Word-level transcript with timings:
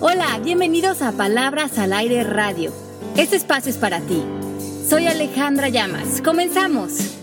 Hola, 0.00 0.38
bienvenidos 0.44 1.02
a 1.02 1.10
Palabras 1.10 1.76
al 1.76 1.92
Aire 1.92 2.22
Radio. 2.22 2.72
Este 3.16 3.34
espacio 3.34 3.68
es 3.68 3.78
para 3.78 3.98
ti. 3.98 4.24
Soy 4.88 5.08
Alejandra 5.08 5.70
Llamas. 5.70 6.22
Comenzamos. 6.22 7.16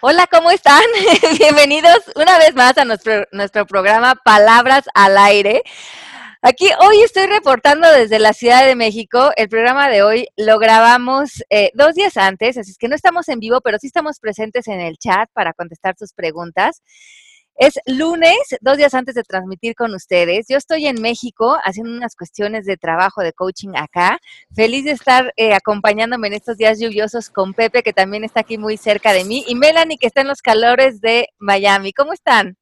Hola, 0.00 0.28
¿cómo 0.30 0.52
están? 0.52 0.84
Bienvenidos 1.38 1.98
una 2.14 2.38
vez 2.38 2.54
más 2.54 2.78
a 2.78 2.84
nuestro, 2.84 3.66
programa 3.66 4.14
Palabras 4.14 4.84
al 4.94 5.18
Aire. 5.18 5.64
Aquí 6.40 6.68
hoy 6.78 7.02
estoy 7.02 7.26
reportando 7.26 7.90
desde 7.90 8.20
la 8.20 8.34
Ciudad 8.34 8.64
de 8.64 8.76
México. 8.76 9.32
El 9.34 9.48
programa 9.48 9.88
de 9.88 10.04
hoy 10.04 10.28
lo 10.36 10.60
grabamos 10.60 11.42
eh, 11.50 11.72
dos 11.74 11.94
días 11.96 12.16
antes, 12.16 12.56
así 12.56 12.70
es 12.70 12.78
que 12.78 12.86
no 12.86 12.94
estamos 12.94 13.28
en 13.28 13.40
vivo, 13.40 13.62
pero 13.62 13.78
sí 13.80 13.88
estamos 13.88 14.20
presentes 14.20 14.68
en 14.68 14.80
el 14.80 14.96
chat 14.96 15.28
para 15.32 15.54
contestar 15.54 15.96
sus 15.98 16.12
preguntas. 16.12 16.82
Es 17.56 17.78
lunes, 17.86 18.36
dos 18.60 18.76
días 18.76 18.94
antes 18.94 19.14
de 19.14 19.22
transmitir 19.22 19.76
con 19.76 19.94
ustedes. 19.94 20.46
Yo 20.48 20.56
estoy 20.56 20.86
en 20.86 21.00
México 21.00 21.56
haciendo 21.62 21.92
unas 21.92 22.16
cuestiones 22.16 22.66
de 22.66 22.76
trabajo, 22.76 23.22
de 23.22 23.32
coaching 23.32 23.74
acá. 23.76 24.18
Feliz 24.54 24.84
de 24.84 24.90
estar 24.90 25.32
eh, 25.36 25.54
acompañándome 25.54 26.26
en 26.26 26.34
estos 26.34 26.56
días 26.56 26.80
lluviosos 26.80 27.30
con 27.30 27.54
Pepe, 27.54 27.84
que 27.84 27.92
también 27.92 28.24
está 28.24 28.40
aquí 28.40 28.58
muy 28.58 28.76
cerca 28.76 29.12
de 29.12 29.24
mí, 29.24 29.44
y 29.46 29.54
Melanie, 29.54 29.98
que 29.98 30.08
está 30.08 30.22
en 30.22 30.28
los 30.28 30.42
calores 30.42 31.00
de 31.00 31.28
Miami. 31.38 31.92
¿Cómo 31.92 32.12
están? 32.12 32.56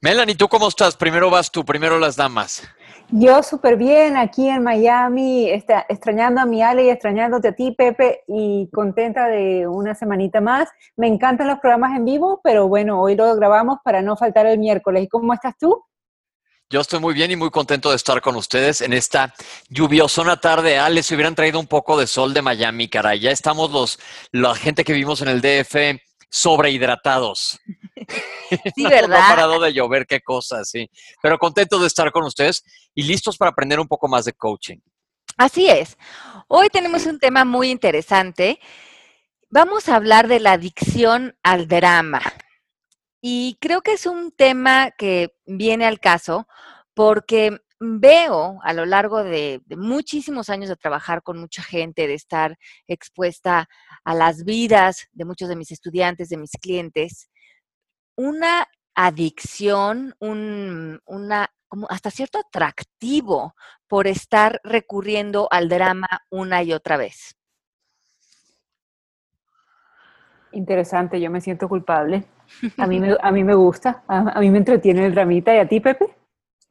Melanie, 0.00 0.34
¿tú 0.34 0.48
cómo 0.48 0.68
estás? 0.68 0.96
Primero 0.96 1.28
vas 1.30 1.50
tú, 1.50 1.64
primero 1.64 1.98
las 1.98 2.16
damas. 2.16 2.62
Yo 3.10 3.40
súper 3.44 3.76
bien 3.76 4.16
aquí 4.16 4.48
en 4.48 4.64
Miami, 4.64 5.48
está, 5.48 5.86
extrañando 5.88 6.40
a 6.40 6.46
mi 6.46 6.60
Ale 6.60 6.86
y 6.86 6.90
extrañándote 6.90 7.48
a 7.48 7.52
ti, 7.52 7.70
Pepe, 7.70 8.24
y 8.26 8.68
contenta 8.72 9.28
de 9.28 9.68
una 9.68 9.94
semanita 9.94 10.40
más. 10.40 10.68
Me 10.96 11.06
encantan 11.06 11.46
los 11.46 11.60
programas 11.60 11.96
en 11.96 12.04
vivo, 12.04 12.40
pero 12.42 12.66
bueno, 12.66 13.00
hoy 13.00 13.14
lo 13.14 13.32
grabamos 13.36 13.78
para 13.84 14.02
no 14.02 14.16
faltar 14.16 14.46
el 14.46 14.58
miércoles. 14.58 15.04
¿Y 15.04 15.08
cómo 15.08 15.32
estás 15.32 15.54
tú? 15.56 15.84
Yo 16.68 16.80
estoy 16.80 16.98
muy 16.98 17.14
bien 17.14 17.30
y 17.30 17.36
muy 17.36 17.50
contento 17.50 17.90
de 17.90 17.96
estar 17.96 18.20
con 18.20 18.34
ustedes 18.34 18.80
en 18.80 18.92
esta 18.92 19.32
lluviosona 19.68 20.40
tarde. 20.40 20.76
Ale, 20.76 21.04
si 21.04 21.14
hubieran 21.14 21.36
traído 21.36 21.60
un 21.60 21.68
poco 21.68 21.96
de 21.96 22.08
sol 22.08 22.34
de 22.34 22.42
Miami, 22.42 22.88
caray. 22.88 23.20
Ya 23.20 23.30
estamos 23.30 23.70
los, 23.70 24.00
la 24.32 24.52
gente 24.56 24.82
que 24.82 24.92
vivimos 24.92 25.22
en 25.22 25.28
el 25.28 25.40
DF 25.40 25.76
sobrehidratados. 26.28 27.60
Sí, 28.76 28.84
¿verdad? 28.88 29.08
no 29.08 29.16
ha 29.16 29.28
parado 29.28 29.60
de 29.60 29.72
llover, 29.72 30.06
qué 30.06 30.20
cosas, 30.20 30.70
sí. 30.70 30.88
Pero 31.20 31.38
contento 31.38 31.80
de 31.80 31.88
estar 31.88 32.12
con 32.12 32.22
ustedes 32.22 32.62
y 32.94 33.02
listos 33.02 33.36
para 33.36 33.50
aprender 33.50 33.80
un 33.80 33.88
poco 33.88 34.06
más 34.06 34.24
de 34.24 34.32
coaching. 34.32 34.78
Así 35.36 35.68
es. 35.68 35.98
Hoy 36.46 36.68
tenemos 36.68 37.06
un 37.06 37.18
tema 37.18 37.44
muy 37.44 37.70
interesante. 37.70 38.60
Vamos 39.50 39.88
a 39.88 39.96
hablar 39.96 40.28
de 40.28 40.38
la 40.38 40.52
adicción 40.52 41.36
al 41.42 41.66
drama. 41.66 42.22
Y 43.20 43.58
creo 43.60 43.82
que 43.82 43.94
es 43.94 44.06
un 44.06 44.30
tema 44.30 44.92
que 44.92 45.34
viene 45.46 45.84
al 45.84 45.98
caso 45.98 46.46
porque 46.94 47.60
veo 47.78 48.58
a 48.62 48.72
lo 48.72 48.86
largo 48.86 49.22
de, 49.22 49.60
de, 49.66 49.76
muchísimos 49.76 50.48
años 50.48 50.68
de 50.68 50.76
trabajar 50.76 51.22
con 51.22 51.38
mucha 51.38 51.62
gente, 51.62 52.06
de 52.06 52.14
estar 52.14 52.56
expuesta 52.86 53.68
a 54.04 54.14
las 54.14 54.44
vidas 54.44 55.08
de 55.12 55.24
muchos 55.24 55.48
de 55.48 55.56
mis 55.56 55.70
estudiantes, 55.70 56.28
de 56.28 56.36
mis 56.38 56.52
clientes, 56.60 57.28
una 58.16 58.66
adicción, 58.94 60.14
un, 60.18 61.00
una, 61.04 61.50
como 61.68 61.86
hasta 61.90 62.10
cierto 62.10 62.38
atractivo 62.38 63.54
por 63.86 64.06
estar 64.06 64.60
recurriendo 64.64 65.48
al 65.50 65.68
drama 65.68 66.08
una 66.30 66.62
y 66.62 66.72
otra 66.72 66.96
vez. 66.96 67.36
Interesante, 70.52 71.20
yo 71.20 71.30
me 71.30 71.42
siento 71.42 71.68
culpable. 71.68 72.24
A 72.78 72.86
mí 72.86 72.98
me, 72.98 73.14
a 73.20 73.30
mí 73.30 73.44
me 73.44 73.54
gusta, 73.54 74.02
a, 74.08 74.38
a 74.38 74.40
mí 74.40 74.50
me 74.50 74.58
entretiene 74.58 75.04
el 75.04 75.14
dramita. 75.14 75.54
¿Y 75.54 75.58
a 75.58 75.68
ti, 75.68 75.80
Pepe? 75.80 76.16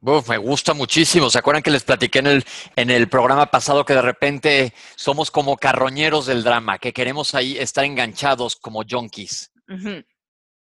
Uf, 0.00 0.28
me 0.28 0.36
gusta 0.36 0.74
muchísimo. 0.74 1.30
¿Se 1.30 1.38
acuerdan 1.38 1.62
que 1.62 1.70
les 1.70 1.84
platiqué 1.84 2.18
en 2.18 2.26
el, 2.26 2.44
en 2.76 2.90
el 2.90 3.08
programa 3.08 3.46
pasado 3.46 3.84
que 3.84 3.94
de 3.94 4.02
repente 4.02 4.74
somos 4.94 5.30
como 5.30 5.56
carroñeros 5.56 6.26
del 6.26 6.44
drama, 6.44 6.78
que 6.78 6.92
queremos 6.92 7.34
ahí 7.34 7.58
estar 7.58 7.84
enganchados 7.84 8.56
como 8.56 8.82
junkies? 8.88 9.52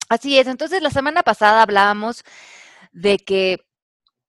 Así 0.10 0.38
es. 0.38 0.48
Entonces, 0.48 0.82
la 0.82 0.92
semana 0.92 1.24
pasada 1.24 1.62
hablábamos 1.62 2.24
de 2.92 3.18
que 3.18 3.58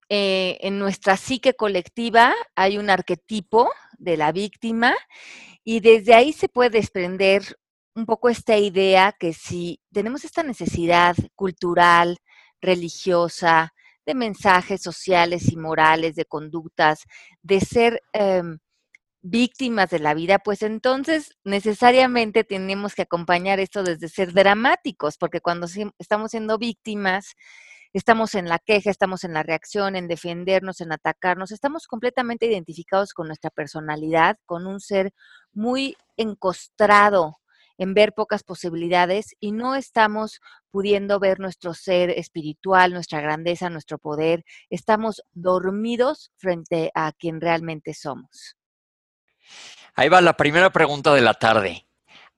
eh, 0.09 0.59
en 0.62 0.79
nuestra 0.79 1.17
psique 1.17 1.55
colectiva 1.55 2.35
hay 2.57 2.79
un 2.79 2.89
arquetipo 2.89 3.71
de 3.99 4.17
la 4.17 4.33
víctima 4.33 4.95
y 5.62 5.81
desde 5.81 6.15
ahí 6.15 6.33
se 6.33 6.49
puede 6.49 6.71
desprender 6.71 7.59
un 7.95 8.07
poco 8.07 8.31
esta 8.31 8.57
idea 8.57 9.12
que 9.12 9.35
si 9.35 9.81
tenemos 9.93 10.25
esta 10.25 10.43
necesidad 10.43 11.15
cultural, 11.35 12.17
religiosa, 12.61 13.75
de 14.09 14.15
mensajes 14.15 14.81
sociales 14.81 15.53
y 15.53 15.57
morales, 15.59 16.15
de 16.15 16.25
conductas, 16.25 17.05
de 17.43 17.61
ser 17.61 18.01
eh, 18.15 18.43
víctimas 19.21 19.91
de 19.91 19.99
la 19.99 20.15
vida, 20.15 20.39
pues 20.39 20.63
entonces 20.63 21.37
necesariamente 21.45 22.43
tenemos 22.43 22.95
que 22.95 23.03
acompañar 23.03 23.61
esto 23.61 23.83
desde 23.83 24.09
ser 24.09 24.33
dramáticos, 24.33 25.19
porque 25.19 25.43
cuando 25.43 25.67
estamos 25.99 26.31
siendo 26.31 26.57
víctimas, 26.57 27.35
estamos 27.93 28.35
en 28.35 28.49
la 28.49 28.59
queja, 28.59 28.91
estamos 28.91 29.25
en 29.25 29.35
la 29.35 29.43
reacción, 29.43 29.95
en 29.95 30.09
defendernos, 30.09 30.81
en 30.81 30.91
atacarnos, 30.91 31.53
estamos 31.53 31.87
completamente 31.87 32.47
identificados 32.47 33.13
con 33.13 33.27
nuestra 33.27 33.51
personalidad, 33.51 34.39
con 34.47 34.67
un 34.67 34.81
ser 34.81 35.13
muy 35.53 35.99
encostrado 36.17 37.37
en 37.77 37.93
ver 37.93 38.15
pocas 38.15 38.43
posibilidades 38.43 39.37
y 39.39 39.53
no 39.53 39.75
estamos 39.75 40.41
pudiendo 40.71 41.19
ver 41.19 41.41
nuestro 41.41 41.75
ser 41.75 42.11
espiritual, 42.11 42.93
nuestra 42.93 43.21
grandeza, 43.21 43.71
nuestro 43.71 43.99
poder. 43.99 44.45
Estamos 44.71 45.23
dormidos 45.33 46.33
frente 46.37 46.91
a 46.95 47.12
quien 47.12 47.41
realmente 47.41 47.95
somos. 47.95 48.56
Ahí 49.95 50.09
va 50.09 50.21
la 50.21 50.37
primera 50.37 50.71
pregunta 50.71 51.15
de 51.15 51.21
la 51.21 51.34
tarde. 51.34 51.89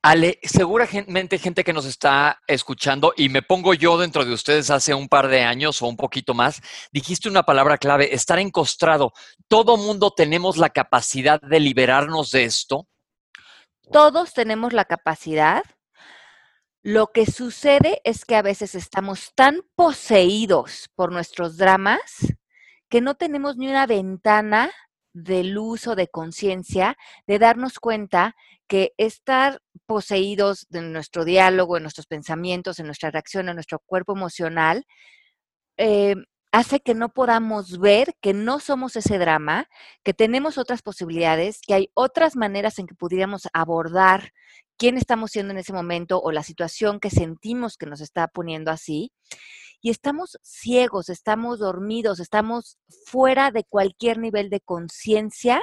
Ale, 0.03 0.39
seguramente 0.43 1.39
gente 1.39 1.63
que 1.63 1.75
nos 1.75 1.85
está 1.85 2.41
escuchando, 2.47 3.13
y 3.19 3.29
me 3.29 3.43
pongo 3.43 3.75
yo 3.75 3.99
dentro 3.99 4.25
de 4.25 4.33
ustedes 4.33 4.71
hace 4.71 4.95
un 4.95 5.09
par 5.09 5.29
de 5.29 5.43
años 5.43 5.83
o 5.83 5.87
un 5.87 5.97
poquito 5.99 6.33
más, 6.33 6.63
dijiste 6.91 7.29
una 7.29 7.43
palabra 7.43 7.77
clave, 7.77 8.15
estar 8.15 8.39
encostrado. 8.39 9.13
¿Todo 9.47 9.77
mundo 9.77 10.11
tenemos 10.11 10.57
la 10.57 10.71
capacidad 10.71 11.39
de 11.43 11.61
liberarnos 11.61 12.31
de 12.31 12.45
esto? 12.45 12.89
Todos 13.93 14.33
tenemos 14.33 14.73
la 14.73 14.87
capacidad. 14.87 15.65
Lo 16.83 17.09
que 17.09 17.27
sucede 17.27 18.01
es 18.05 18.25
que 18.25 18.37
a 18.37 18.43
veces 18.43 18.75
estamos 18.75 19.33
tan 19.35 19.61
poseídos 19.75 20.89
por 20.95 21.13
nuestros 21.13 21.59
dramas 21.59 22.35
que 22.89 23.03
no 23.03 23.17
tenemos 23.17 23.59
ni 23.59 23.69
una 23.69 23.87
ventana 23.87 24.73
del 25.13 25.59
uso 25.59 25.95
de 25.95 26.09
conciencia, 26.09 26.97
de 27.27 27.39
darnos 27.39 27.81
cuenta 27.81 28.35
que 28.67 28.95
estar 28.97 29.61
poseídos 29.85 30.67
de 30.71 30.81
nuestro 30.81 31.25
diálogo, 31.27 31.77
en 31.77 31.83
nuestros 31.83 32.07
pensamientos, 32.07 32.79
en 32.79 32.87
nuestra 32.87 33.11
reacción, 33.11 33.49
en 33.49 33.57
nuestro 33.57 33.81
cuerpo 33.81 34.15
emocional, 34.15 34.87
eh, 35.77 36.15
hace 36.53 36.81
que 36.81 36.95
no 36.95 37.11
podamos 37.11 37.79
ver 37.79 38.15
que 38.23 38.33
no 38.33 38.59
somos 38.59 38.97
ese 38.97 39.19
drama, 39.19 39.69
que 40.03 40.15
tenemos 40.15 40.59
otras 40.59 40.83
posibilidades, 40.83 41.61
que 41.67 41.75
hay 41.75 41.91
otras 41.95 42.37
maneras 42.37 42.79
en 42.79 42.87
que 42.87 42.95
pudiéramos 42.95 43.49
abordar 43.53 44.33
quién 44.81 44.97
estamos 44.97 45.31
siendo 45.33 45.53
en 45.53 45.59
ese 45.59 45.75
momento 45.75 46.23
o 46.23 46.33
la 46.33 46.43
situación 46.43 47.01
que 47.01 47.11
sentimos 47.11 47.77
que 47.77 47.85
nos 47.85 48.01
está 48.01 48.29
poniendo 48.29 48.71
así. 48.71 49.13
Y 49.83 49.91
estamos 49.91 50.39
ciegos, 50.43 51.11
estamos 51.11 51.59
dormidos, 51.59 52.19
estamos 52.19 52.79
fuera 53.05 53.51
de 53.51 53.65
cualquier 53.65 54.19
nivel 54.19 54.49
de 54.49 54.61
conciencia 54.61 55.63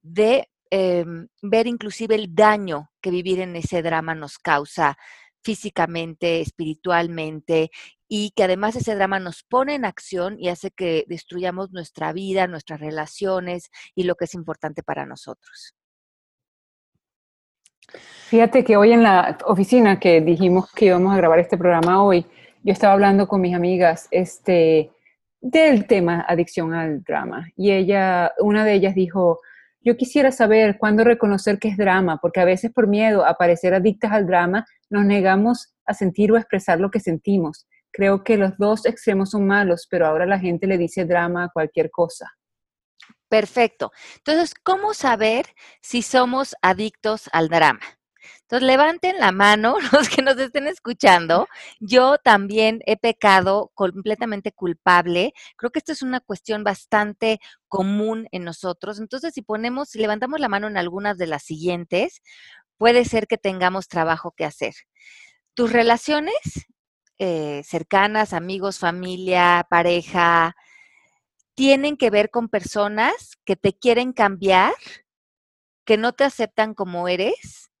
de 0.00 0.48
eh, 0.70 1.04
ver 1.42 1.66
inclusive 1.66 2.14
el 2.14 2.36
daño 2.36 2.90
que 3.00 3.10
vivir 3.10 3.40
en 3.40 3.56
ese 3.56 3.82
drama 3.82 4.14
nos 4.14 4.38
causa 4.38 4.96
físicamente, 5.42 6.40
espiritualmente, 6.40 7.70
y 8.08 8.30
que 8.30 8.44
además 8.44 8.76
ese 8.76 8.94
drama 8.94 9.18
nos 9.18 9.42
pone 9.42 9.74
en 9.74 9.84
acción 9.84 10.36
y 10.38 10.50
hace 10.50 10.70
que 10.70 11.04
destruyamos 11.08 11.72
nuestra 11.72 12.12
vida, 12.12 12.46
nuestras 12.46 12.78
relaciones 12.78 13.70
y 13.96 14.04
lo 14.04 14.14
que 14.14 14.26
es 14.26 14.34
importante 14.34 14.84
para 14.84 15.04
nosotros. 15.04 15.75
Fíjate 18.28 18.64
que 18.64 18.76
hoy 18.76 18.92
en 18.92 19.02
la 19.02 19.38
oficina 19.46 20.00
que 20.00 20.20
dijimos 20.20 20.72
que 20.72 20.86
íbamos 20.86 21.14
a 21.14 21.16
grabar 21.16 21.38
este 21.38 21.56
programa 21.56 22.02
hoy, 22.02 22.26
yo 22.62 22.72
estaba 22.72 22.92
hablando 22.92 23.28
con 23.28 23.40
mis 23.40 23.54
amigas 23.54 24.08
este, 24.10 24.90
del 25.40 25.86
tema 25.86 26.24
adicción 26.26 26.74
al 26.74 27.04
drama 27.04 27.48
y 27.56 27.70
ella, 27.70 28.32
una 28.38 28.64
de 28.64 28.74
ellas 28.74 28.94
dijo, 28.94 29.40
yo 29.80 29.96
quisiera 29.96 30.32
saber 30.32 30.78
cuándo 30.78 31.04
reconocer 31.04 31.60
que 31.60 31.68
es 31.68 31.76
drama, 31.76 32.18
porque 32.20 32.40
a 32.40 32.44
veces 32.44 32.72
por 32.72 32.88
miedo 32.88 33.24
a 33.24 33.34
parecer 33.34 33.72
adictas 33.72 34.10
al 34.10 34.26
drama 34.26 34.66
nos 34.90 35.04
negamos 35.04 35.76
a 35.84 35.94
sentir 35.94 36.32
o 36.32 36.36
expresar 36.36 36.80
lo 36.80 36.90
que 36.90 36.98
sentimos. 36.98 37.68
Creo 37.92 38.24
que 38.24 38.36
los 38.36 38.58
dos 38.58 38.84
extremos 38.84 39.30
son 39.30 39.46
malos, 39.46 39.86
pero 39.88 40.06
ahora 40.06 40.26
la 40.26 40.40
gente 40.40 40.66
le 40.66 40.76
dice 40.76 41.04
drama 41.04 41.44
a 41.44 41.50
cualquier 41.50 41.90
cosa. 41.92 42.26
Perfecto. 43.28 43.92
Entonces, 44.18 44.54
¿cómo 44.62 44.94
saber 44.94 45.46
si 45.80 46.02
somos 46.02 46.54
adictos 46.62 47.28
al 47.32 47.48
drama? 47.48 47.80
Entonces, 48.42 48.66
levanten 48.66 49.18
la 49.18 49.32
mano 49.32 49.76
los 49.92 50.08
que 50.08 50.22
nos 50.22 50.38
estén 50.38 50.68
escuchando. 50.68 51.48
Yo 51.80 52.18
también 52.18 52.80
he 52.86 52.96
pecado 52.96 53.72
completamente 53.74 54.52
culpable. 54.52 55.32
Creo 55.56 55.70
que 55.70 55.80
esto 55.80 55.92
es 55.92 56.02
una 56.02 56.20
cuestión 56.20 56.62
bastante 56.64 57.40
común 57.68 58.28
en 58.30 58.44
nosotros. 58.44 59.00
Entonces, 59.00 59.34
si 59.34 59.42
ponemos, 59.42 59.88
si 59.90 59.98
levantamos 59.98 60.38
la 60.40 60.48
mano 60.48 60.68
en 60.68 60.76
algunas 60.76 61.18
de 61.18 61.26
las 61.26 61.42
siguientes, 61.42 62.22
puede 62.78 63.04
ser 63.04 63.26
que 63.26 63.38
tengamos 63.38 63.88
trabajo 63.88 64.32
que 64.36 64.44
hacer. 64.44 64.74
Tus 65.54 65.72
relaciones 65.72 66.34
eh, 67.18 67.62
cercanas, 67.64 68.32
amigos, 68.32 68.78
familia, 68.78 69.66
pareja, 69.70 70.54
tienen 71.56 71.96
que 71.96 72.10
ver 72.10 72.30
con 72.30 72.48
personas 72.48 73.36
que 73.44 73.56
te 73.56 73.72
quieren 73.72 74.12
cambiar, 74.12 74.74
que 75.84 75.96
no 75.96 76.12
te 76.12 76.24
aceptan 76.24 76.74
como 76.74 77.08
eres, 77.08 77.72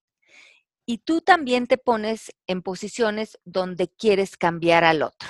y 0.86 0.98
tú 0.98 1.20
también 1.20 1.66
te 1.66 1.78
pones 1.78 2.32
en 2.46 2.62
posiciones 2.62 3.38
donde 3.44 3.88
quieres 3.88 4.36
cambiar 4.36 4.84
al 4.84 5.02
otro. 5.02 5.28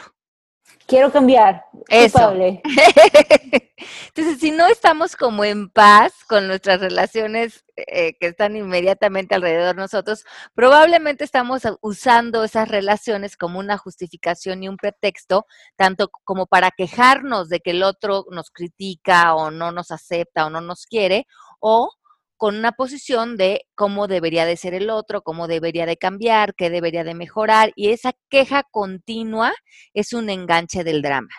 Quiero 0.87 1.11
cambiar. 1.11 1.65
Eso. 1.89 2.33
Entonces, 2.35 4.36
estamos 4.67 5.17
como 5.17 5.45
en 5.45 5.69
paz 5.71 6.13
con 6.29 6.47
nuestras 6.47 6.81
relaciones 6.81 7.65
eh, 7.77 8.15
que 8.19 8.29
están 8.29 8.57
inmediatamente 8.57 9.35
alrededor 9.35 9.75
de 9.75 9.83
nosotros, 9.83 10.25
probablemente 10.55 11.25
estamos 11.25 11.63
usando 11.81 12.45
esas 12.45 12.69
relaciones 12.69 13.37
como 13.37 13.59
una 13.59 13.79
justificación 13.79 14.63
y 14.63 14.69
un 14.69 14.77
pretexto, 14.77 15.47
tanto 15.77 16.09
como 16.25 16.47
para 16.47 16.71
quejarnos 16.71 17.49
de 17.49 17.61
que 17.61 17.73
el 17.73 17.83
otro 17.83 18.27
nos 18.31 18.51
critica 18.51 19.35
o 19.35 19.51
no 19.51 19.73
nos 19.73 19.91
acepta 19.91 20.47
o 20.47 20.51
no 20.51 20.61
nos 20.61 20.87
quiere, 20.87 21.27
o 21.61 21.91
con 22.37 22.57
una 22.57 22.73
posición 22.73 23.37
de 23.37 23.67
cómo 23.75 24.09
debería 24.09 24.45
de 24.47 24.57
ser 24.57 24.75
el 24.75 24.91
otro, 24.91 25.23
cómo 25.23 25.49
debería 25.49 25.87
de 25.87 25.97
cambiar, 25.97 26.55
qué 26.55 26.71
debería 26.71 27.05
de 27.05 27.15
mejorar, 27.15 27.73
y 27.77 27.91
esa 27.91 28.13
queja 28.29 28.65
continua 28.71 29.55
es 29.95 30.13
un 30.13 30.31
enganche 30.31 30.85
del 30.85 31.03
drama. 31.03 31.31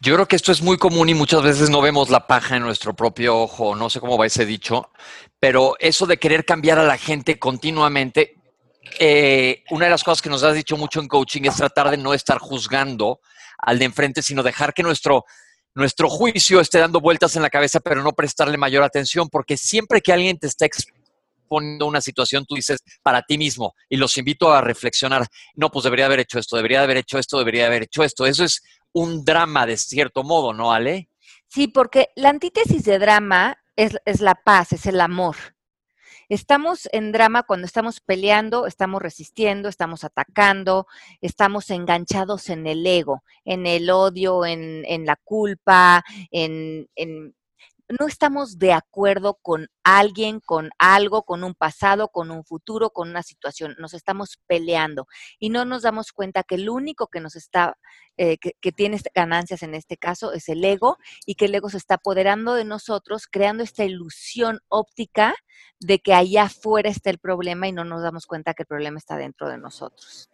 Yo 0.00 0.14
creo 0.14 0.28
que 0.28 0.36
esto 0.36 0.52
es 0.52 0.60
muy 0.60 0.76
común 0.76 1.08
y 1.08 1.14
muchas 1.14 1.42
veces 1.42 1.70
no 1.70 1.80
vemos 1.80 2.10
la 2.10 2.26
paja 2.26 2.56
en 2.56 2.62
nuestro 2.62 2.94
propio 2.94 3.38
ojo, 3.38 3.74
no 3.74 3.88
sé 3.88 3.98
cómo 3.98 4.18
va 4.18 4.26
ese 4.26 4.44
dicho, 4.44 4.90
pero 5.40 5.74
eso 5.78 6.06
de 6.06 6.18
querer 6.18 6.44
cambiar 6.44 6.78
a 6.78 6.84
la 6.84 6.98
gente 6.98 7.38
continuamente, 7.38 8.34
eh, 8.98 9.64
una 9.70 9.86
de 9.86 9.90
las 9.90 10.04
cosas 10.04 10.20
que 10.20 10.28
nos 10.28 10.42
has 10.42 10.54
dicho 10.54 10.76
mucho 10.76 11.00
en 11.00 11.08
coaching 11.08 11.42
es 11.44 11.56
tratar 11.56 11.90
de 11.90 11.96
no 11.96 12.12
estar 12.12 12.38
juzgando 12.38 13.20
al 13.58 13.78
de 13.78 13.86
enfrente, 13.86 14.20
sino 14.22 14.42
dejar 14.42 14.74
que 14.74 14.82
nuestro 14.82 15.24
nuestro 15.76 16.08
juicio 16.08 16.58
esté 16.60 16.78
dando 16.78 17.02
vueltas 17.02 17.36
en 17.36 17.42
la 17.42 17.50
cabeza, 17.50 17.80
pero 17.80 18.02
no 18.02 18.12
prestarle 18.12 18.56
mayor 18.56 18.82
atención, 18.82 19.28
porque 19.28 19.58
siempre 19.58 20.00
que 20.00 20.10
alguien 20.10 20.38
te 20.38 20.46
está 20.46 20.64
exponiendo 20.64 21.86
una 21.86 22.00
situación, 22.00 22.46
tú 22.46 22.54
dices 22.54 22.80
para 23.02 23.20
ti 23.20 23.36
mismo, 23.36 23.74
y 23.90 23.98
los 23.98 24.16
invito 24.16 24.52
a 24.52 24.62
reflexionar, 24.62 25.26
no, 25.54 25.70
pues 25.70 25.84
debería 25.84 26.06
haber 26.06 26.20
hecho 26.20 26.38
esto, 26.38 26.56
debería 26.56 26.82
haber 26.82 26.96
hecho 26.96 27.18
esto, 27.18 27.38
debería 27.38 27.66
haber 27.66 27.82
hecho 27.82 28.02
esto. 28.02 28.24
Eso 28.24 28.44
es 28.44 28.62
un 28.96 29.26
drama 29.26 29.66
de 29.66 29.76
cierto 29.76 30.24
modo, 30.24 30.54
¿no, 30.54 30.72
Ale? 30.72 31.10
Sí, 31.48 31.68
porque 31.68 32.08
la 32.16 32.30
antítesis 32.30 32.82
de 32.84 32.98
drama 32.98 33.58
es, 33.76 33.98
es 34.06 34.22
la 34.22 34.34
paz, 34.34 34.72
es 34.72 34.86
el 34.86 35.02
amor. 35.02 35.36
Estamos 36.30 36.88
en 36.92 37.12
drama 37.12 37.42
cuando 37.42 37.66
estamos 37.66 38.00
peleando, 38.00 38.66
estamos 38.66 39.02
resistiendo, 39.02 39.68
estamos 39.68 40.02
atacando, 40.02 40.86
estamos 41.20 41.68
enganchados 41.68 42.48
en 42.48 42.66
el 42.66 42.86
ego, 42.86 43.22
en 43.44 43.66
el 43.66 43.90
odio, 43.90 44.46
en, 44.46 44.84
en 44.86 45.04
la 45.04 45.16
culpa, 45.16 46.02
en, 46.30 46.88
en 46.96 47.34
no 47.88 48.06
estamos 48.06 48.58
de 48.58 48.72
acuerdo 48.72 49.38
con 49.42 49.68
alguien, 49.84 50.40
con 50.40 50.70
algo, 50.78 51.22
con 51.22 51.44
un 51.44 51.54
pasado, 51.54 52.08
con 52.08 52.30
un 52.30 52.44
futuro, 52.44 52.90
con 52.90 53.10
una 53.10 53.22
situación. 53.22 53.76
Nos 53.78 53.94
estamos 53.94 54.38
peleando 54.46 55.06
y 55.38 55.50
no 55.50 55.64
nos 55.64 55.82
damos 55.82 56.12
cuenta 56.12 56.42
que 56.42 56.56
el 56.56 56.68
único 56.68 57.06
que 57.06 57.20
nos 57.20 57.36
está, 57.36 57.78
eh, 58.16 58.38
que, 58.38 58.72
tiene 58.72 59.00
ganancias 59.14 59.62
en 59.62 59.74
este 59.74 59.96
caso 59.96 60.32
es 60.32 60.48
el 60.48 60.64
ego 60.64 60.98
y 61.24 61.36
que 61.36 61.44
el 61.44 61.54
ego 61.54 61.70
se 61.70 61.76
está 61.76 61.94
apoderando 61.94 62.54
de 62.54 62.64
nosotros, 62.64 63.26
creando 63.30 63.62
esta 63.62 63.84
ilusión 63.84 64.60
óptica 64.68 65.34
de 65.78 66.00
que 66.00 66.12
allá 66.12 66.44
afuera 66.44 66.90
está 66.90 67.10
el 67.10 67.18
problema 67.18 67.68
y 67.68 67.72
no 67.72 67.84
nos 67.84 68.02
damos 68.02 68.26
cuenta 68.26 68.54
que 68.54 68.64
el 68.64 68.66
problema 68.66 68.98
está 68.98 69.16
dentro 69.16 69.48
de 69.48 69.58
nosotros. 69.58 70.28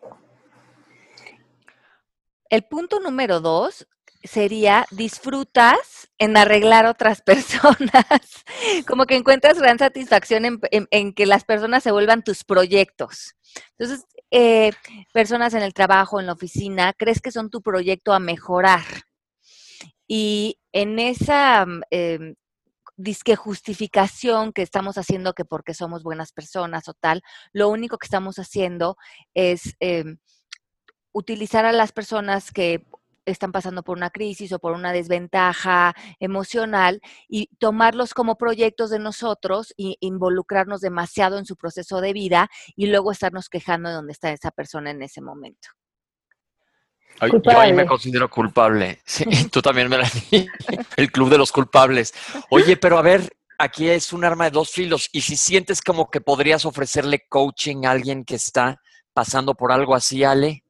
El 2.48 2.64
punto 2.64 3.00
número 3.00 3.40
dos 3.40 3.86
sería 4.24 4.86
disfrutas 4.90 6.10
en 6.18 6.36
arreglar 6.36 6.86
otras 6.86 7.22
personas, 7.26 8.44
como 8.86 9.06
que 9.06 9.16
encuentras 9.16 9.58
gran 9.58 9.78
satisfacción 9.78 10.60
en, 10.70 11.12
que 11.14 11.26
las 11.26 11.44
personas 11.44 11.82
se 11.82 11.92
vuelvan 11.92 12.22
tus 12.22 12.44
proyectos. 12.44 13.34
Entonces, 13.78 14.06
eh, 14.30 14.72
personas 15.12 15.54
en 15.54 15.62
el 15.62 15.74
trabajo, 15.74 16.20
en 16.20 16.26
la 16.26 16.32
oficina, 16.32 16.92
crees 16.96 17.20
que 17.20 17.32
son 17.32 17.50
tu 17.50 17.62
proyecto 17.62 18.12
a 18.12 18.18
mejorar. 18.18 18.84
Y 20.06 20.58
en 20.72 20.98
esa 20.98 21.66
eh, 21.90 22.34
disque 22.96 23.36
justificación 23.36 24.52
que 24.52 24.62
estamos 24.62 24.98
haciendo 24.98 25.32
que 25.32 25.44
porque 25.44 25.74
somos 25.74 26.02
buenas 26.02 26.32
personas 26.32 26.88
o 26.88 26.94
tal, 26.94 27.22
lo 27.52 27.68
único 27.68 27.98
que 27.98 28.06
estamos 28.06 28.38
haciendo 28.38 28.96
es 29.34 29.74
em, 29.80 30.18
utilizar 31.12 31.64
a 31.64 31.72
las 31.72 31.92
personas 31.92 32.50
que 32.50 32.86
están 33.24 33.52
pasando 33.52 33.82
por 33.82 33.96
una 33.96 34.10
crisis 34.10 34.52
o 34.52 34.58
por 34.58 34.72
una 34.72 34.92
desventaja 34.92 35.94
emocional 36.18 37.00
y 37.28 37.48
tomarlos 37.58 38.14
como 38.14 38.36
proyectos 38.36 38.90
de 38.90 38.98
nosotros 38.98 39.74
e 39.78 39.96
involucrarnos 40.00 40.80
demasiado 40.80 41.38
en 41.38 41.46
su 41.46 41.56
proceso 41.56 42.00
de 42.00 42.12
vida 42.12 42.48
y 42.76 42.86
luego 42.86 43.12
estarnos 43.12 43.48
quejando 43.48 43.88
de 43.88 43.94
dónde 43.96 44.12
está 44.12 44.32
esa 44.32 44.50
persona 44.50 44.90
en 44.90 45.02
ese 45.02 45.20
momento. 45.20 45.68
yo 47.20 47.58
ahí 47.58 47.72
me 47.72 47.86
considero 47.86 48.28
culpable. 48.28 49.00
Sí, 49.04 49.24
tú 49.50 49.62
también 49.62 49.88
me 49.88 49.98
la 49.98 50.10
El 50.96 51.12
club 51.12 51.30
de 51.30 51.38
los 51.38 51.52
culpables. 51.52 52.12
Oye, 52.50 52.76
pero 52.76 52.98
a 52.98 53.02
ver, 53.02 53.36
aquí 53.58 53.88
es 53.88 54.12
un 54.12 54.24
arma 54.24 54.44
de 54.44 54.50
dos 54.50 54.70
filos. 54.70 55.08
Y 55.12 55.20
si 55.20 55.36
sientes 55.36 55.80
como 55.80 56.10
que 56.10 56.20
podrías 56.20 56.64
ofrecerle 56.64 57.26
coaching 57.28 57.84
a 57.84 57.92
alguien 57.92 58.24
que 58.24 58.34
está 58.34 58.80
pasando 59.12 59.54
por 59.54 59.72
algo 59.72 59.94
así, 59.94 60.24
Ale. 60.24 60.61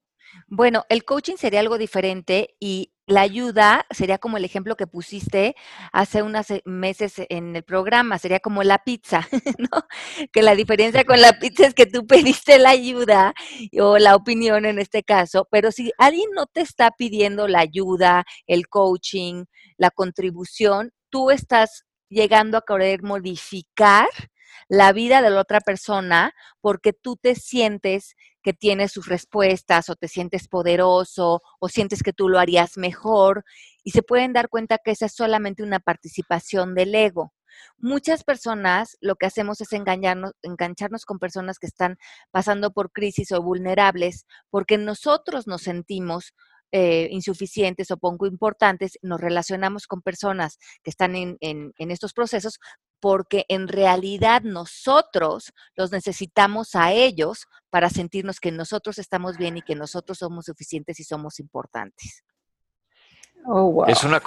Bueno, 0.54 0.84
el 0.90 1.04
coaching 1.06 1.36
sería 1.38 1.60
algo 1.60 1.78
diferente 1.78 2.56
y 2.60 2.92
la 3.06 3.22
ayuda 3.22 3.86
sería 3.88 4.18
como 4.18 4.36
el 4.36 4.44
ejemplo 4.44 4.76
que 4.76 4.86
pusiste 4.86 5.56
hace 5.94 6.22
unos 6.22 6.48
meses 6.66 7.14
en 7.30 7.56
el 7.56 7.62
programa, 7.62 8.18
sería 8.18 8.38
como 8.38 8.62
la 8.62 8.84
pizza, 8.84 9.26
¿no? 9.58 9.86
Que 10.30 10.42
la 10.42 10.54
diferencia 10.54 11.04
con 11.04 11.22
la 11.22 11.38
pizza 11.38 11.66
es 11.66 11.72
que 11.72 11.86
tú 11.86 12.06
pediste 12.06 12.58
la 12.58 12.68
ayuda 12.68 13.32
o 13.80 13.96
la 13.96 14.14
opinión 14.14 14.66
en 14.66 14.78
este 14.78 15.02
caso, 15.02 15.48
pero 15.50 15.72
si 15.72 15.90
alguien 15.96 16.28
no 16.34 16.44
te 16.44 16.60
está 16.60 16.90
pidiendo 16.90 17.48
la 17.48 17.60
ayuda, 17.60 18.24
el 18.46 18.68
coaching, 18.68 19.44
la 19.78 19.90
contribución, 19.90 20.92
tú 21.08 21.30
estás 21.30 21.86
llegando 22.10 22.58
a 22.58 22.64
querer 22.66 23.02
modificar 23.02 24.06
la 24.72 24.94
vida 24.94 25.20
de 25.20 25.28
la 25.28 25.38
otra 25.38 25.60
persona 25.60 26.32
porque 26.62 26.94
tú 26.94 27.16
te 27.16 27.34
sientes 27.34 28.16
que 28.42 28.54
tienes 28.54 28.90
sus 28.90 29.06
respuestas 29.06 29.90
o 29.90 29.96
te 29.96 30.08
sientes 30.08 30.48
poderoso 30.48 31.42
o 31.60 31.68
sientes 31.68 32.02
que 32.02 32.14
tú 32.14 32.30
lo 32.30 32.38
harías 32.38 32.78
mejor 32.78 33.44
y 33.84 33.90
se 33.90 34.02
pueden 34.02 34.32
dar 34.32 34.48
cuenta 34.48 34.78
que 34.82 34.92
esa 34.92 35.04
es 35.04 35.12
solamente 35.12 35.62
una 35.62 35.78
participación 35.78 36.74
del 36.74 36.94
ego. 36.94 37.34
Muchas 37.76 38.24
personas 38.24 38.96
lo 39.02 39.16
que 39.16 39.26
hacemos 39.26 39.60
es 39.60 39.74
engañarnos, 39.74 40.32
engancharnos 40.40 41.04
con 41.04 41.18
personas 41.18 41.58
que 41.58 41.66
están 41.66 41.98
pasando 42.30 42.72
por 42.72 42.92
crisis 42.92 43.30
o 43.32 43.42
vulnerables 43.42 44.24
porque 44.48 44.78
nosotros 44.78 45.46
nos 45.46 45.60
sentimos 45.60 46.32
eh, 46.74 47.08
insuficientes 47.10 47.90
o 47.90 47.98
poco 47.98 48.26
importantes, 48.26 48.98
nos 49.02 49.20
relacionamos 49.20 49.86
con 49.86 50.00
personas 50.00 50.58
que 50.82 50.88
están 50.88 51.14
en, 51.14 51.36
en, 51.42 51.90
estos 51.90 52.14
procesos 52.14 52.58
porque 53.02 53.44
en 53.48 53.66
realidad 53.66 54.42
nosotros 54.42 55.52
los 55.74 55.90
necesitamos 55.90 56.76
a 56.76 56.92
ellos 56.92 57.48
para 57.68 57.90
sentirnos 57.90 58.38
que 58.38 58.52
nosotros 58.52 58.96
estamos 58.98 59.36
bien 59.36 59.56
y 59.56 59.62
que 59.62 59.74
nosotros 59.74 60.18
somos 60.18 60.44
suficientes 60.44 61.00
y 61.00 61.04
somos 61.04 61.40
importantes. 61.40 62.22
Oh, 63.44 63.84
Es 63.88 64.04
una 64.04 64.22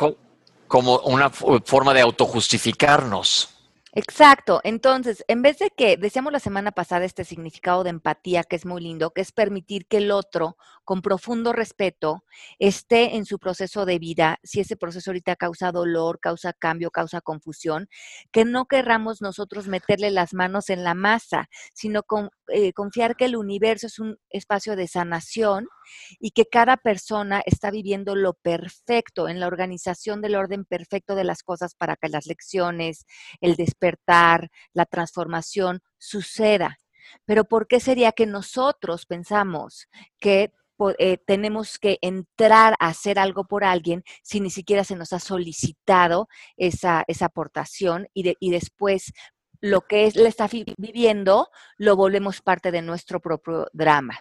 como 0.67 0.97
una 1.05 1.29
forma 1.29 1.93
de 1.93 2.01
autojustificarnos. 2.01 3.55
Exacto. 3.93 4.59
Entonces, 4.65 5.23
en 5.29 5.41
vez 5.41 5.57
de 5.59 5.69
que 5.69 5.95
decíamos 5.95 6.33
la 6.33 6.41
semana 6.41 6.73
pasada 6.73 7.05
este 7.05 7.23
significado 7.23 7.85
de 7.85 7.91
empatía 7.91 8.43
que 8.43 8.57
es 8.57 8.65
muy 8.65 8.81
lindo, 8.81 9.11
que 9.11 9.21
es 9.21 9.31
permitir 9.31 9.87
que 9.87 9.97
el 9.97 10.11
otro, 10.11 10.57
con 10.85 11.01
profundo 11.01 11.51
respeto, 11.51 12.23
esté 12.59 13.15
en 13.15 13.25
su 13.25 13.39
proceso 13.39 13.85
de 13.85 13.99
vida, 13.99 14.37
si 14.43 14.59
ese 14.61 14.77
proceso 14.77 15.09
ahorita 15.09 15.35
causa 15.35 15.71
dolor, 15.71 16.19
causa 16.19 16.53
cambio, 16.53 16.91
causa 16.91 17.21
confusión, 17.21 17.89
que 18.31 18.45
no 18.45 18.65
querramos 18.65 19.21
nosotros 19.21 19.67
meterle 19.67 20.11
las 20.11 20.33
manos 20.33 20.69
en 20.69 20.83
la 20.83 20.93
masa, 20.93 21.49
sino 21.73 22.03
eh, 22.47 22.71
confiar 22.73 23.15
que 23.15 23.25
el 23.25 23.35
universo 23.35 23.87
es 23.87 23.99
un 23.99 24.17
espacio 24.29 24.75
de 24.75 24.87
sanación 24.87 25.67
y 26.19 26.31
que 26.31 26.45
cada 26.45 26.77
persona 26.77 27.41
está 27.45 27.71
viviendo 27.71 28.15
lo 28.15 28.33
perfecto 28.33 29.27
en 29.27 29.39
la 29.39 29.47
organización 29.47 30.21
del 30.21 30.35
orden 30.35 30.65
perfecto 30.65 31.15
de 31.15 31.23
las 31.23 31.43
cosas 31.43 31.75
para 31.75 31.95
que 31.95 32.09
las 32.09 32.27
lecciones, 32.27 33.05
el 33.41 33.55
despertar, 33.55 34.51
la 34.73 34.85
transformación 34.85 35.81
suceda. 35.97 36.77
Pero 37.25 37.45
¿por 37.45 37.67
qué 37.67 37.79
sería 37.79 38.11
que 38.11 38.25
nosotros 38.25 39.05
pensamos 39.05 39.87
que 40.19 40.51
eh, 40.97 41.17
tenemos 41.25 41.79
que 41.79 41.97
entrar 42.01 42.75
a 42.79 42.87
hacer 42.87 43.19
algo 43.19 43.45
por 43.45 43.63
alguien 43.63 44.03
si 44.23 44.39
ni 44.39 44.49
siquiera 44.49 44.83
se 44.83 44.95
nos 44.95 45.13
ha 45.13 45.19
solicitado 45.19 46.27
esa, 46.57 47.03
esa 47.07 47.25
aportación 47.25 48.07
y, 48.13 48.35
y 48.39 48.51
después 48.51 49.13
lo 49.61 49.81
que 49.81 50.05
él 50.07 50.25
está 50.25 50.47
viviendo 50.77 51.49
lo 51.77 51.95
volvemos 51.95 52.41
parte 52.41 52.71
de 52.71 52.81
nuestro 52.81 53.19
propio 53.19 53.67
drama. 53.73 54.19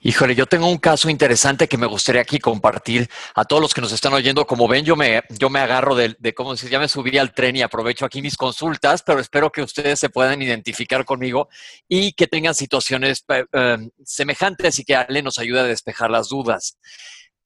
Híjole, 0.00 0.36
yo 0.36 0.46
tengo 0.46 0.68
un 0.68 0.78
caso 0.78 1.10
interesante 1.10 1.66
que 1.66 1.76
me 1.76 1.86
gustaría 1.86 2.22
aquí 2.22 2.38
compartir 2.38 3.10
a 3.34 3.44
todos 3.44 3.60
los 3.60 3.74
que 3.74 3.80
nos 3.80 3.90
están 3.90 4.14
oyendo. 4.14 4.46
Como 4.46 4.68
ven, 4.68 4.84
yo 4.84 4.94
me, 4.94 5.22
yo 5.30 5.50
me 5.50 5.58
agarro 5.58 5.96
de, 5.96 6.14
de 6.20 6.34
cómo 6.34 6.52
decir, 6.52 6.70
ya 6.70 6.78
me 6.78 6.86
subí 6.86 7.18
al 7.18 7.34
tren 7.34 7.56
y 7.56 7.62
aprovecho 7.62 8.04
aquí 8.04 8.22
mis 8.22 8.36
consultas, 8.36 9.02
pero 9.02 9.18
espero 9.18 9.50
que 9.50 9.60
ustedes 9.60 9.98
se 9.98 10.08
puedan 10.08 10.40
identificar 10.40 11.04
conmigo 11.04 11.48
y 11.88 12.12
que 12.12 12.28
tengan 12.28 12.54
situaciones 12.54 13.24
eh, 13.28 13.44
em, 13.52 13.90
semejantes 14.04 14.78
y 14.78 14.84
que 14.84 14.94
Ale 14.94 15.20
nos 15.20 15.38
ayude 15.38 15.60
a 15.60 15.64
despejar 15.64 16.10
las 16.12 16.28
dudas. 16.28 16.78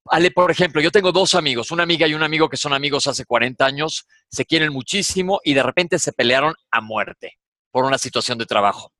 Ale, 0.06 0.30
por 0.30 0.50
ejemplo, 0.50 0.82
yo 0.82 0.90
tengo 0.90 1.10
dos 1.10 1.34
amigos, 1.34 1.70
una 1.70 1.84
amiga 1.84 2.06
y 2.06 2.12
un 2.12 2.22
amigo 2.22 2.50
que 2.50 2.58
son 2.58 2.74
amigos 2.74 3.06
hace 3.06 3.24
40 3.24 3.64
años, 3.64 4.06
se 4.30 4.44
quieren 4.44 4.74
muchísimo 4.74 5.40
y 5.42 5.54
de 5.54 5.62
repente 5.62 5.98
se 5.98 6.12
pelearon 6.12 6.54
a 6.70 6.82
muerte 6.82 7.38
por 7.70 7.86
una 7.86 7.96
situación 7.96 8.36
de 8.36 8.44
trabajo. 8.44 8.91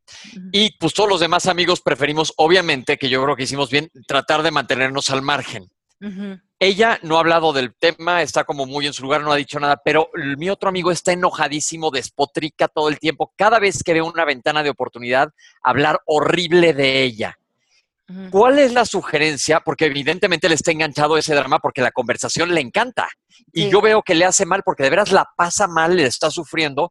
Y 0.52 0.76
pues 0.78 0.94
todos 0.94 1.08
los 1.08 1.20
demás 1.20 1.46
amigos 1.46 1.80
preferimos, 1.80 2.32
obviamente, 2.36 2.96
que 2.96 3.08
yo 3.08 3.22
creo 3.22 3.36
que 3.36 3.44
hicimos 3.44 3.70
bien, 3.70 3.90
tratar 4.06 4.42
de 4.42 4.50
mantenernos 4.50 5.10
al 5.10 5.22
margen. 5.22 5.70
Ella 6.58 6.98
no 7.02 7.16
ha 7.16 7.20
hablado 7.20 7.52
del 7.52 7.74
tema, 7.74 8.22
está 8.22 8.44
como 8.44 8.66
muy 8.66 8.86
en 8.86 8.92
su 8.92 9.02
lugar, 9.02 9.22
no 9.22 9.32
ha 9.32 9.36
dicho 9.36 9.60
nada, 9.60 9.80
pero 9.84 10.10
mi 10.36 10.50
otro 10.50 10.68
amigo 10.68 10.90
está 10.90 11.12
enojadísimo, 11.12 11.90
despotrica 11.90 12.68
todo 12.68 12.88
el 12.88 12.98
tiempo. 12.98 13.32
Cada 13.36 13.60
vez 13.60 13.82
que 13.82 13.92
ve 13.92 14.02
una 14.02 14.24
ventana 14.24 14.62
de 14.62 14.70
oportunidad, 14.70 15.30
hablar 15.62 16.00
horrible 16.06 16.72
de 16.72 17.02
ella. 17.02 17.38
¿Cuál 18.30 18.58
es 18.58 18.72
la 18.72 18.84
sugerencia? 18.84 19.60
Porque 19.60 19.86
evidentemente 19.86 20.48
le 20.48 20.56
está 20.56 20.70
enganchado 20.70 21.16
ese 21.16 21.34
drama 21.34 21.60
porque 21.60 21.80
la 21.80 21.92
conversación 21.92 22.52
le 22.52 22.60
encanta. 22.60 23.08
Y 23.52 23.70
yo 23.70 23.80
veo 23.80 24.02
que 24.02 24.14
le 24.14 24.24
hace 24.24 24.44
mal 24.44 24.62
porque 24.64 24.82
de 24.82 24.90
veras 24.90 25.12
la 25.12 25.28
pasa 25.36 25.66
mal, 25.66 25.96
le 25.96 26.04
está 26.04 26.30
sufriendo. 26.30 26.90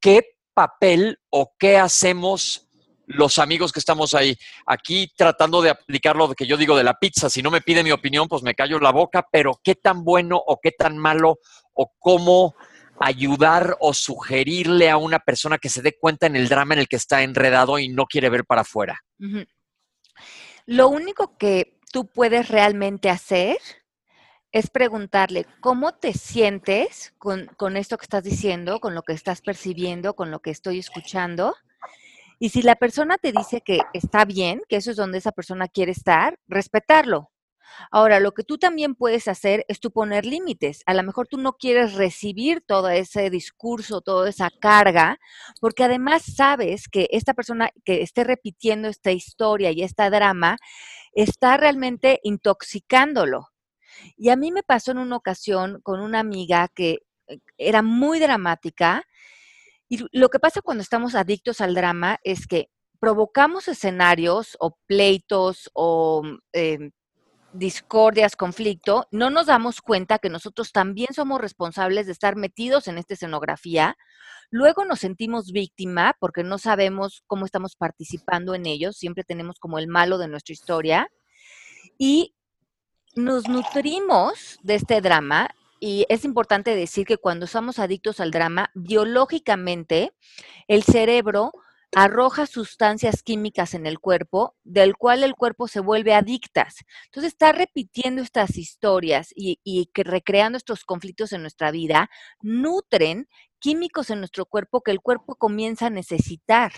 ¿Qué 0.00 0.33
papel 0.54 1.18
o 1.30 1.52
qué 1.58 1.76
hacemos 1.76 2.68
los 3.06 3.38
amigos 3.38 3.72
que 3.72 3.80
estamos 3.80 4.14
ahí? 4.14 4.36
Aquí 4.66 5.12
tratando 5.16 5.60
de 5.60 5.70
aplicar 5.70 6.16
lo 6.16 6.32
que 6.34 6.46
yo 6.46 6.56
digo 6.56 6.76
de 6.76 6.84
la 6.84 6.94
pizza. 6.94 7.28
Si 7.28 7.42
no 7.42 7.50
me 7.50 7.60
pide 7.60 7.82
mi 7.82 7.92
opinión, 7.92 8.28
pues 8.28 8.42
me 8.42 8.54
callo 8.54 8.78
la 8.78 8.92
boca, 8.92 9.26
pero 9.30 9.60
qué 9.62 9.74
tan 9.74 10.04
bueno 10.04 10.40
o 10.46 10.58
qué 10.62 10.72
tan 10.72 10.96
malo 10.96 11.38
o 11.74 11.92
cómo 11.98 12.54
ayudar 13.00 13.76
o 13.80 13.92
sugerirle 13.92 14.88
a 14.88 14.96
una 14.96 15.18
persona 15.18 15.58
que 15.58 15.68
se 15.68 15.82
dé 15.82 15.98
cuenta 15.98 16.26
en 16.26 16.36
el 16.36 16.48
drama 16.48 16.74
en 16.74 16.80
el 16.80 16.88
que 16.88 16.96
está 16.96 17.22
enredado 17.22 17.78
y 17.78 17.88
no 17.88 18.06
quiere 18.06 18.30
ver 18.30 18.44
para 18.44 18.62
afuera. 18.62 19.00
Lo 20.66 20.88
único 20.88 21.36
que 21.36 21.78
tú 21.92 22.06
puedes 22.06 22.48
realmente 22.48 23.10
hacer 23.10 23.58
es 24.54 24.70
preguntarle 24.70 25.46
cómo 25.58 25.94
te 25.94 26.12
sientes 26.12 27.12
con, 27.18 27.76
esto 27.76 27.98
que 27.98 28.04
estás 28.04 28.22
diciendo, 28.22 28.78
con 28.78 28.94
lo 28.94 29.02
que 29.02 29.12
estás 29.12 29.42
percibiendo, 29.42 30.14
con 30.14 30.30
lo 30.30 30.38
que 30.38 30.52
estoy 30.52 30.78
escuchando. 30.78 31.56
Y 32.38 32.50
si 32.50 32.62
la 32.62 32.76
persona 32.76 33.18
te 33.18 33.32
dice 33.32 33.62
que 33.62 33.80
está 33.92 34.24
bien, 34.24 34.62
que 34.68 34.76
eso 34.76 34.92
es 34.92 34.96
donde 34.96 35.18
esa 35.18 35.32
persona 35.32 35.66
quiere 35.66 35.90
estar, 35.90 36.38
respetarlo. 36.46 37.32
Ahora, 37.90 38.20
lo 38.20 38.30
que 38.30 38.44
tú 38.44 38.56
también 38.56 38.94
puedes 38.94 39.26
hacer 39.26 39.64
es 39.66 39.80
tú 39.80 39.90
poner 39.90 40.24
límites. 40.24 40.82
A 40.86 40.94
lo 40.94 41.02
mejor 41.02 41.26
tú 41.26 41.36
no 41.36 41.54
quieres 41.54 41.94
recibir 41.94 42.62
todo 42.64 42.90
ese 42.90 43.30
discurso, 43.30 44.02
toda 44.02 44.28
esa 44.28 44.50
carga, 44.60 45.18
porque 45.60 45.82
además 45.82 46.22
sabes 46.32 46.86
que 46.86 47.08
esta 47.10 47.34
persona 47.34 47.70
que 47.84 48.02
esté 48.02 48.22
repitiendo 48.22 48.86
esta 48.86 49.10
historia 49.10 49.72
y 49.72 49.82
esta 49.82 50.10
drama 50.10 50.58
está 51.12 51.56
realmente 51.56 52.20
intoxicándolo. 52.22 53.48
Y 54.16 54.30
a 54.30 54.36
mí 54.36 54.52
me 54.52 54.62
pasó 54.62 54.92
en 54.92 54.98
una 54.98 55.16
ocasión 55.16 55.80
con 55.82 56.00
una 56.00 56.20
amiga 56.20 56.68
que 56.68 57.00
eh, 57.28 57.38
era 57.58 57.82
muy 57.82 58.18
dramática. 58.18 59.04
Y 59.88 60.04
lo 60.12 60.28
que 60.28 60.38
pasa 60.38 60.62
cuando 60.62 60.82
estamos 60.82 61.14
adictos 61.14 61.60
al 61.60 61.74
drama 61.74 62.18
es 62.24 62.46
que 62.46 62.70
provocamos 63.00 63.68
escenarios 63.68 64.56
o 64.60 64.78
pleitos 64.86 65.70
o 65.74 66.22
mm, 66.24 66.38
em, 66.52 66.90
discordias, 67.54 68.34
conflicto, 68.34 69.06
no 69.12 69.30
nos 69.30 69.46
damos 69.46 69.80
cuenta 69.80 70.18
que 70.18 70.28
nosotros 70.28 70.72
también 70.72 71.14
somos 71.14 71.40
responsables 71.40 72.06
de 72.06 72.12
estar 72.12 72.36
metidos 72.36 72.88
en 72.88 72.98
esta 72.98 73.14
escenografía. 73.14 73.96
Luego 74.50 74.84
nos 74.84 75.00
sentimos 75.00 75.52
víctima 75.52 76.16
porque 76.18 76.42
no 76.42 76.58
sabemos 76.58 77.22
cómo 77.26 77.46
estamos 77.46 77.76
participando 77.76 78.54
en 78.54 78.66
ellos, 78.66 78.96
siempre 78.96 79.22
tenemos 79.22 79.58
como 79.60 79.78
el 79.78 79.86
malo 79.86 80.18
de 80.18 80.28
nuestra 80.28 80.52
historia. 80.52 81.08
Y 81.98 82.34
nos 83.16 83.48
nutrimos 83.48 84.58
de 84.62 84.74
este 84.76 85.00
drama 85.00 85.48
y 85.80 86.06
es 86.08 86.24
importante 86.24 86.74
decir 86.74 87.06
que 87.06 87.18
cuando 87.18 87.46
somos 87.46 87.78
adictos 87.78 88.20
al 88.20 88.30
drama, 88.30 88.70
biológicamente 88.74 90.12
el 90.66 90.82
cerebro 90.82 91.52
arroja 91.94 92.46
sustancias 92.46 93.22
químicas 93.22 93.74
en 93.74 93.86
el 93.86 94.00
cuerpo, 94.00 94.56
del 94.64 94.96
cual 94.96 95.22
el 95.22 95.34
cuerpo 95.34 95.68
se 95.68 95.80
vuelve 95.80 96.14
adictas. 96.14 96.76
Entonces, 97.06 97.32
está 97.32 97.52
repitiendo 97.52 98.22
estas 98.22 98.56
historias 98.56 99.32
y, 99.34 99.90
recreando 99.94 100.58
estos 100.58 100.84
conflictos 100.84 101.32
en 101.32 101.42
nuestra 101.42 101.70
vida, 101.70 102.10
nutren 102.40 103.28
químicos 103.58 104.10
en 104.10 104.18
nuestro 104.18 104.46
cuerpo 104.46 104.82
que 104.82 104.90
el 104.90 105.00
cuerpo 105.00 105.36
comienza 105.36 105.86
a 105.86 105.90
necesitar. 105.90 106.72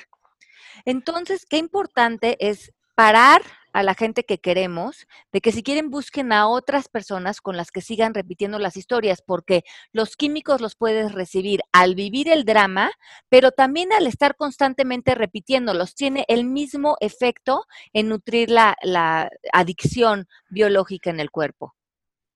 Entonces, 0.85 1.47
qué 1.47 1.57
importante 1.57 2.37
es 2.47 2.73
parar 2.95 3.43
a 3.77 3.83
la 3.83 3.95
gente 3.95 4.25
que 4.25 4.39
queremos, 4.39 5.07
de 5.33 5.43
que 5.43 5.53
si 5.53 5.63
quieren 5.63 5.91
busquen 5.91 6.33
a 6.33 6.49
otras 6.49 6.89
personas 6.89 7.43
con 7.43 7.59
las 7.59 7.71
que 7.71 7.83
sigan 7.83 8.15
repitiendo 8.15 8.59
las 8.59 8.79
historias, 8.79 9.21
porque 9.21 9.65
los 9.93 10.17
químicos 10.17 10.63
los 10.63 10.77
puedes 10.77 11.13
recibir 11.13 11.61
al 11.73 11.95
vivir 11.95 12.31
el 12.31 12.47
drama, 12.47 12.91
pero 13.29 13.51
también 13.51 13.93
al 13.93 14.07
estar 14.07 14.35
constantemente 14.35 15.15
repitiéndolos. 15.15 15.95
Tiene 15.95 16.25
el 16.29 16.47
mismo 16.47 16.97
efecto 17.01 17.67
en 17.93 18.09
nutrir 18.09 18.49
la, 18.49 18.79
la 18.81 19.29
adicción 19.53 20.27
biológica 20.49 21.11
en 21.11 21.21
el 21.21 21.31
cuerpo. 21.31 21.75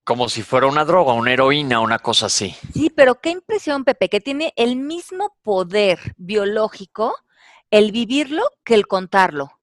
Como 0.05 0.29
si 0.29 0.43
fuera 0.43 0.67
una 0.67 0.85
droga, 0.85 1.15
una 1.15 1.33
heroína, 1.33 1.81
una 1.81 2.01
cosa 2.01 2.27
así. 2.27 2.55
Sí, 2.75 2.91
pero 2.95 3.15
qué 3.15 3.31
impresión, 3.31 3.85
Pepe, 3.85 4.11
que 4.11 4.21
tiene 4.21 4.53
el 4.57 4.77
mismo 4.77 5.35
poder 5.43 6.01
biológico 6.19 7.17
el 7.71 7.93
vivirlo 7.93 8.43
que 8.63 8.75
el 8.75 8.87
contarlo. 8.87 9.60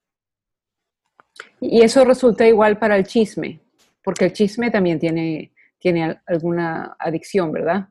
Y 1.60 1.82
eso 1.82 2.04
resulta 2.06 2.48
igual 2.48 2.78
para 2.78 2.96
el 2.96 3.06
chisme, 3.06 3.60
porque 4.04 4.26
el 4.26 4.34
chisme 4.34 4.72
también 4.72 5.00
tiene, 5.00 5.52
tiene 5.80 6.20
alguna 6.26 6.96
adicción, 7.00 7.52
¿verdad? 7.52 7.90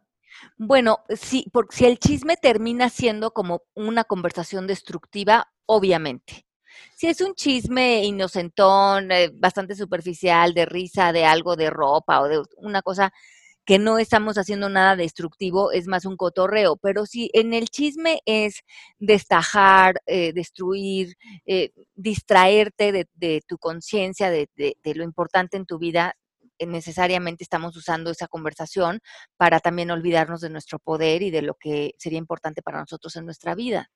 Bueno, 0.58 1.00
sí, 1.08 1.46
porque 1.52 1.76
si 1.76 1.86
el 1.86 1.98
chisme 1.98 2.36
termina 2.36 2.88
siendo 2.88 3.32
como 3.32 3.62
una 3.74 4.04
conversación 4.04 4.66
destructiva, 4.66 5.48
obviamente. 5.66 6.46
Si 6.94 7.06
es 7.06 7.20
un 7.20 7.34
chisme 7.34 8.04
inocentón, 8.04 9.10
eh, 9.12 9.30
bastante 9.34 9.74
superficial, 9.74 10.54
de 10.54 10.66
risa, 10.66 11.12
de 11.12 11.24
algo 11.24 11.56
de 11.56 11.70
ropa 11.70 12.20
o 12.20 12.28
de 12.28 12.42
una 12.58 12.82
cosa 12.82 13.12
que 13.66 13.78
no 13.80 13.98
estamos 13.98 14.38
haciendo 14.38 14.68
nada 14.70 14.96
destructivo, 14.96 15.72
es 15.72 15.88
más 15.88 16.06
un 16.06 16.16
cotorreo. 16.16 16.76
Pero 16.76 17.04
si 17.04 17.30
en 17.34 17.52
el 17.52 17.68
chisme 17.68 18.20
es 18.24 18.62
destajar, 18.98 19.96
eh, 20.06 20.32
destruir, 20.32 21.16
eh, 21.46 21.72
distraerte 21.96 22.92
de, 22.92 23.42
tu 23.46 23.58
conciencia, 23.58 24.30
de, 24.30 24.48
lo 24.84 25.04
importante 25.04 25.56
en 25.56 25.66
tu 25.66 25.78
vida, 25.78 26.14
eh, 26.58 26.66
necesariamente 26.66 27.44
estamos 27.44 27.76
usando 27.76 28.10
esa 28.12 28.28
conversación 28.28 29.00
para 29.36 29.60
también 29.60 29.90
olvidarnos 29.90 30.40
de 30.40 30.50
nuestro 30.50 30.78
poder 30.78 31.22
y 31.22 31.30
de 31.30 31.42
lo 31.42 31.54
que 31.54 31.94
sería 31.98 32.18
importante 32.18 32.62
para 32.62 32.80
nosotros 32.80 33.16
en 33.16 33.26
nuestra 33.26 33.54
vida. 33.56 33.90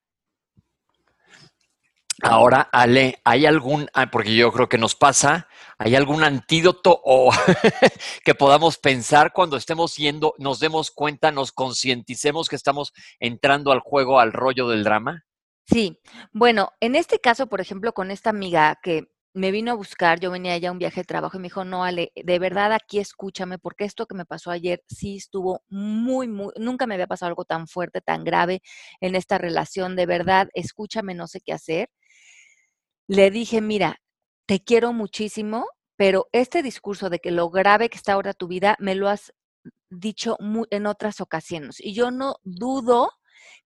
Ahora, 2.23 2.69
Ale, 2.73 3.21
¿hay 3.25 3.47
algún, 3.47 3.89
ah, 3.95 4.11
porque 4.11 4.35
yo 4.35 4.53
creo 4.53 4.69
que 4.69 4.79
nos 4.79 4.95
pasa, 4.95 5.49
¿hay 5.79 5.95
algún 5.95 6.23
antídoto 6.23 7.01
o 7.05 7.31
que 8.25 8.35
podamos 8.35 8.79
pensar 8.79 9.33
cuando 9.33 9.57
estemos 9.57 9.97
yendo, 9.97 10.35
nos 10.39 10.61
demos 10.61 10.91
cuenta, 10.91 11.31
nos 11.33 11.53
concienticemos 11.53 12.49
que 12.49 12.57
estamos 12.57 12.93
entrando 13.21 13.73
al 13.73 13.81
juego, 13.81 14.21
al 14.21 14.33
rollo 14.33 14.69
del 14.69 14.85
drama? 14.85 15.25
Sí, 15.67 15.99
bueno, 16.33 16.73
en 16.81 16.95
este 16.95 17.21
caso, 17.21 17.47
por 17.49 17.61
ejemplo, 17.61 17.93
con 17.93 18.11
esta 18.11 18.31
amiga 18.31 18.79
que 18.83 19.09
me 19.33 19.53
vino 19.53 19.71
a 19.71 19.77
buscar, 19.77 20.19
yo 20.19 20.31
venía 20.31 20.59
ya 20.59 20.71
a 20.71 20.73
un 20.73 20.79
viaje 20.79 21.03
de 21.03 21.05
trabajo 21.05 21.37
y 21.37 21.41
me 21.41 21.47
dijo, 21.47 21.65
no, 21.65 21.85
Ale, 21.85 22.13
de 22.17 22.39
verdad 22.41 22.73
aquí 22.73 22.99
escúchame, 22.99 23.59
porque 23.59 23.85
esto 23.85 24.07
que 24.07 24.17
me 24.17 24.25
pasó 24.25 24.51
ayer 24.51 24.83
sí 24.89 25.17
estuvo 25.17 25.63
muy, 25.69 26.27
muy, 26.27 26.53
nunca 26.57 26.87
me 26.87 26.95
había 26.95 27.07
pasado 27.07 27.29
algo 27.29 27.45
tan 27.45 27.69
fuerte, 27.69 28.01
tan 28.01 28.25
grave 28.25 28.63
en 29.01 29.15
esta 29.15 29.39
relación, 29.39 29.95
de 29.95 30.07
verdad, 30.07 30.49
escúchame, 30.55 31.15
no 31.15 31.29
sé 31.29 31.41
qué 31.41 31.53
hacer 31.53 31.89
le 33.11 33.33
dije, 33.33 33.61
mira, 33.61 34.01
te 34.47 34.63
quiero 34.63 34.93
muchísimo, 34.93 35.67
pero 35.97 36.29
este 36.31 36.63
discurso 36.63 37.11
de 37.11 37.19
que 37.19 37.33
lo 37.33 37.51
grave 37.51 37.89
que 37.89 37.97
está 37.97 38.13
ahora 38.13 38.35
tu 38.35 38.47
vida, 38.47 38.77
me 38.79 38.95
lo 38.95 39.09
has 39.09 39.33
dicho 39.91 40.37
en 40.71 40.87
otras 40.87 41.21
ocasiones. 41.21 41.81
Y 41.81 41.93
yo 41.93 42.13
no 42.13 42.37
dudo 42.45 43.11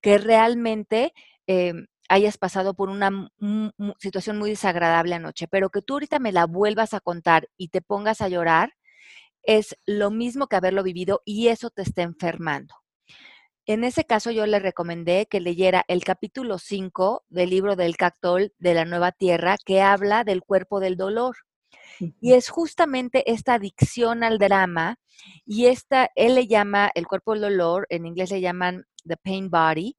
que 0.00 0.16
realmente 0.16 1.12
em, 1.46 1.88
hayas 2.08 2.38
pasado 2.38 2.72
por 2.72 2.88
una 2.88 3.10
situación 3.98 4.38
muy 4.38 4.48
desagradable 4.48 5.14
anoche, 5.14 5.46
pero 5.46 5.68
que 5.68 5.82
tú 5.82 5.94
ahorita 5.94 6.20
me 6.20 6.32
la 6.32 6.46
vuelvas 6.46 6.94
a 6.94 7.00
contar 7.00 7.50
y 7.58 7.68
te 7.68 7.82
pongas 7.82 8.22
a 8.22 8.28
llorar, 8.28 8.72
es 9.42 9.76
lo 9.84 10.10
mismo 10.10 10.46
que 10.46 10.56
haberlo 10.56 10.82
vivido 10.82 11.20
y 11.26 11.48
eso 11.48 11.68
te 11.68 11.82
está 11.82 12.00
enfermando. 12.00 12.74
En 13.66 13.82
ese 13.82 14.04
caso 14.04 14.30
yo 14.30 14.44
le 14.46 14.58
recomendé 14.58 15.26
que 15.26 15.40
leyera 15.40 15.84
el 15.88 16.04
capítulo 16.04 16.58
5 16.58 17.24
del 17.30 17.48
libro 17.48 17.76
del 17.76 17.96
Cactol 17.96 18.52
de 18.58 18.74
la 18.74 18.84
Nueva 18.84 19.10
Tierra 19.10 19.56
que 19.64 19.80
habla 19.80 20.22
del 20.22 20.42
cuerpo 20.42 20.80
del 20.80 20.96
dolor. 20.96 21.36
Y 22.20 22.34
es 22.34 22.50
justamente 22.50 23.32
esta 23.32 23.54
adicción 23.54 24.22
al 24.22 24.38
drama 24.38 24.98
y 25.46 25.66
esta, 25.66 26.10
él 26.14 26.34
le 26.34 26.46
llama 26.46 26.90
el 26.94 27.06
cuerpo 27.06 27.32
del 27.32 27.42
dolor, 27.42 27.86
en 27.88 28.04
inglés 28.04 28.32
le 28.32 28.42
llaman 28.42 28.84
the 29.06 29.16
pain 29.16 29.48
body, 29.48 29.96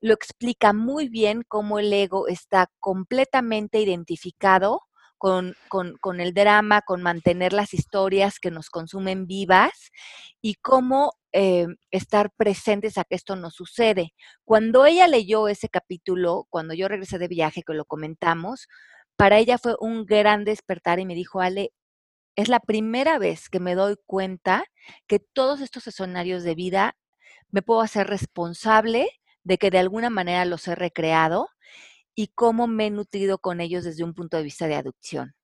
lo 0.00 0.14
explica 0.14 0.72
muy 0.72 1.08
bien 1.08 1.42
cómo 1.46 1.78
el 1.78 1.92
ego 1.92 2.28
está 2.28 2.70
completamente 2.80 3.78
identificado 3.80 4.82
con, 5.22 5.54
con, 6.00 6.20
el 6.20 6.34
drama, 6.34 6.82
con 6.82 7.00
mantener 7.00 7.52
las 7.52 7.74
historias 7.74 8.40
que 8.40 8.50
nos 8.50 8.70
consumen 8.70 9.28
vivas 9.28 9.92
y 10.40 10.54
cómo 10.54 11.12
eh, 11.32 11.68
estar 11.92 12.32
presentes 12.36 12.98
a 12.98 13.04
que 13.04 13.14
esto 13.14 13.36
no 13.36 13.52
sucede. 13.52 14.14
Cuando 14.44 14.84
ella 14.84 15.06
leyó 15.06 15.46
ese 15.46 15.68
capítulo, 15.68 16.48
cuando 16.50 16.74
yo 16.74 16.88
regresé 16.88 17.18
de 17.18 17.28
viaje, 17.28 17.62
que 17.62 17.72
lo 17.72 17.84
comentamos, 17.84 18.66
para 19.14 19.38
ella 19.38 19.58
fue 19.58 19.76
un 19.78 20.06
gran 20.06 20.42
despertar 20.42 20.98
y 20.98 21.06
me 21.06 21.14
dijo, 21.14 21.40
Ale, 21.40 21.72
es 22.34 22.48
la 22.48 22.58
primera 22.58 23.20
vez 23.20 23.48
que 23.48 23.60
me 23.60 23.76
doy 23.76 23.94
cuenta 24.06 24.64
que 25.06 25.20
todos 25.20 25.60
estos 25.60 25.86
escenarios 25.86 26.42
de 26.42 26.56
vida 26.56 26.96
me 27.52 27.62
puedo 27.62 27.80
hacer 27.80 28.08
responsable 28.08 29.08
de 29.44 29.56
que 29.56 29.70
de 29.70 29.78
alguna 29.78 30.10
manera 30.10 30.44
los 30.46 30.66
he 30.66 30.74
recreado 30.74 31.48
y 32.14 32.28
cómo 32.28 32.66
me 32.66 32.86
he 32.86 32.90
nutrido 32.90 33.38
con 33.38 33.60
ellos 33.60 33.84
desde 33.84 34.04
un 34.04 34.14
punto 34.14 34.36
de 34.36 34.42
vista 34.42 34.66
de 34.66 34.74
adopción. 34.74 35.34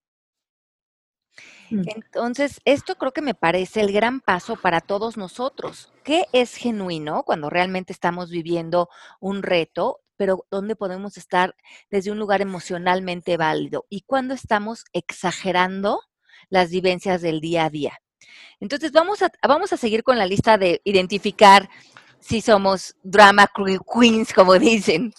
Mm. 1.71 1.83
Entonces, 1.95 2.61
esto 2.65 2.97
creo 2.97 3.13
que 3.13 3.23
me 3.23 3.35
parece 3.35 3.81
el 3.81 3.93
gran 3.93 4.21
paso 4.21 4.57
para 4.57 4.81
todos 4.81 5.17
nosotros. 5.17 5.93
¿Qué 6.05 6.25
es 6.33 6.55
genuino 6.57 7.23
cuando 7.25 7.51
realmente 7.51 7.93
estamos 7.93 8.31
viviendo 8.31 8.89
un 9.21 9.43
reto, 9.43 10.01
pero 10.17 10.47
dónde 10.51 10.77
podemos 10.77 11.17
estar 11.17 11.55
desde 11.91 12.11
un 12.11 12.19
lugar 12.19 12.41
emocionalmente 12.41 13.37
válido? 13.37 13.87
Y 13.89 14.03
cuando 14.03 14.35
estamos 14.35 14.85
exagerando 14.93 16.01
las 16.49 16.71
vivencias 16.71 17.21
del 17.21 17.41
día 17.41 17.67
a 17.67 17.71
día. 17.71 17.99
Entonces, 18.61 18.93
vamos 18.93 19.23
a, 19.23 19.31
vamos 19.47 19.73
a 19.73 19.77
seguir 19.77 20.03
con 20.03 20.19
la 20.19 20.27
lista 20.27 20.59
de 20.59 20.81
identificar 20.85 21.69
si 22.21 22.41
somos 22.41 22.95
drama 23.03 23.49
queens, 23.55 24.33
como 24.33 24.59
dicen. 24.59 25.15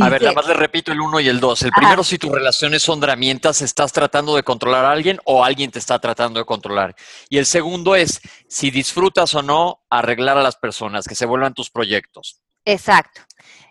a 0.00 0.08
ver, 0.08 0.22
nada 0.22 0.34
más 0.34 0.46
le 0.46 0.54
repito 0.54 0.92
el 0.92 1.00
uno 1.00 1.20
y 1.20 1.28
el 1.28 1.40
dos. 1.40 1.62
El 1.62 1.72
primero, 1.72 2.04
si 2.04 2.18
tus 2.18 2.30
relaciones 2.30 2.82
son 2.82 3.00
dramientas, 3.00 3.62
¿estás 3.62 3.92
tratando 3.92 4.36
de 4.36 4.42
controlar 4.42 4.84
a 4.84 4.92
alguien 4.92 5.18
o 5.24 5.44
alguien 5.44 5.70
te 5.70 5.78
está 5.78 5.98
tratando 5.98 6.38
de 6.38 6.46
controlar? 6.46 6.94
Y 7.28 7.38
el 7.38 7.46
segundo 7.46 7.96
es 7.96 8.20
si 8.48 8.70
disfrutas 8.70 9.34
o 9.34 9.42
no 9.42 9.82
arreglar 9.90 10.38
a 10.38 10.42
las 10.42 10.56
personas, 10.56 11.06
que 11.06 11.14
se 11.14 11.26
vuelvan 11.26 11.54
tus 11.54 11.70
proyectos. 11.70 12.40
Exacto. 12.64 13.22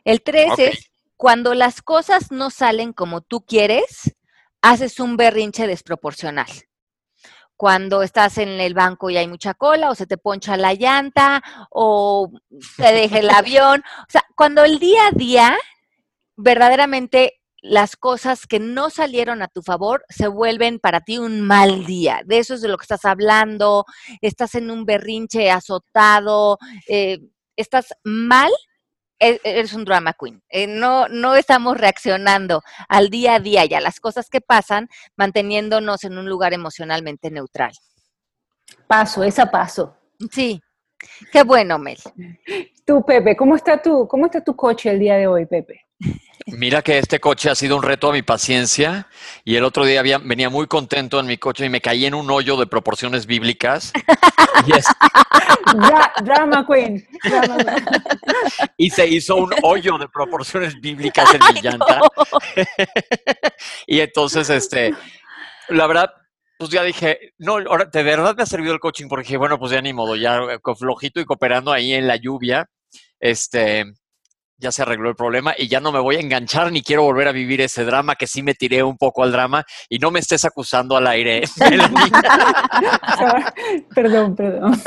El 0.04 0.22
tres 0.22 0.52
es 0.58 0.92
cuando 1.16 1.54
las 1.54 1.82
cosas 1.82 2.32
no 2.32 2.50
salen 2.50 2.94
como 2.94 3.22
tú 3.22 3.46
quieres, 3.46 4.16
haces 4.62 5.00
un 5.00 5.18
berrinche 5.18 5.68
desproporcional 5.68 6.48
cuando 7.56 8.04
estás 8.04 8.38
en 8.38 8.50
el 8.60 8.74
banco 8.74 9.10
y 9.10 9.18
hay 9.18 9.28
mucha 9.28 9.54
cola, 9.54 9.90
o 9.90 9.96
se 9.96 10.08
te 10.08 10.18
poncha 10.18 10.58
la 10.58 10.74
llanta, 10.74 11.42
o 11.70 12.32
te 12.78 12.92
deja 12.94 13.20
el 13.20 13.30
avión. 13.30 13.84
O 14.00 14.10
sea, 14.10 14.24
cuando 14.36 14.64
el 14.64 14.80
día 14.80 15.08
a 15.08 15.12
día, 15.12 15.58
verdaderamente 16.36 17.40
las 17.64 17.96
cosas 17.96 18.46
que 18.46 18.60
no 18.60 18.90
salieron 18.90 19.42
a 19.42 19.48
tu 19.48 19.62
favor 19.62 20.04
se 20.10 20.28
vuelven 20.28 20.80
para 20.80 21.00
ti 21.00 21.18
un 21.18 21.42
mal 21.42 21.86
día. 21.86 22.22
De 22.26 22.40
eso 22.40 22.54
es 22.56 22.62
de 22.62 22.68
lo 22.68 22.78
que 22.78 22.84
estás 22.84 23.06
hablando, 23.06 23.86
estás 24.22 24.56
en 24.56 24.70
un 24.70 24.86
berrinche 24.86 25.50
azotado, 25.50 26.58
eh, 26.90 27.20
estás 27.56 27.94
mal 28.04 28.52
eres 29.44 29.74
un 29.74 29.86
drama 29.86 30.14
queen. 30.14 30.42
Eh, 30.50 30.68
no, 30.68 31.08
no 31.08 31.36
estamos 31.36 31.78
reaccionando 31.78 32.62
al 32.88 33.10
día 33.10 33.36
a 33.36 33.40
día 33.40 33.66
y 33.66 33.74
a 33.74 33.82
las 33.82 34.00
cosas 34.00 34.30
que 34.30 34.42
pasan, 34.42 34.90
manteniéndonos 35.16 36.04
en 36.04 36.18
un 36.18 36.28
lugar 36.30 36.54
emocionalmente 36.54 37.32
neutral. 37.32 37.72
Paso, 38.88 39.24
es 39.24 39.40
a 39.40 39.50
paso. 39.50 39.98
Sí. 40.32 40.62
Qué 41.32 41.44
bueno, 41.44 41.78
Mel. 41.80 41.98
Tú, 42.86 43.04
Pepe, 43.06 43.36
¿cómo 43.36 43.56
está 43.56 43.82
tu, 43.82 44.08
cómo 44.08 44.26
está 44.26 44.42
tu 44.42 44.56
coche 44.56 44.90
el 44.90 45.00
día 45.00 45.16
de 45.16 45.28
hoy, 45.28 45.46
Pepe? 45.46 45.82
Mira 46.48 46.82
que 46.82 46.98
este 46.98 47.20
coche 47.20 47.50
ha 47.50 47.56
sido 47.56 47.78
un 47.78 47.84
reto 47.84 48.10
a 48.10 48.14
mi 48.14 48.22
paciencia 48.22 49.08
y 49.46 49.56
el 49.56 49.64
otro 49.64 49.86
día 49.86 50.02
venía 50.02 50.50
muy 50.50 50.68
contento 50.68 51.20
en 51.20 51.26
mi 51.26 51.38
coche 51.38 51.66
y 51.66 51.70
me 51.70 51.82
caí 51.82 52.06
en 52.06 52.14
un 52.14 52.30
hoyo 52.30 52.58
de 52.58 52.68
proporciones 52.68 53.26
bíblicas. 53.26 53.94
drama 56.24 56.66
queen. 56.68 57.06
y 58.78 58.90
se 58.90 59.08
hizo 59.08 59.36
un 59.36 59.54
hoyo 59.64 59.98
de 59.98 60.08
proporciones 60.10 60.80
bíblicas 60.80 61.34
en 61.34 61.42
mi 61.54 61.62
llanta. 61.62 62.02
y 63.88 64.00
entonces, 64.00 64.50
este, 64.50 64.94
la 65.70 65.88
verdad, 65.88 66.12
pues 66.58 66.70
ya 66.70 66.84
dije, 66.84 67.34
no, 67.38 67.58
ahora 67.58 67.86
de 67.86 68.04
verdad 68.04 68.36
me 68.36 68.44
ha 68.44 68.48
servido 68.48 68.74
el 68.74 68.80
coaching 68.80 69.08
porque 69.08 69.24
dije, 69.24 69.38
bueno, 69.38 69.58
pues 69.58 69.72
ya 69.72 69.82
ni 69.82 69.94
modo, 69.94 70.16
ya 70.16 70.38
eh, 70.38 70.60
flojito 70.78 71.20
y 71.20 71.26
cooperando 71.26 71.72
ahí 71.72 71.94
en 71.94 72.08
la 72.08 72.18
lluvia. 72.18 72.70
Este, 73.20 73.86
ya 74.58 74.72
se 74.72 74.82
arregló 74.82 75.10
el 75.10 75.16
problema 75.16 75.54
y 75.58 75.68
ya 75.68 75.80
no 75.80 75.92
me 75.92 76.00
voy 76.00 76.16
a 76.16 76.20
enganchar 76.20 76.72
ni 76.72 76.82
quiero 76.82 77.04
volver 77.04 77.28
a 77.28 77.32
vivir 77.32 77.62
ese 77.62 77.86
drama, 77.86 78.16
que 78.16 78.28
sí 78.28 78.44
me 78.44 78.54
tiré 78.54 78.84
un 78.84 78.98
poco 78.98 79.24
al 79.24 79.32
drama 79.32 79.66
y 79.90 80.00
no 80.00 80.12
me 80.12 80.20
estés 80.20 80.46
acusando 80.46 80.96
al 80.96 81.08
aire. 81.08 81.44
perdón, 83.96 84.36
perdón. 84.36 84.82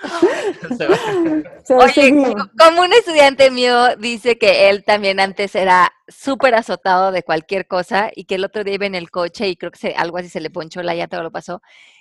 Oye, 1.68 2.34
como 2.58 2.82
un 2.82 2.92
estudiante 2.92 3.50
mío 3.50 3.96
dice 3.96 4.38
que 4.38 4.70
él 4.70 4.84
también 4.84 5.20
antes 5.20 5.54
era 5.54 5.92
súper 6.08 6.54
azotado 6.54 7.12
de 7.12 7.22
cualquier 7.22 7.66
cosa 7.66 8.10
y 8.14 8.24
que 8.24 8.36
el 8.36 8.44
otro 8.44 8.64
día 8.64 8.74
iba 8.74 8.86
en 8.86 8.94
el 8.94 9.10
coche 9.10 9.48
y 9.48 9.56
creo 9.56 9.70
que 9.70 9.94
algo 9.96 10.18
así 10.18 10.28
se 10.28 10.40
le 10.40 10.50
ponchó 10.50 10.82
la 10.82 10.94
llanta 10.94 11.18
o 11.18 11.22
lo 11.22 11.30
pasó. 11.30 11.60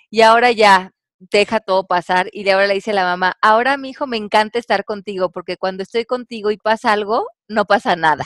Y 0.10 0.22
ahora 0.22 0.52
ya 0.52 0.92
deja 1.20 1.60
todo 1.60 1.86
pasar 1.86 2.30
y 2.32 2.44
de 2.44 2.54
ahora 2.54 2.68
le 2.68 2.76
dice 2.76 2.92
a 2.92 2.96
la 2.96 3.04
mamá, 3.04 3.38
ahora 3.42 3.78
mi 3.78 3.90
hijo 3.90 4.08
me 4.08 4.18
encanta 4.18 4.58
estar 4.58 4.86
contigo 4.86 5.30
porque 5.30 5.58
cuando 5.58 5.84
estoy 5.84 6.06
contigo 6.06 6.52
y 6.52 6.58
pasa 6.58 6.94
algo, 6.94 7.28
no 7.48 7.66
pasa 7.66 7.96
nada. 7.96 8.26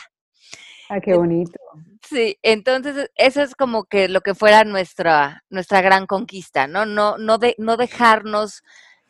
Ah, 0.89 0.99
qué 0.99 1.15
bonito. 1.15 1.60
Sí, 2.08 2.38
entonces 2.43 3.10
eso 3.15 3.41
es 3.41 3.56
como 3.56 3.86
que 3.86 4.10
lo 4.10 4.21
que 4.21 4.36
fuera 4.36 4.63
nuestra, 4.63 5.43
nuestra 5.49 5.82
gran 5.82 6.06
conquista, 6.06 6.67
¿no? 6.67 6.86
No, 6.86 7.17
no, 7.17 7.38
de, 7.38 7.56
no 7.58 7.77
dejarnos 7.77 8.62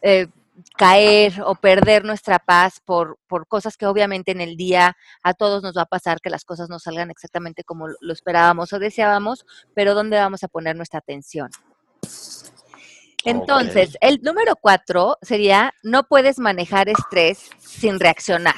eh, 0.01 0.27
caer 0.77 1.41
o 1.43 1.55
perder 1.55 2.05
nuestra 2.05 2.39
paz 2.39 2.79
por, 2.79 3.17
por 3.27 3.47
cosas 3.47 3.75
que 3.75 3.87
obviamente 3.87 4.31
en 4.31 4.41
el 4.41 4.55
día 4.55 4.95
a 5.23 5.33
todos 5.33 5.63
nos 5.63 5.75
va 5.75 5.83
a 5.83 5.87
pasar, 5.87 6.21
que 6.21 6.29
las 6.29 6.45
cosas 6.45 6.69
no 6.69 6.79
salgan 6.79 7.09
exactamente 7.09 7.63
como 7.63 7.87
lo 7.87 8.13
esperábamos 8.13 8.71
o 8.71 8.79
deseábamos, 8.79 9.45
pero 9.73 9.95
¿dónde 9.95 10.17
vamos 10.17 10.43
a 10.43 10.47
poner 10.47 10.75
nuestra 10.75 10.99
atención? 10.99 11.49
Entonces, 13.25 13.97
el 14.01 14.21
número 14.21 14.55
cuatro 14.55 15.17
sería, 15.21 15.73
no 15.81 16.03
puedes 16.03 16.39
manejar 16.39 16.89
estrés 16.89 17.49
sin 17.59 17.99
reaccionar. 17.99 18.55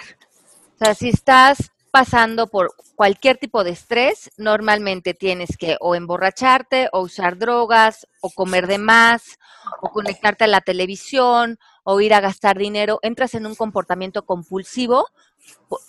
O 0.75 0.77
sea, 0.77 0.93
si 0.95 1.09
estás 1.09 1.71
pasando 1.91 2.47
por 2.47 2.73
cualquier 2.95 3.37
tipo 3.37 3.63
de 3.63 3.69
estrés, 3.69 4.29
normalmente 4.37 5.13
tienes 5.13 5.55
que 5.57 5.77
o 5.79 5.95
emborracharte, 5.95 6.89
o 6.91 7.01
usar 7.01 7.37
drogas, 7.37 8.05
o 8.21 8.29
comer 8.31 8.67
de 8.67 8.79
más, 8.79 9.37
o 9.81 9.89
conectarte 9.91 10.43
a 10.43 10.47
la 10.47 10.61
televisión, 10.61 11.57
o 11.83 12.01
ir 12.01 12.13
a 12.13 12.19
gastar 12.19 12.57
dinero. 12.57 12.99
Entras 13.01 13.33
en 13.35 13.45
un 13.45 13.55
comportamiento 13.55 14.25
compulsivo 14.25 15.07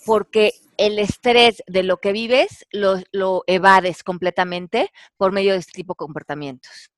porque 0.05 0.51
el 0.77 0.99
estrés 0.99 1.63
de 1.67 1.83
lo 1.83 1.97
que 1.97 2.11
vives 2.11 2.65
lo, 2.71 3.01
lo 3.11 3.43
evades 3.47 4.03
completamente 4.03 4.91
por 5.17 5.31
medio 5.31 5.53
de 5.53 5.59
este 5.59 5.73
tipo 5.73 5.93
de 5.93 5.97
comportamientos. 5.97 6.91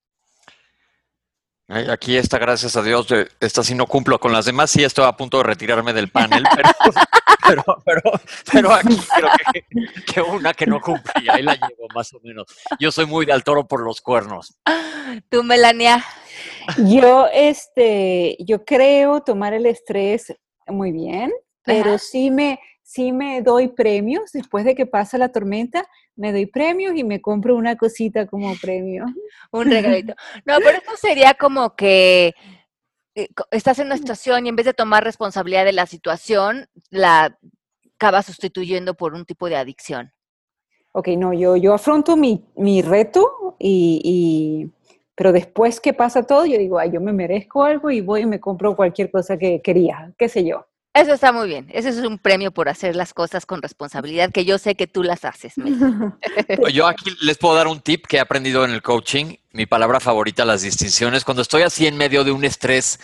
Aquí 1.70 2.16
está, 2.16 2.38
gracias 2.38 2.76
a 2.76 2.82
Dios, 2.82 3.06
esta 3.38 3.62
sí 3.62 3.76
no 3.76 3.86
cumplo 3.86 4.18
con 4.18 4.32
las 4.32 4.44
demás, 4.44 4.72
sí 4.72 4.82
estoy 4.82 5.04
a 5.04 5.12
punto 5.12 5.36
de 5.38 5.44
retirarme 5.44 5.92
del 5.92 6.10
panel, 6.10 6.42
pero, 7.46 7.64
pero, 7.84 8.02
pero, 8.50 8.72
aquí 8.72 8.98
creo 9.14 9.30
que, 10.04 10.20
una 10.20 10.52
que 10.52 10.66
no 10.66 10.80
cumplí, 10.80 11.28
ahí 11.28 11.44
la 11.44 11.54
llevo 11.54 11.86
más 11.94 12.12
o 12.12 12.18
menos. 12.24 12.46
Yo 12.80 12.90
soy 12.90 13.06
muy 13.06 13.24
de 13.24 13.32
al 13.32 13.44
toro 13.44 13.68
por 13.68 13.82
los 13.84 14.00
cuernos. 14.00 14.58
¿Tú, 15.28 15.44
Melania? 15.44 16.04
Yo, 16.78 17.28
este, 17.32 18.36
yo 18.40 18.64
creo 18.64 19.20
tomar 19.20 19.54
el 19.54 19.66
estrés 19.66 20.34
muy 20.66 20.90
bien, 20.90 21.30
pero 21.62 21.98
sí 21.98 22.32
me, 22.32 22.58
sí 22.90 23.12
me 23.12 23.40
doy 23.40 23.68
premios 23.68 24.32
después 24.32 24.64
de 24.64 24.74
que 24.74 24.84
pasa 24.84 25.16
la 25.16 25.28
tormenta, 25.28 25.86
me 26.16 26.32
doy 26.32 26.46
premios 26.46 26.96
y 26.96 27.04
me 27.04 27.22
compro 27.22 27.54
una 27.54 27.76
cosita 27.76 28.26
como 28.26 28.52
premio. 28.60 29.04
Un 29.52 29.70
regalito. 29.70 30.14
No, 30.44 30.56
pero 30.58 30.78
esto 30.78 30.96
sería 30.96 31.34
como 31.34 31.76
que 31.76 32.34
eh, 33.14 33.28
estás 33.52 33.78
en 33.78 33.86
una 33.86 33.96
situación 33.96 34.44
y 34.44 34.48
en 34.48 34.56
vez 34.56 34.66
de 34.66 34.74
tomar 34.74 35.04
responsabilidad 35.04 35.64
de 35.64 35.72
la 35.72 35.86
situación, 35.86 36.66
la 36.90 37.38
acaba 37.94 38.22
sustituyendo 38.22 38.94
por 38.94 39.14
un 39.14 39.24
tipo 39.24 39.48
de 39.48 39.54
adicción. 39.54 40.12
Ok, 40.90 41.08
no, 41.10 41.32
yo, 41.32 41.54
yo 41.54 41.74
afronto 41.74 42.16
mi, 42.16 42.44
mi 42.56 42.82
reto 42.82 43.54
y, 43.60 44.00
y, 44.02 44.98
pero 45.14 45.30
después 45.30 45.80
que 45.80 45.92
pasa 45.92 46.24
todo, 46.24 46.44
yo 46.44 46.58
digo, 46.58 46.80
ay, 46.80 46.90
yo 46.90 47.00
me 47.00 47.12
merezco 47.12 47.62
algo 47.62 47.88
y 47.92 48.00
voy 48.00 48.22
y 48.22 48.26
me 48.26 48.40
compro 48.40 48.74
cualquier 48.74 49.12
cosa 49.12 49.38
que 49.38 49.62
quería, 49.62 50.12
qué 50.18 50.28
sé 50.28 50.44
yo. 50.44 50.66
Eso 50.92 51.12
está 51.12 51.30
muy 51.30 51.46
bien. 51.46 51.68
Ese 51.72 51.90
es 51.90 51.98
un 51.98 52.18
premio 52.18 52.50
por 52.50 52.68
hacer 52.68 52.96
las 52.96 53.14
cosas 53.14 53.46
con 53.46 53.62
responsabilidad, 53.62 54.32
que 54.32 54.44
yo 54.44 54.58
sé 54.58 54.74
que 54.74 54.88
tú 54.88 55.04
las 55.04 55.24
haces. 55.24 55.54
yo 56.72 56.86
aquí 56.86 57.10
les 57.22 57.38
puedo 57.38 57.54
dar 57.54 57.68
un 57.68 57.80
tip 57.80 58.06
que 58.06 58.16
he 58.16 58.20
aprendido 58.20 58.64
en 58.64 58.72
el 58.72 58.82
coaching. 58.82 59.36
Mi 59.52 59.66
palabra 59.66 60.00
favorita, 60.00 60.44
las 60.44 60.62
distinciones. 60.62 61.24
Cuando 61.24 61.42
estoy 61.42 61.62
así 61.62 61.86
en 61.86 61.96
medio 61.96 62.24
de 62.24 62.32
un 62.32 62.44
estrés 62.44 62.98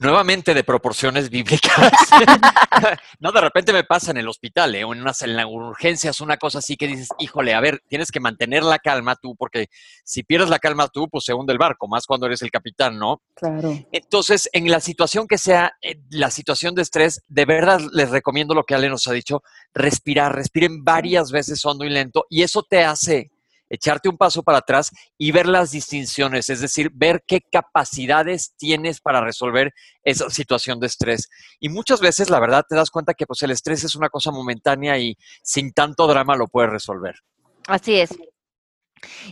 nuevamente 0.00 0.54
de 0.54 0.64
proporciones 0.64 1.28
bíblicas. 1.30 1.70
no, 3.20 3.30
de 3.32 3.40
repente 3.40 3.72
me 3.72 3.84
pasa 3.84 4.10
en 4.10 4.16
el 4.16 4.28
hospital, 4.28 4.74
¿eh? 4.74 4.82
o 4.82 4.94
en, 4.94 5.02
unas, 5.02 5.20
en 5.22 5.36
las 5.36 5.46
urgencias, 5.46 6.20
una 6.20 6.38
cosa 6.38 6.58
así 6.58 6.76
que 6.76 6.86
dices, 6.86 7.08
híjole, 7.18 7.54
a 7.54 7.60
ver, 7.60 7.82
tienes 7.86 8.10
que 8.10 8.18
mantener 8.18 8.62
la 8.62 8.78
calma 8.78 9.14
tú, 9.16 9.36
porque 9.36 9.68
si 10.02 10.22
pierdes 10.22 10.48
la 10.48 10.58
calma 10.58 10.88
tú, 10.88 11.08
pues 11.08 11.24
se 11.24 11.34
hunde 11.34 11.52
el 11.52 11.58
barco, 11.58 11.86
más 11.86 12.06
cuando 12.06 12.26
eres 12.26 12.40
el 12.42 12.50
capitán, 12.50 12.98
¿no? 12.98 13.20
Claro. 13.34 13.78
Entonces, 13.92 14.48
en 14.52 14.70
la 14.70 14.80
situación 14.80 15.26
que 15.28 15.38
sea, 15.38 15.74
eh, 15.82 16.00
la 16.08 16.30
situación 16.30 16.74
de 16.74 16.82
estrés, 16.82 17.22
de 17.28 17.44
verdad 17.44 17.80
les 17.92 18.10
recomiendo 18.10 18.54
lo 18.54 18.64
que 18.64 18.74
Ale 18.74 18.88
nos 18.88 19.06
ha 19.06 19.12
dicho, 19.12 19.42
respirar, 19.74 20.34
respiren 20.34 20.82
varias 20.82 21.30
veces 21.30 21.64
hondo 21.64 21.84
y 21.84 21.90
lento, 21.90 22.24
y 22.30 22.42
eso 22.42 22.62
te 22.62 22.84
hace 22.84 23.30
echarte 23.70 24.08
un 24.08 24.18
paso 24.18 24.42
para 24.42 24.58
atrás 24.58 24.90
y 25.16 25.32
ver 25.32 25.46
las 25.46 25.70
distinciones, 25.70 26.50
es 26.50 26.60
decir, 26.60 26.90
ver 26.92 27.22
qué 27.26 27.40
capacidades 27.40 28.54
tienes 28.58 29.00
para 29.00 29.22
resolver 29.22 29.72
esa 30.02 30.28
situación 30.28 30.80
de 30.80 30.88
estrés. 30.88 31.30
Y 31.60 31.68
muchas 31.68 32.00
veces, 32.00 32.28
la 32.28 32.40
verdad, 32.40 32.64
te 32.68 32.74
das 32.74 32.90
cuenta 32.90 33.14
que 33.14 33.26
pues, 33.26 33.42
el 33.42 33.52
estrés 33.52 33.84
es 33.84 33.94
una 33.94 34.10
cosa 34.10 34.30
momentánea 34.30 34.98
y 34.98 35.16
sin 35.42 35.72
tanto 35.72 36.06
drama 36.06 36.36
lo 36.36 36.48
puedes 36.48 36.70
resolver. 36.70 37.14
Así 37.66 38.00
es. 38.00 38.10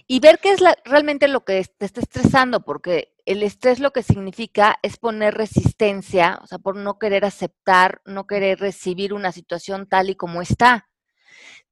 Y 0.07 0.21
ver 0.21 0.39
qué 0.39 0.53
es 0.53 0.61
realmente 0.85 1.29
lo 1.29 1.45
que 1.45 1.63
te 1.77 1.85
está 1.85 2.01
estresando, 2.01 2.65
porque 2.65 3.13
el 3.27 3.43
estrés 3.43 3.81
lo 3.81 3.93
que 3.93 4.03
significa 4.03 4.79
es 4.83 4.97
poner 4.97 5.35
resistencia, 5.35 6.41
o 6.43 6.47
sea, 6.47 6.59
por 6.59 6.77
no 6.77 6.99
querer 6.99 7.27
aceptar, 7.27 8.01
no 8.07 8.27
querer 8.27 8.61
recibir 8.61 9.13
una 9.13 9.33
situación 9.33 9.87
tal 9.87 10.09
y 10.09 10.17
como 10.17 10.41
está 10.41 10.88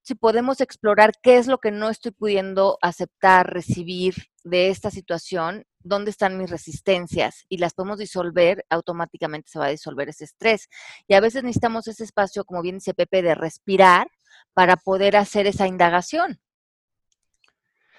si 0.06 0.14
podemos 0.14 0.60
explorar 0.60 1.10
qué 1.20 1.36
es 1.36 1.48
lo 1.48 1.58
que 1.58 1.72
no 1.72 1.88
estoy 1.88 2.12
pudiendo 2.12 2.78
aceptar, 2.80 3.52
recibir 3.52 4.14
de 4.44 4.68
esta 4.68 4.92
situación, 4.92 5.64
dónde 5.80 6.12
están 6.12 6.38
mis 6.38 6.48
resistencias 6.48 7.44
y 7.48 7.58
las 7.58 7.74
podemos 7.74 7.98
disolver, 7.98 8.64
automáticamente 8.70 9.50
se 9.50 9.58
va 9.58 9.66
a 9.66 9.70
disolver 9.70 10.08
ese 10.08 10.22
estrés. 10.22 10.68
Y 11.08 11.14
a 11.14 11.20
veces 11.20 11.42
necesitamos 11.42 11.88
ese 11.88 12.04
espacio, 12.04 12.44
como 12.44 12.62
bien 12.62 12.76
dice 12.76 12.94
Pepe, 12.94 13.20
de 13.20 13.34
respirar 13.34 14.06
para 14.54 14.76
poder 14.76 15.16
hacer 15.16 15.48
esa 15.48 15.66
indagación. 15.66 16.40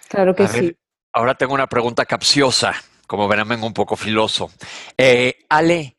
Claro 0.08 0.34
que 0.34 0.48
sí. 0.48 0.78
ahora 1.12 1.36
tengo 1.36 1.56
una 1.56 1.68
pregunta 1.68 2.06
capciosa, 2.06 2.74
como 3.06 3.28
verán, 3.28 3.50
vengo 3.50 3.68
un 3.68 3.74
poco 3.74 3.98
filoso. 3.98 4.50
Eh, 4.98 5.40
Ale, 5.50 5.98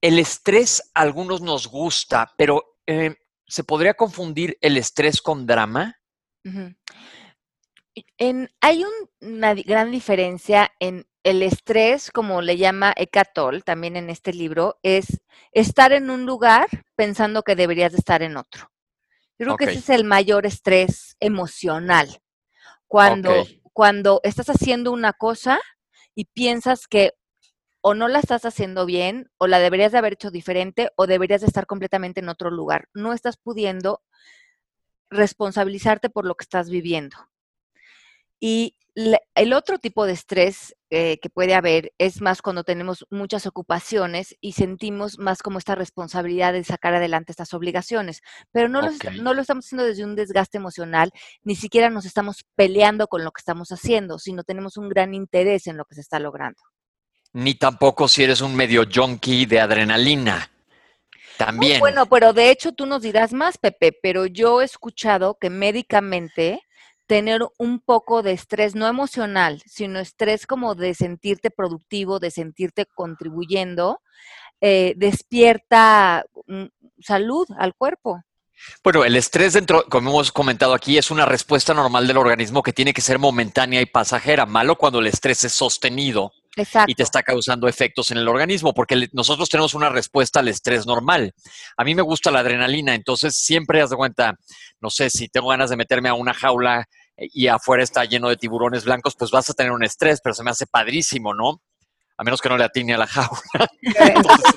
el 0.00 0.20
estrés 0.20 0.92
a 0.94 1.00
algunos 1.00 1.40
nos 1.40 1.66
gusta, 1.66 2.32
pero 2.36 2.76
eh, 2.86 3.16
¿se 3.52 3.64
podría 3.64 3.92
confundir 3.92 4.56
el 4.62 4.78
estrés 4.78 5.20
con 5.20 5.46
drama? 5.46 5.98
en, 8.16 8.50
hay 8.62 8.84
una 9.20 9.52
gran 9.54 9.90
diferencia 9.90 10.72
en 10.80 11.06
el 11.22 11.42
estrés, 11.42 12.10
como 12.10 12.40
le 12.40 12.56
llama 12.56 12.94
Eckhart 12.96 13.36
también 13.62 13.96
en 13.96 14.08
este 14.08 14.32
libro, 14.32 14.78
es 14.82 15.20
estar 15.52 15.92
en 15.92 16.08
un 16.08 16.24
lugar 16.24 16.66
pensando 16.96 17.42
que 17.42 17.54
deberías 17.54 17.92
de 17.92 17.98
estar 17.98 18.22
en 18.22 18.38
otro. 18.38 18.72
Yo 19.38 19.44
creo 19.44 19.56
que 19.58 19.64
ese 19.64 19.80
es 19.80 19.90
el 19.90 20.04
mayor 20.04 20.46
estrés 20.46 21.16
emocional. 21.20 22.22
Cuando, 22.86 23.46
cuando 23.74 24.20
estás 24.24 24.48
haciendo 24.48 24.92
una 24.92 25.12
cosa 25.12 25.60
y 26.14 26.24
piensas 26.24 26.88
que 26.88 27.12
o 27.82 27.94
no 27.94 28.08
la 28.08 28.20
estás 28.20 28.44
haciendo 28.44 28.86
bien, 28.86 29.30
o 29.38 29.46
la 29.46 29.58
deberías 29.58 29.92
de 29.92 29.98
haber 29.98 30.14
hecho 30.14 30.30
diferente, 30.30 30.90
o 30.96 31.06
deberías 31.06 31.42
de 31.42 31.48
estar 31.48 31.66
completamente 31.66 32.20
en 32.20 32.28
otro 32.28 32.50
lugar. 32.50 32.88
No 32.94 33.12
estás 33.12 33.36
pudiendo 33.36 34.02
responsabilizarte 35.10 36.08
por 36.08 36.24
lo 36.24 36.36
que 36.36 36.44
estás 36.44 36.70
viviendo. 36.70 37.16
Y 38.40 38.76
el 38.94 39.52
otro 39.54 39.78
tipo 39.78 40.04
de 40.04 40.12
estrés 40.12 40.76
eh, 40.90 41.18
que 41.20 41.30
puede 41.30 41.54
haber 41.54 41.92
es 41.98 42.20
más 42.20 42.42
cuando 42.42 42.62
tenemos 42.62 43.06
muchas 43.10 43.46
ocupaciones 43.46 44.36
y 44.40 44.52
sentimos 44.52 45.18
más 45.18 45.42
como 45.42 45.58
esta 45.58 45.74
responsabilidad 45.74 46.52
de 46.52 46.64
sacar 46.64 46.94
adelante 46.94 47.32
estas 47.32 47.54
obligaciones, 47.54 48.20
pero 48.52 48.68
no, 48.68 48.82
no 49.22 49.34
lo 49.34 49.40
estamos 49.40 49.64
haciendo 49.64 49.84
desde 49.84 50.04
un 50.04 50.14
desgaste 50.14 50.58
emocional, 50.58 51.10
ni 51.42 51.56
siquiera 51.56 51.88
nos 51.88 52.04
estamos 52.04 52.44
peleando 52.54 53.06
con 53.08 53.24
lo 53.24 53.30
que 53.32 53.40
estamos 53.40 53.70
haciendo, 53.72 54.18
sino 54.18 54.44
tenemos 54.44 54.76
un 54.76 54.88
gran 54.90 55.14
interés 55.14 55.66
en 55.68 55.78
lo 55.78 55.86
que 55.86 55.94
se 55.94 56.02
está 56.02 56.18
logrando 56.18 56.60
ni 57.32 57.54
tampoco 57.54 58.08
si 58.08 58.24
eres 58.24 58.40
un 58.40 58.54
medio 58.54 58.84
junkie 58.92 59.46
de 59.46 59.60
adrenalina. 59.60 60.50
También. 61.38 61.80
bueno, 61.80 62.06
pero 62.06 62.32
de 62.32 62.50
hecho 62.50 62.72
tú 62.72 62.86
nos 62.86 63.02
dirás 63.02 63.32
más, 63.32 63.58
Pepe, 63.58 63.96
pero 64.00 64.26
yo 64.26 64.60
he 64.60 64.64
escuchado 64.64 65.38
que 65.40 65.50
médicamente 65.50 66.60
tener 67.06 67.42
un 67.58 67.80
poco 67.80 68.22
de 68.22 68.32
estrés, 68.32 68.74
no 68.74 68.86
emocional, 68.86 69.60
sino 69.66 69.98
estrés 69.98 70.46
como 70.46 70.74
de 70.74 70.94
sentirte 70.94 71.50
productivo, 71.50 72.20
de 72.20 72.30
sentirte 72.30 72.86
contribuyendo, 72.86 74.00
eh, 74.60 74.94
despierta 74.96 76.24
mm, 76.46 76.66
salud 77.00 77.48
al 77.58 77.74
cuerpo. 77.74 78.22
Bueno, 78.84 79.04
el 79.04 79.16
estrés 79.16 79.54
dentro, 79.54 79.84
como 79.88 80.10
hemos 80.10 80.30
comentado 80.30 80.74
aquí, 80.74 80.96
es 80.96 81.10
una 81.10 81.26
respuesta 81.26 81.74
normal 81.74 82.06
del 82.06 82.18
organismo 82.18 82.62
que 82.62 82.72
tiene 82.72 82.92
que 82.92 83.00
ser 83.00 83.18
momentánea 83.18 83.80
y 83.80 83.86
pasajera. 83.86 84.46
Malo 84.46 84.76
cuando 84.76 85.00
el 85.00 85.08
estrés 85.08 85.42
es 85.44 85.52
sostenido 85.52 86.32
y 86.86 86.94
te 86.94 87.02
está 87.02 87.22
causando 87.22 87.66
efectos 87.68 88.10
en 88.10 88.18
el 88.18 88.28
organismo, 88.28 88.74
porque 88.74 89.08
nosotros 89.12 89.48
tenemos 89.48 89.74
una 89.74 89.88
respuesta 89.88 90.40
al 90.40 90.48
estrés 90.48 90.86
normal. 90.86 91.32
A 91.76 91.84
mí 91.84 91.94
me 91.94 92.02
gusta 92.02 92.30
la 92.30 92.40
adrenalina, 92.40 92.94
entonces 92.94 93.36
siempre 93.36 93.80
has 93.80 93.90
de 93.90 93.96
cuenta, 93.96 94.34
no 94.80 94.90
sé, 94.90 95.10
si 95.10 95.28
tengo 95.28 95.48
ganas 95.48 95.70
de 95.70 95.76
meterme 95.76 96.08
a 96.08 96.14
una 96.14 96.34
jaula 96.34 96.86
eh, 97.16 97.28
y 97.32 97.46
afuera 97.46 97.82
está 97.82 98.04
lleno 98.04 98.28
de 98.28 98.36
tiburones 98.36 98.84
blancos, 98.84 99.14
pues 99.18 99.30
vas 99.30 99.48
a 99.48 99.54
tener 99.54 99.72
un 99.72 99.84
estrés, 99.84 100.20
pero 100.22 100.34
se 100.34 100.42
me 100.42 100.50
hace 100.50 100.66
padrísimo, 100.66 101.34
¿no? 101.34 101.60
A 102.22 102.24
menos 102.24 102.40
que 102.40 102.48
no 102.48 102.56
le 102.56 102.62
atine 102.62 102.94
a 102.94 102.98
la 102.98 103.06
jaula. 103.08 103.68
entonces, 103.82 104.54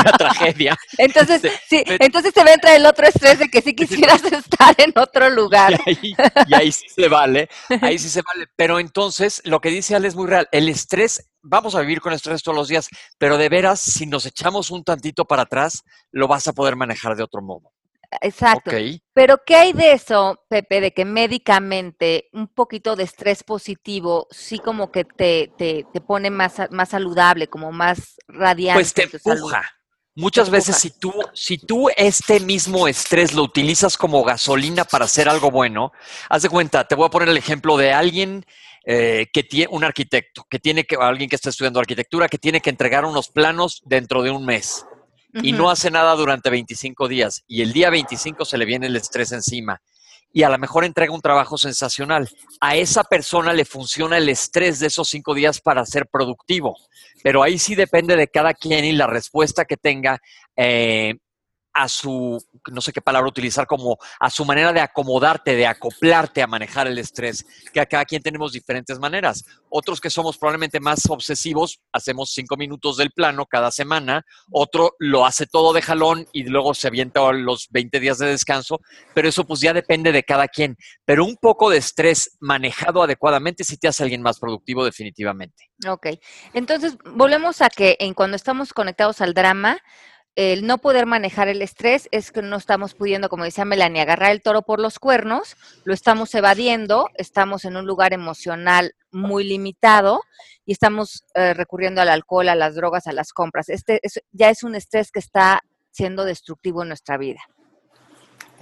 una 0.00 0.12
tragedia. 0.12 0.76
Entonces, 0.98 1.44
este, 1.44 1.60
sí, 1.68 1.84
entonces 2.00 2.34
se 2.34 2.40
entrar 2.40 2.74
el 2.74 2.86
otro 2.86 3.06
estrés 3.06 3.38
de 3.38 3.48
que 3.48 3.62
sí 3.62 3.74
quisieras 3.74 4.22
estar 4.32 4.74
en 4.78 4.92
otro 4.96 5.30
lugar. 5.30 5.80
Y 5.86 6.54
ahí, 6.54 6.72
sí 6.72 6.88
se 6.88 7.06
vale, 7.06 7.48
ahí 7.82 8.00
sí 8.00 8.08
se 8.08 8.22
vale. 8.22 8.46
Pero 8.56 8.80
entonces, 8.80 9.40
lo 9.44 9.60
que 9.60 9.70
dice 9.70 9.94
Ale 9.94 10.08
es 10.08 10.16
muy 10.16 10.26
real. 10.26 10.48
El 10.50 10.68
estrés, 10.68 11.30
vamos 11.40 11.76
a 11.76 11.80
vivir 11.80 12.00
con 12.00 12.12
estrés 12.12 12.42
todos 12.42 12.56
los 12.56 12.66
días, 12.66 12.88
pero 13.16 13.38
de 13.38 13.48
veras, 13.48 13.80
si 13.80 14.06
nos 14.06 14.26
echamos 14.26 14.72
un 14.72 14.82
tantito 14.82 15.24
para 15.24 15.42
atrás, 15.42 15.84
lo 16.10 16.26
vas 16.26 16.48
a 16.48 16.52
poder 16.52 16.74
manejar 16.74 17.14
de 17.14 17.22
otro 17.22 17.42
modo. 17.42 17.70
Exacto. 18.20 18.70
Pero 19.12 19.42
¿qué 19.44 19.56
hay 19.56 19.72
de 19.72 19.92
eso, 19.92 20.44
Pepe, 20.48 20.80
de 20.80 20.92
que 20.92 21.04
médicamente 21.04 22.28
un 22.32 22.48
poquito 22.48 22.96
de 22.96 23.04
estrés 23.04 23.42
positivo 23.42 24.26
sí 24.30 24.58
como 24.58 24.90
que 24.90 25.04
te, 25.04 25.52
te, 25.58 25.86
te 25.92 26.00
pone 26.00 26.30
más, 26.30 26.54
más 26.70 26.90
saludable, 26.90 27.48
como 27.48 27.70
más 27.72 28.16
radiante? 28.26 28.78
Pues 28.78 28.94
te 28.94 29.02
empuja. 29.02 29.62
Muchas 30.14 30.50
veces 30.50 30.76
si 30.76 30.90
tú, 30.90 31.12
si 31.32 31.58
tú 31.58 31.88
este 31.96 32.40
mismo 32.40 32.88
estrés 32.88 33.34
lo 33.34 33.44
utilizas 33.44 33.96
como 33.96 34.24
gasolina 34.24 34.84
para 34.84 35.04
hacer 35.04 35.28
algo 35.28 35.52
bueno, 35.52 35.92
haz 36.28 36.42
de 36.42 36.48
cuenta, 36.48 36.88
te 36.88 36.96
voy 36.96 37.06
a 37.06 37.10
poner 37.10 37.28
el 37.28 37.36
ejemplo 37.36 37.76
de 37.76 37.92
alguien 37.92 38.44
eh, 38.84 39.28
que 39.32 39.44
tiene, 39.44 39.68
un 39.70 39.84
arquitecto, 39.84 40.44
que 40.50 40.58
tiene 40.58 40.84
que, 40.84 40.96
alguien 40.96 41.30
que 41.30 41.36
está 41.36 41.50
estudiando 41.50 41.78
arquitectura, 41.78 42.28
que 42.28 42.38
tiene 42.38 42.60
que 42.60 42.70
entregar 42.70 43.04
unos 43.04 43.28
planos 43.28 43.80
dentro 43.84 44.24
de 44.24 44.32
un 44.32 44.44
mes 44.44 44.84
y 45.34 45.52
no 45.52 45.70
hace 45.70 45.90
nada 45.90 46.14
durante 46.14 46.50
25 46.50 47.08
días 47.08 47.44
y 47.46 47.62
el 47.62 47.72
día 47.72 47.90
25 47.90 48.44
se 48.44 48.58
le 48.58 48.64
viene 48.64 48.86
el 48.86 48.96
estrés 48.96 49.32
encima 49.32 49.80
y 50.32 50.42
a 50.42 50.48
lo 50.48 50.58
mejor 50.58 50.84
entrega 50.84 51.12
un 51.12 51.20
trabajo 51.20 51.56
sensacional. 51.56 52.28
A 52.60 52.76
esa 52.76 53.02
persona 53.04 53.52
le 53.52 53.64
funciona 53.64 54.18
el 54.18 54.28
estrés 54.28 54.78
de 54.78 54.88
esos 54.88 55.08
cinco 55.08 55.34
días 55.34 55.60
para 55.60 55.84
ser 55.86 56.06
productivo, 56.06 56.76
pero 57.22 57.42
ahí 57.42 57.58
sí 57.58 57.74
depende 57.74 58.16
de 58.16 58.28
cada 58.28 58.54
quien 58.54 58.84
y 58.84 58.92
la 58.92 59.06
respuesta 59.06 59.64
que 59.64 59.76
tenga 59.76 60.20
eh, 60.56 61.14
a 61.78 61.88
su, 61.88 62.44
no 62.72 62.80
sé 62.80 62.92
qué 62.92 63.00
palabra 63.00 63.28
utilizar, 63.28 63.64
como 63.64 63.98
a 64.18 64.30
su 64.30 64.44
manera 64.44 64.72
de 64.72 64.80
acomodarte, 64.80 65.54
de 65.54 65.64
acoplarte 65.64 66.42
a 66.42 66.48
manejar 66.48 66.88
el 66.88 66.98
estrés, 66.98 67.46
que 67.72 67.78
a 67.78 67.86
cada 67.86 68.04
quien 68.04 68.20
tenemos 68.20 68.50
diferentes 68.50 68.98
maneras. 68.98 69.44
Otros 69.68 70.00
que 70.00 70.10
somos 70.10 70.38
probablemente 70.38 70.80
más 70.80 71.08
obsesivos, 71.08 71.80
hacemos 71.92 72.32
cinco 72.32 72.56
minutos 72.56 72.96
del 72.96 73.12
plano 73.12 73.46
cada 73.46 73.70
semana, 73.70 74.26
otro 74.50 74.96
lo 74.98 75.24
hace 75.24 75.46
todo 75.46 75.72
de 75.72 75.80
jalón 75.80 76.26
y 76.32 76.42
luego 76.48 76.74
se 76.74 76.88
avienta 76.88 77.30
los 77.32 77.68
20 77.70 78.00
días 78.00 78.18
de 78.18 78.26
descanso, 78.26 78.80
pero 79.14 79.28
eso 79.28 79.46
pues 79.46 79.60
ya 79.60 79.72
depende 79.72 80.10
de 80.10 80.24
cada 80.24 80.48
quien. 80.48 80.76
Pero 81.04 81.24
un 81.24 81.36
poco 81.36 81.70
de 81.70 81.78
estrés 81.78 82.36
manejado 82.40 83.04
adecuadamente 83.04 83.62
sí 83.62 83.76
te 83.76 83.86
hace 83.86 84.02
alguien 84.02 84.20
más 84.20 84.40
productivo 84.40 84.84
definitivamente. 84.84 85.70
Ok, 85.86 86.08
entonces 86.54 86.98
volvemos 87.04 87.62
a 87.62 87.70
que 87.70 87.96
en 88.00 88.14
cuando 88.14 88.34
estamos 88.34 88.72
conectados 88.72 89.20
al 89.20 89.32
drama, 89.32 89.78
el 90.38 90.68
no 90.68 90.78
poder 90.78 91.04
manejar 91.04 91.48
el 91.48 91.62
estrés 91.62 92.08
es 92.12 92.30
que 92.30 92.42
no 92.42 92.54
estamos 92.54 92.94
pudiendo, 92.94 93.28
como 93.28 93.42
decía 93.42 93.64
Melanie, 93.64 94.02
agarrar 94.02 94.30
el 94.30 94.40
toro 94.40 94.62
por 94.62 94.78
los 94.78 95.00
cuernos, 95.00 95.56
lo 95.82 95.92
estamos 95.92 96.32
evadiendo, 96.32 97.08
estamos 97.14 97.64
en 97.64 97.76
un 97.76 97.86
lugar 97.86 98.12
emocional 98.12 98.94
muy 99.10 99.42
limitado 99.42 100.20
y 100.64 100.70
estamos 100.70 101.24
eh, 101.34 101.54
recurriendo 101.54 102.00
al 102.00 102.08
alcohol, 102.08 102.48
a 102.50 102.54
las 102.54 102.76
drogas, 102.76 103.08
a 103.08 103.12
las 103.12 103.32
compras. 103.32 103.68
Este 103.68 104.00
ya 104.30 104.48
es 104.48 104.62
un 104.62 104.76
estrés 104.76 105.10
que 105.10 105.18
está 105.18 105.64
siendo 105.90 106.24
destructivo 106.24 106.82
en 106.82 106.88
nuestra 106.90 107.18
vida. 107.18 107.40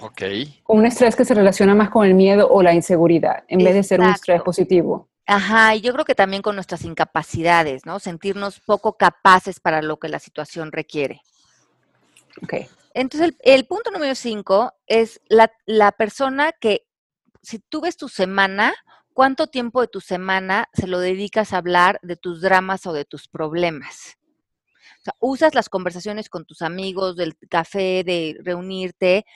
Ok. 0.01 0.23
Un 0.69 0.87
estrés 0.87 1.15
que 1.15 1.27
se 1.27 1.35
relaciona 1.35 1.75
más 1.75 1.91
con 1.91 2.07
el 2.07 2.15
miedo 2.15 2.49
o 2.49 2.63
la 2.63 2.73
inseguridad, 2.73 3.45
en 3.49 3.63
vez 3.63 3.75
de 3.75 3.83
ser 3.83 4.01
un 4.01 4.09
estrés 4.09 4.41
positivo. 4.41 5.11
Ajá, 5.27 5.75
y 5.75 5.83
yo 5.83 5.93
creo 5.93 6.07
que 6.07 6.15
también 6.15 6.41
con 6.41 6.55
nuestras 6.55 6.87
incapacidades, 6.87 7.85
¿no? 7.85 7.99
Sentirnos 7.99 8.61
poco 8.61 8.97
capaces 8.97 9.61
para 9.61 9.83
lo 9.83 9.99
que 9.99 10.09
la 10.09 10.21
situación 10.21 10.73
requiere. 10.73 11.21
Ok. 12.43 12.55
Entonces, 12.95 13.35
el, 13.41 13.67
punto 13.67 13.91
número 13.91 14.15
cinco 14.15 14.73
es 14.87 15.21
la, 15.29 15.53
la 15.67 15.93
persona 15.93 16.53
que, 16.53 16.87
si 17.43 17.59
tú 17.59 17.83
ves 17.83 17.97
tu 17.97 18.09
semana, 18.09 18.75
¿cuánto 19.13 19.47
tiempo 19.49 19.81
de 19.81 19.89
tu 19.89 20.01
semana 20.01 20.69
se 20.73 20.87
lo 20.87 20.99
dedicas 20.99 21.53
a 21.53 21.59
hablar 21.59 21.99
de 22.03 22.17
tus 22.17 22.41
dramas 22.41 22.87
o 22.87 22.93
de 22.93 23.05
tus 23.05 23.29
problemas? 23.29 24.17
O 25.01 25.05
sea, 25.05 25.15
usas 25.21 25.55
las 25.55 25.69
conversaciones 25.69 26.29
con 26.29 26.45
tus 26.47 26.63
amigos, 26.63 27.17
del 27.17 27.37
café, 27.49 28.03
de 28.05 28.39
reunirte, 28.43 29.27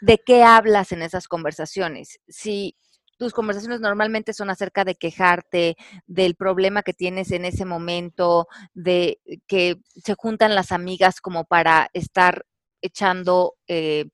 ¿de 0.00 0.18
qué 0.18 0.42
hablas 0.42 0.92
en 0.92 1.02
esas 1.02 1.28
conversaciones? 1.28 2.20
Si 2.28 2.76
tus 3.16 3.32
conversaciones 3.32 3.80
normalmente 3.80 4.32
son 4.32 4.50
acerca 4.50 4.84
de 4.84 4.94
quejarte, 4.94 5.76
del 6.06 6.34
problema 6.34 6.82
que 6.82 6.92
tienes 6.92 7.30
en 7.30 7.44
ese 7.44 7.64
momento, 7.64 8.48
de 8.72 9.20
que 9.46 9.76
se 9.96 10.14
juntan 10.14 10.54
las 10.54 10.72
amigas 10.72 11.20
como 11.20 11.44
para 11.44 11.88
estar 11.92 12.44
echando 12.80 13.54
eh, 13.66 14.06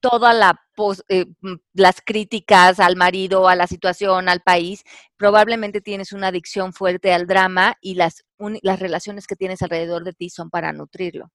todas 0.00 0.36
la 0.36 0.60
eh, 1.08 1.26
mm, 1.40 1.54
las 1.74 2.00
críticas 2.04 2.80
al 2.80 2.96
marido, 2.96 3.48
a 3.48 3.54
la 3.54 3.66
situación, 3.66 4.28
al 4.28 4.40
país, 4.40 4.82
probablemente 5.16 5.80
tienes 5.80 6.12
una 6.12 6.28
adicción 6.28 6.72
fuerte 6.72 7.12
al 7.12 7.26
drama 7.26 7.76
y 7.80 7.94
las, 7.94 8.24
las 8.62 8.80
relaciones 8.80 9.26
que 9.26 9.36
tienes 9.36 9.62
alrededor 9.62 10.04
de 10.04 10.12
ti 10.12 10.30
son 10.30 10.50
para 10.50 10.72
nutrirlo. 10.72 11.30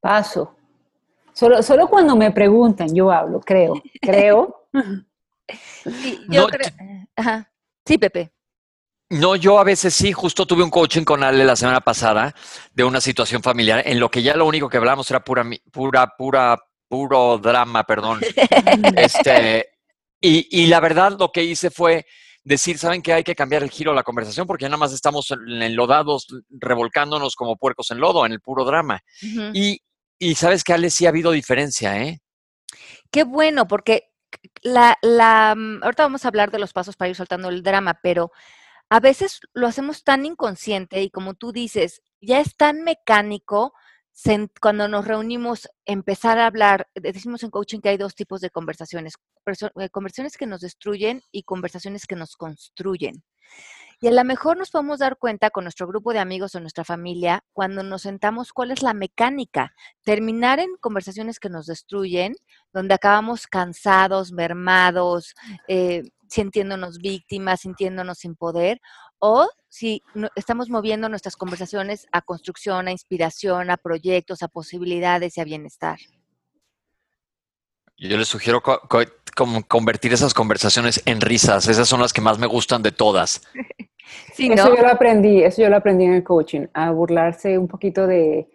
Paso. 0.00 0.56
Solo, 1.32 1.62
solo 1.62 1.88
cuando 1.88 2.16
me 2.16 2.30
preguntan, 2.32 2.94
yo 2.94 3.10
hablo, 3.10 3.40
creo, 3.40 3.74
creo. 4.02 4.63
Sí, 5.84 6.20
yo 6.28 6.46
creo. 6.48 6.70
Ajá. 7.16 7.52
Sí, 7.86 7.98
Pepe. 7.98 8.32
No, 9.10 9.36
yo 9.36 9.58
a 9.58 9.64
veces 9.64 9.94
sí, 9.94 10.12
justo 10.12 10.46
tuve 10.46 10.64
un 10.64 10.70
coaching 10.70 11.04
con 11.04 11.22
Ale 11.22 11.44
la 11.44 11.56
semana 11.56 11.80
pasada 11.80 12.34
de 12.72 12.84
una 12.84 13.00
situación 13.00 13.42
familiar 13.42 13.82
en 13.86 14.00
lo 14.00 14.10
que 14.10 14.22
ya 14.22 14.34
lo 14.34 14.46
único 14.46 14.68
que 14.68 14.78
hablamos 14.78 15.10
era 15.10 15.22
pura, 15.22 15.44
pura, 15.70 16.14
pura, 16.16 16.58
puro 16.88 17.38
drama, 17.38 17.84
perdón. 17.84 18.20
este, 18.96 19.68
y, 20.20 20.62
y 20.62 20.66
la 20.66 20.80
verdad 20.80 21.16
lo 21.18 21.30
que 21.30 21.44
hice 21.44 21.70
fue 21.70 22.06
decir, 22.42 22.78
¿saben 22.78 23.02
que 23.02 23.12
hay 23.12 23.24
que 23.24 23.34
cambiar 23.34 23.62
el 23.62 23.70
giro 23.70 23.92
de 23.92 23.96
la 23.96 24.02
conversación? 24.02 24.46
Porque 24.46 24.64
ya 24.64 24.68
nada 24.68 24.78
más 24.78 24.92
estamos 24.92 25.30
enlodados, 25.30 26.26
revolcándonos 26.48 27.36
como 27.36 27.56
puercos 27.56 27.90
en 27.90 27.98
lodo, 27.98 28.24
en 28.24 28.32
el 28.32 28.40
puro 28.40 28.64
drama. 28.64 29.00
y, 29.52 29.80
y 30.18 30.34
sabes 30.34 30.64
que 30.64 30.72
Ale 30.72 30.90
sí 30.90 31.06
ha 31.06 31.10
habido 31.10 31.30
diferencia, 31.30 32.02
¿eh? 32.02 32.20
Qué 33.10 33.24
bueno, 33.24 33.68
porque 33.68 34.13
la, 34.64 34.98
la, 35.02 35.54
mm, 35.56 35.84
ahorita 35.84 36.02
vamos 36.02 36.24
a 36.24 36.28
hablar 36.28 36.50
de 36.50 36.58
los 36.58 36.72
pasos 36.72 36.96
para 36.96 37.10
ir 37.10 37.16
soltando 37.16 37.48
el 37.50 37.62
drama, 37.62 38.00
pero 38.02 38.32
a 38.90 38.98
veces 38.98 39.40
lo 39.52 39.66
hacemos 39.68 40.02
tan 40.04 40.26
inconsciente 40.26 41.02
y 41.02 41.10
como 41.10 41.34
tú 41.34 41.52
dices, 41.52 42.02
ya 42.20 42.40
es 42.40 42.56
tan 42.56 42.82
mecánico 42.82 43.74
cuando 44.60 44.86
nos 44.88 45.06
reunimos, 45.06 45.68
empezar 45.84 46.38
a 46.38 46.46
hablar, 46.46 46.88
decimos 46.94 47.42
en 47.42 47.50
coaching 47.50 47.80
que 47.80 47.88
hay 47.88 47.96
dos 47.96 48.14
tipos 48.14 48.40
de 48.40 48.50
conversaciones, 48.50 49.14
eh, 49.46 49.88
conversaciones 49.90 50.36
que 50.36 50.46
nos 50.46 50.60
destruyen 50.60 51.22
y 51.32 51.42
conversaciones 51.42 52.06
que 52.06 52.14
nos 52.14 52.36
construyen. 52.36 53.24
Y 54.00 54.08
a 54.08 54.12
lo 54.12 54.24
mejor 54.24 54.56
nos 54.56 54.70
podemos 54.70 54.98
dar 54.98 55.16
cuenta 55.16 55.50
con 55.50 55.64
nuestro 55.64 55.86
grupo 55.86 56.12
de 56.12 56.18
amigos 56.18 56.54
o 56.54 56.60
nuestra 56.60 56.84
familia 56.84 57.44
cuando 57.52 57.82
nos 57.82 58.02
sentamos 58.02 58.52
cuál 58.52 58.70
es 58.70 58.82
la 58.82 58.94
mecánica. 58.94 59.74
Terminar 60.02 60.60
en 60.60 60.76
conversaciones 60.80 61.38
que 61.38 61.48
nos 61.48 61.66
destruyen, 61.66 62.34
donde 62.72 62.94
acabamos 62.94 63.46
cansados, 63.46 64.32
mermados, 64.32 65.34
eh, 65.68 66.02
sintiéndonos 66.28 66.98
víctimas, 66.98 67.60
sintiéndonos 67.60 68.18
sin 68.18 68.34
poder, 68.34 68.80
o 69.18 69.48
si 69.68 70.02
estamos 70.36 70.68
moviendo 70.68 71.08
nuestras 71.08 71.36
conversaciones 71.36 72.06
a 72.12 72.22
construcción, 72.22 72.88
a 72.88 72.92
inspiración, 72.92 73.70
a 73.70 73.76
proyectos, 73.76 74.42
a 74.42 74.48
posibilidades 74.48 75.36
y 75.36 75.40
a 75.40 75.44
bienestar. 75.44 75.98
Yo 77.96 78.16
les 78.16 78.28
sugiero 78.28 78.62
convertir 79.68 80.12
esas 80.12 80.34
conversaciones 80.34 81.02
en 81.06 81.20
risas. 81.20 81.68
Esas 81.68 81.88
son 81.88 82.00
las 82.00 82.12
que 82.12 82.20
más 82.20 82.38
me 82.38 82.46
gustan 82.46 82.82
de 82.82 82.92
todas. 82.92 83.42
eso 84.38 84.74
yo 84.74 84.82
lo 84.82 84.88
aprendí, 84.88 85.42
eso 85.42 85.62
yo 85.62 85.68
lo 85.68 85.76
aprendí 85.76 86.04
en 86.04 86.14
el 86.14 86.24
coaching, 86.24 86.66
a 86.72 86.90
burlarse 86.90 87.58
un 87.58 87.68
poquito 87.68 88.06
de, 88.06 88.48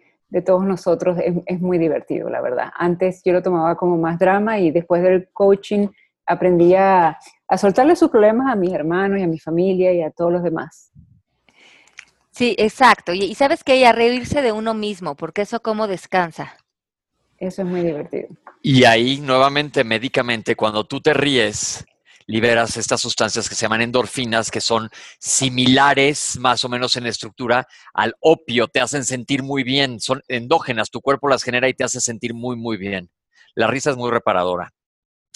todos 0.44 0.64
nosotros 0.64 1.18
es, 1.18 1.60
muy 1.60 1.78
divertido, 1.78 2.30
la 2.30 2.40
verdad. 2.40 2.70
Antes 2.76 3.22
yo 3.24 3.32
lo 3.32 3.42
tomaba 3.42 3.76
como 3.76 3.96
más 3.96 4.18
drama 4.18 4.58
y 4.58 4.70
después 4.70 5.02
del 5.02 5.28
coaching 5.32 5.88
aprendí 6.26 6.74
a, 6.74 7.18
soltarle 7.56 7.96
sus 7.96 8.10
problemas 8.10 8.52
a 8.52 8.56
mis 8.56 8.72
hermanos 8.72 9.18
y 9.18 9.22
a 9.22 9.26
mi 9.26 9.38
familia 9.38 9.92
y 9.92 10.02
a 10.02 10.10
todos 10.10 10.32
los 10.32 10.42
demás. 10.42 10.92
Sí, 12.30 12.54
exacto. 12.58 13.12
Y, 13.12 13.24
y 13.24 13.34
sabes 13.34 13.64
que 13.64 13.84
a 13.84 13.92
reírse 13.92 14.40
de 14.40 14.52
uno 14.52 14.72
mismo, 14.72 15.16
porque 15.16 15.42
eso 15.42 15.60
como 15.60 15.88
descansa. 15.88 16.54
Eso 17.38 17.62
es 17.62 17.68
muy 17.68 17.82
divertido. 17.82 18.28
Y 18.62 18.84
ahí, 18.84 19.20
nuevamente, 19.20 19.84
médicamente, 19.84 20.54
cuando 20.54 20.84
tú 20.84 21.00
te 21.00 21.14
ríes, 21.14 21.86
liberas 22.26 22.76
estas 22.76 23.00
sustancias 23.00 23.48
que 23.48 23.54
se 23.54 23.62
llaman 23.62 23.80
endorfinas, 23.80 24.50
que 24.50 24.60
son 24.60 24.90
similares 25.18 26.38
más 26.38 26.62
o 26.64 26.68
menos 26.68 26.96
en 26.96 27.06
estructura 27.06 27.66
al 27.94 28.14
opio, 28.20 28.68
te 28.68 28.80
hacen 28.80 29.04
sentir 29.04 29.42
muy 29.42 29.64
bien, 29.64 29.98
son 29.98 30.22
endógenas, 30.28 30.90
tu 30.90 31.00
cuerpo 31.00 31.28
las 31.28 31.42
genera 31.42 31.68
y 31.68 31.74
te 31.74 31.84
hace 31.84 32.02
sentir 32.02 32.34
muy, 32.34 32.56
muy 32.56 32.76
bien. 32.76 33.10
La 33.54 33.66
risa 33.66 33.90
es 33.90 33.96
muy 33.96 34.10
reparadora. 34.10 34.72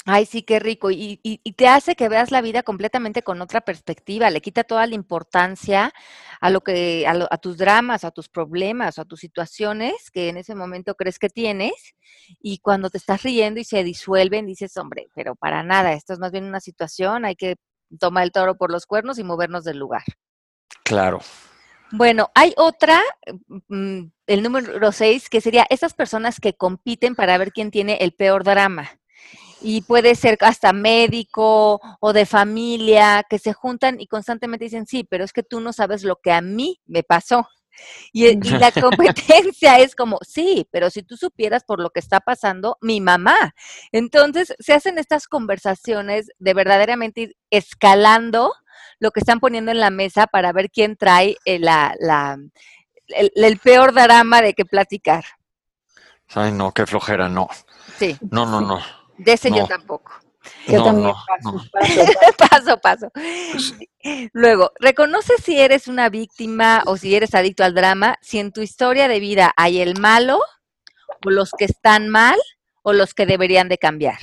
Ay, 0.06 0.26
sí, 0.26 0.42
qué 0.42 0.58
rico. 0.58 0.90
Y, 0.90 1.18
te 1.56 1.66
hace 1.66 1.96
que 1.96 2.10
veas 2.10 2.30
la 2.30 2.42
vida 2.42 2.62
completamente 2.62 3.22
con 3.22 3.40
otra 3.40 3.62
perspectiva. 3.62 4.28
Le 4.28 4.42
quita 4.42 4.62
toda 4.62 4.86
la 4.86 4.94
importancia 4.94 5.94
a 6.40 6.50
lo 6.50 6.60
que, 6.60 7.06
a, 7.06 7.26
a, 7.30 7.38
tus 7.38 7.56
dramas, 7.56 8.04
a 8.04 8.10
tus 8.10 8.28
problemas, 8.28 8.98
a 8.98 9.06
tus 9.06 9.20
situaciones 9.20 10.10
que 10.12 10.28
en 10.28 10.36
ese 10.36 10.54
momento 10.54 10.94
crees 10.94 11.18
que 11.18 11.30
tienes. 11.30 11.94
Y 12.40 12.58
cuando 12.58 12.90
te 12.90 12.98
estás 12.98 13.22
riendo 13.22 13.60
y 13.60 13.64
se 13.64 13.82
disuelven, 13.82 14.44
dices, 14.46 14.76
hombre, 14.76 15.08
pero 15.14 15.36
para 15.36 15.62
nada, 15.62 15.94
esto 15.94 16.12
es 16.12 16.18
más 16.18 16.32
bien 16.32 16.44
una 16.44 16.60
situación, 16.60 17.24
hay 17.24 17.36
que 17.36 17.56
tomar 17.98 18.24
el 18.24 18.32
toro 18.32 18.56
por 18.56 18.70
los 18.70 18.84
cuernos 18.84 19.18
y 19.18 19.24
movernos 19.24 19.64
del 19.64 19.78
lugar. 19.78 20.04
Claro. 20.82 21.20
Bueno, 21.92 22.30
hay 22.34 22.52
otra, 22.58 23.00
mm, 23.68 24.02
el 24.26 24.42
número 24.42 24.92
seis, 24.92 25.30
que 25.30 25.40
sería 25.40 25.66
esas 25.70 25.94
personas 25.94 26.40
que 26.40 26.54
compiten 26.54 27.14
para 27.14 27.38
ver 27.38 27.52
quién 27.52 27.70
tiene 27.70 27.96
el 28.00 28.12
peor 28.12 28.44
drama 28.44 28.98
y 29.64 29.80
puede 29.80 30.14
ser 30.14 30.36
hasta 30.42 30.74
médico 30.74 31.80
o 31.98 32.12
de 32.12 32.26
familia, 32.26 33.24
que 33.28 33.38
se 33.38 33.54
juntan 33.54 33.98
y 33.98 34.06
constantemente 34.06 34.66
dicen, 34.66 34.86
sí, 34.86 35.04
pero 35.08 35.24
es 35.24 35.32
que 35.32 35.42
tú 35.42 35.60
no 35.60 35.72
sabes 35.72 36.04
lo 36.04 36.16
que 36.16 36.32
a 36.32 36.42
mí 36.42 36.82
me 36.84 37.02
pasó. 37.02 37.48
Y, 38.12 38.26
y, 38.26 38.36
la 38.36 38.70
competencia 38.80 39.78
es 39.78 39.96
como, 39.96 40.18
sí, 40.20 40.68
pero 40.70 40.90
si 40.90 41.02
tú 41.02 41.16
supieras 41.16 41.64
por 41.64 41.80
lo 41.80 41.88
que 41.88 42.00
está 42.00 42.20
pasando, 42.20 42.76
mi 42.82 43.00
mamá. 43.00 43.54
Entonces, 43.90 44.54
se 44.58 44.74
hacen 44.74 44.98
estas 44.98 45.26
conversaciones 45.28 46.30
de 46.38 46.52
verdaderamente 46.54 47.20
ir 47.22 47.36
escalando 47.48 48.52
lo 48.98 49.12
que 49.12 49.20
están 49.20 49.40
poniendo 49.40 49.70
en 49.70 49.80
la 49.80 49.90
mesa 49.90 50.26
para 50.26 50.52
ver 50.52 50.70
quién 50.70 50.96
trae 50.96 51.36
eh, 51.46 51.58
la, 51.58 51.94
la, 52.00 52.36
el, 53.08 53.32
el 53.34 53.58
peor 53.58 53.94
drama 53.94 54.42
de 54.42 54.52
que 54.52 54.66
platicar. 54.66 55.24
Ay, 56.34 56.52
no, 56.52 56.72
qué 56.72 56.84
flojera, 56.84 57.30
no. 57.30 57.48
Sí. 57.98 58.18
No, 58.30 58.44
no, 58.44 58.60
no. 58.60 59.03
De 59.18 59.32
ese 59.32 59.50
yo 59.50 59.66
tampoco. 59.66 60.12
Yo 60.66 60.82
también. 60.82 61.12
paso, 62.38 62.78
paso, 62.78 62.80
paso, 62.80 63.12
Luego, 64.32 64.72
reconoce 64.78 65.34
si 65.42 65.58
eres 65.58 65.88
una 65.88 66.08
víctima 66.08 66.82
o 66.86 66.96
si 66.96 67.14
eres 67.14 67.34
adicto 67.34 67.64
al 67.64 67.74
drama, 67.74 68.16
si 68.20 68.38
en 68.38 68.52
tu 68.52 68.60
historia 68.60 69.08
de 69.08 69.20
vida 69.20 69.52
hay 69.56 69.80
el 69.80 69.98
malo, 69.98 70.40
o 71.24 71.30
los 71.30 71.50
que 71.56 71.64
están 71.64 72.08
mal, 72.08 72.38
o 72.82 72.92
los 72.92 73.14
que 73.14 73.26
deberían 73.26 73.68
de 73.68 73.78
cambiar. 73.78 74.18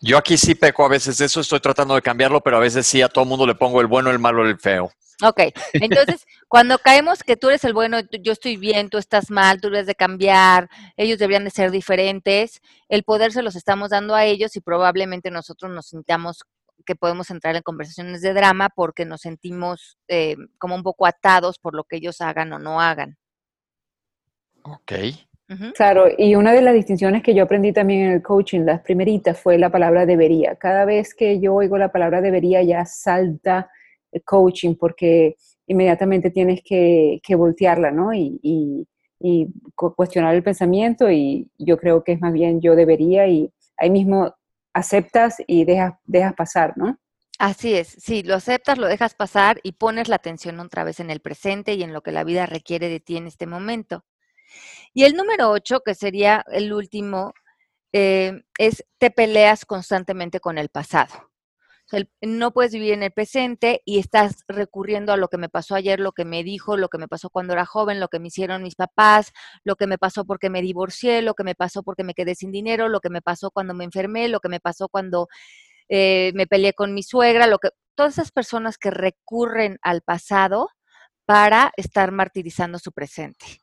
Yo 0.00 0.16
aquí 0.16 0.38
sí 0.38 0.54
peco 0.54 0.84
a 0.84 0.88
veces 0.88 1.20
eso, 1.20 1.40
estoy 1.40 1.60
tratando 1.60 1.94
de 1.94 2.00
cambiarlo, 2.00 2.40
pero 2.40 2.56
a 2.56 2.60
veces 2.60 2.86
sí 2.86 3.02
a 3.02 3.08
todo 3.08 3.26
mundo 3.26 3.46
le 3.46 3.54
pongo 3.54 3.82
el 3.82 3.86
bueno, 3.86 4.10
el 4.10 4.18
malo, 4.18 4.46
el 4.48 4.58
feo. 4.58 4.90
Ok, 5.22 5.40
entonces 5.74 6.26
cuando 6.48 6.78
caemos 6.78 7.22
que 7.22 7.36
tú 7.36 7.48
eres 7.48 7.64
el 7.64 7.74
bueno, 7.74 7.98
yo 8.22 8.32
estoy 8.32 8.56
bien, 8.56 8.88
tú 8.88 8.98
estás 8.98 9.30
mal, 9.30 9.60
tú 9.60 9.68
debes 9.68 9.86
de 9.86 9.94
cambiar, 9.94 10.68
ellos 10.96 11.18
deberían 11.18 11.44
de 11.44 11.50
ser 11.50 11.70
diferentes, 11.70 12.60
el 12.88 13.02
poder 13.02 13.32
se 13.32 13.42
los 13.42 13.56
estamos 13.56 13.90
dando 13.90 14.14
a 14.14 14.24
ellos 14.24 14.56
y 14.56 14.60
probablemente 14.60 15.30
nosotros 15.30 15.70
nos 15.70 15.86
sintamos 15.86 16.44
que 16.86 16.96
podemos 16.96 17.30
entrar 17.30 17.56
en 17.56 17.62
conversaciones 17.62 18.22
de 18.22 18.32
drama 18.32 18.70
porque 18.70 19.04
nos 19.04 19.20
sentimos 19.20 19.98
eh, 20.08 20.36
como 20.58 20.74
un 20.74 20.82
poco 20.82 21.06
atados 21.06 21.58
por 21.58 21.74
lo 21.74 21.84
que 21.84 21.96
ellos 21.96 22.20
hagan 22.20 22.52
o 22.52 22.58
no 22.58 22.80
hagan. 22.80 23.16
Ok. 24.62 24.92
Claro, 25.74 26.06
y 26.16 26.36
una 26.36 26.52
de 26.52 26.62
las 26.62 26.74
distinciones 26.74 27.24
que 27.24 27.34
yo 27.34 27.42
aprendí 27.42 27.72
también 27.72 28.02
en 28.02 28.12
el 28.12 28.22
coaching, 28.22 28.60
las 28.60 28.82
primeritas, 28.82 29.36
fue 29.40 29.58
la 29.58 29.68
palabra 29.68 30.06
debería. 30.06 30.54
Cada 30.54 30.84
vez 30.84 31.12
que 31.12 31.40
yo 31.40 31.54
oigo 31.54 31.76
la 31.76 31.90
palabra 31.90 32.20
debería, 32.20 32.62
ya 32.62 32.84
salta 32.84 33.68
coaching 34.24 34.74
porque 34.74 35.36
inmediatamente 35.66 36.30
tienes 36.30 36.62
que, 36.64 37.20
voltearla, 37.36 37.90
¿no? 37.90 38.12
Y, 38.12 38.86
cuestionar 39.74 40.34
el 40.34 40.42
pensamiento 40.42 41.10
y 41.10 41.50
yo 41.58 41.76
creo 41.76 42.02
que 42.02 42.12
es 42.12 42.20
más 42.20 42.32
bien 42.32 42.62
yo 42.62 42.74
debería 42.74 43.26
y 43.28 43.52
ahí 43.76 43.90
mismo 43.90 44.34
aceptas 44.72 45.36
y 45.46 45.64
dejas, 45.64 45.92
dejas 46.04 46.34
pasar, 46.34 46.72
¿no? 46.76 46.98
Así 47.38 47.74
es, 47.74 47.88
sí, 47.88 48.22
lo 48.22 48.34
aceptas, 48.34 48.78
lo 48.78 48.86
dejas 48.86 49.14
pasar 49.14 49.60
y 49.62 49.72
pones 49.72 50.08
la 50.08 50.16
atención 50.16 50.60
otra 50.60 50.84
vez 50.84 51.00
en 51.00 51.10
el 51.10 51.20
presente 51.20 51.74
y 51.74 51.82
en 51.82 51.92
lo 51.92 52.02
que 52.02 52.12
la 52.12 52.24
vida 52.24 52.46
requiere 52.46 52.88
de 52.88 53.00
ti 53.00 53.16
en 53.16 53.26
este 53.26 53.46
momento. 53.46 54.04
Y 54.92 55.04
el 55.04 55.14
número 55.14 55.50
ocho, 55.50 55.80
que 55.80 55.94
sería 55.94 56.44
el 56.52 56.72
último, 56.72 57.32
eh, 57.92 58.42
es 58.58 58.84
te 58.98 59.10
peleas 59.10 59.64
constantemente 59.64 60.40
con 60.40 60.58
el 60.58 60.68
pasado. 60.68 61.29
No 62.20 62.52
puedes 62.52 62.72
vivir 62.72 62.92
en 62.92 63.02
el 63.02 63.12
presente 63.12 63.82
y 63.84 63.98
estás 63.98 64.44
recurriendo 64.48 65.12
a 65.12 65.16
lo 65.16 65.28
que 65.28 65.38
me 65.38 65.48
pasó 65.48 65.74
ayer, 65.74 66.00
lo 66.00 66.12
que 66.12 66.24
me 66.24 66.44
dijo, 66.44 66.76
lo 66.76 66.88
que 66.88 66.98
me 66.98 67.08
pasó 67.08 67.30
cuando 67.30 67.52
era 67.52 67.66
joven, 67.66 68.00
lo 68.00 68.08
que 68.08 68.18
me 68.18 68.28
hicieron 68.28 68.62
mis 68.62 68.76
papás, 68.76 69.32
lo 69.64 69.76
que 69.76 69.86
me 69.86 69.98
pasó 69.98 70.24
porque 70.24 70.50
me 70.50 70.62
divorcié, 70.62 71.22
lo 71.22 71.34
que 71.34 71.44
me 71.44 71.54
pasó 71.54 71.82
porque 71.82 72.04
me 72.04 72.14
quedé 72.14 72.34
sin 72.34 72.52
dinero, 72.52 72.88
lo 72.88 73.00
que 73.00 73.10
me 73.10 73.22
pasó 73.22 73.50
cuando 73.50 73.74
me 73.74 73.84
enfermé, 73.84 74.28
lo 74.28 74.40
que 74.40 74.48
me 74.48 74.60
pasó 74.60 74.88
cuando 74.88 75.28
eh, 75.88 76.32
me 76.34 76.46
peleé 76.46 76.72
con 76.72 76.94
mi 76.94 77.02
suegra, 77.02 77.46
lo 77.46 77.58
que 77.58 77.70
todas 77.94 78.14
esas 78.14 78.32
personas 78.32 78.78
que 78.78 78.90
recurren 78.90 79.78
al 79.82 80.02
pasado 80.02 80.68
para 81.26 81.72
estar 81.76 82.12
martirizando 82.12 82.78
su 82.78 82.92
presente. 82.92 83.59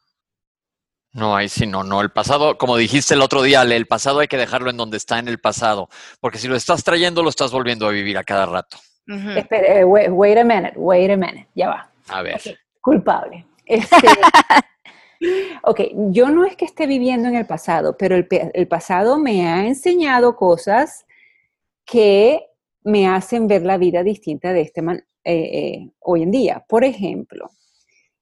No, 1.18 1.36
ahí 1.36 1.50
sí, 1.50 1.66
no, 1.66 1.84
no. 1.84 2.02
El 2.02 2.12
pasado, 2.12 2.60
como 2.60 2.78
dijiste 2.78 3.16
el 3.16 3.24
otro 3.24 3.42
día, 3.42 3.64
el 3.64 3.88
pasado 3.88 4.20
hay 4.20 4.28
que 4.28 4.38
dejarlo 4.38 4.70
en 4.70 4.78
donde 4.78 4.98
está 4.98 5.18
en 5.18 5.28
el 5.28 5.40
pasado, 5.40 5.90
porque 6.20 6.38
si 6.38 6.48
lo 6.48 6.56
estás 6.56 6.84
trayendo, 6.84 7.24
lo 7.24 7.30
estás 7.30 7.52
volviendo 7.52 7.88
a 7.88 7.92
vivir 7.92 8.20
a 8.20 8.24
cada 8.24 8.46
rato. 8.46 8.78
Espera, 9.36 9.80
eh, 9.80 9.84
wait, 9.84 10.38
a 10.38 10.44
minute, 10.44 10.74
wait 10.76 11.10
a 11.10 11.18
minute, 11.18 11.48
ya 11.56 11.70
va. 11.70 11.92
A 12.10 12.22
ver. 12.22 12.40
Culpable. 12.82 13.48
Este, 13.66 13.96
ok, 15.64 15.82
yo 16.12 16.30
no 16.30 16.46
es 16.46 16.56
que 16.56 16.66
esté 16.66 16.86
viviendo 16.86 17.28
en 17.30 17.36
el 17.36 17.48
pasado, 17.48 17.98
pero 17.98 18.16
el, 18.16 18.68
pasado 18.68 19.18
me 19.18 19.48
ha 19.48 19.66
enseñado 19.66 20.36
cosas 20.36 21.08
que 21.84 22.46
me 22.84 23.08
hacen 23.08 23.48
ver 23.48 23.64
la 23.64 23.80
vida 23.80 24.04
distinta 24.04 24.54
de 24.54 24.62
este 24.62 24.84
man, 24.84 25.04
eh, 25.24 25.34
eh, 25.34 25.90
hoy 25.98 26.22
en 26.22 26.30
día. 26.30 26.64
Por 26.70 26.84
ejemplo, 26.84 27.50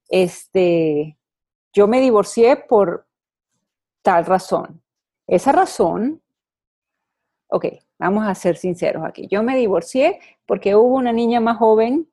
este, 0.08 1.17
yo 1.75 1.88
me 1.88 1.99
divorcié 1.99 2.55
por 2.55 3.05
tal 4.01 4.25
razón. 4.25 4.81
Esa 5.27 5.51
razón, 5.51 6.21
ok, 7.49 7.65
vamos 7.99 8.25
a 8.25 8.33
ser 8.33 8.55
sinceros 8.55 9.03
aquí. 9.03 9.27
Yo 9.29 9.43
me 9.43 9.57
divorcié 9.57 10.19
porque 10.45 10.75
hubo 10.75 10.95
una 10.95 11.11
niña 11.11 11.41
más 11.41 11.57
joven 11.57 12.09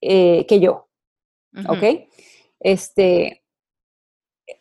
eh, 0.00 0.46
que 0.46 0.58
yo, 0.58 0.88
¿ok? 1.68 2.08
Este, 2.60 3.42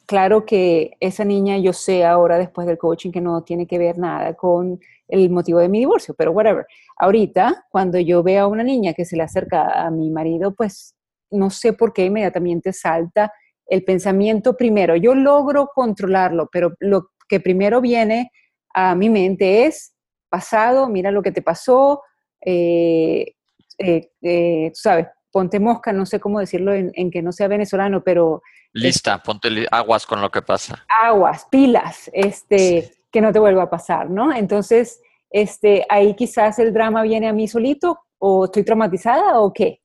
claro 0.06 0.46
que 0.46 0.98
esa 1.00 1.24
niña 1.24 1.58
yo 1.58 1.72
sé 1.72 2.04
ahora 2.04 2.38
después 2.38 2.68
del 2.68 2.78
coaching 2.78 3.12
que 3.12 3.22
no 3.22 3.44
tiene 3.44 3.66
que 3.66 3.78
ver 3.78 3.98
nada 3.98 4.34
con 4.34 4.80
el 5.08 5.30
motivo 5.30 5.60
de 5.60 5.70
mi 5.70 5.80
divorcio, 5.80 6.14
pero 6.16 6.32
whatever. 6.32 6.66
Ahorita, 6.98 7.66
cuando 7.70 7.98
yo 7.98 8.24
veo 8.24 8.44
a 8.44 8.48
una 8.48 8.64
niña 8.64 8.94
que 8.94 9.06
se 9.06 9.16
le 9.16 9.24
acerca 9.24 9.86
a 9.86 9.90
mi 9.90 10.10
marido, 10.10 10.54
pues 10.54 10.96
no 11.32 11.50
sé 11.50 11.72
por 11.72 11.94
qué 11.94 12.06
inmediatamente 12.06 12.74
salta 12.74 13.32
el 13.68 13.84
pensamiento 13.84 14.56
primero. 14.56 14.96
Yo 14.96 15.16
logro 15.16 15.70
controlarlo, 15.74 16.50
pero 16.52 16.74
lo 16.80 17.10
que 17.28 17.40
primero 17.40 17.82
viene 17.82 18.32
a 18.74 18.96
mi 18.96 19.10
mente 19.10 19.66
es 19.66 19.94
pasado, 20.30 20.90
mira 20.90 21.12
lo 21.12 21.22
que 21.22 21.32
te 21.32 21.42
pasó, 21.42 22.02
eh, 22.42 23.34
eh, 23.78 24.10
eh, 24.22 24.72
sabes, 24.74 25.08
ponte 25.32 25.60
mosca, 25.60 25.94
no 25.94 26.06
sé 26.06 26.20
cómo 26.20 26.40
decirlo 26.40 26.74
en, 26.74 27.12
que 27.12 27.22
no 27.22 27.32
sea 27.32 27.48
venezolano, 27.48 28.04
pero... 28.04 28.42
Lista, 28.74 29.22
ponte 29.22 29.50
aguas 29.72 30.06
con 30.06 30.22
lo 30.22 30.30
que 30.30 30.42
pasa. 30.42 30.86
Aguas, 31.04 31.46
pilas, 31.50 32.10
este, 32.14 32.92
que 33.12 33.22
no 33.22 33.32
te 33.32 33.40
vuelva 33.40 33.64
a 33.64 33.70
pasar, 33.70 34.10
¿no? 34.10 34.34
Entonces, 34.34 35.02
este, 35.30 35.86
ahí 35.90 36.16
quizás 36.16 36.60
el 36.60 36.74
drama 36.74 37.04
viene 37.04 37.28
a 37.28 37.34
mí 37.34 37.48
solito, 37.48 38.00
o 38.20 38.46
estoy 38.46 38.64
traumatizada, 38.64 39.40
o 39.40 39.54
qué. 39.54 39.82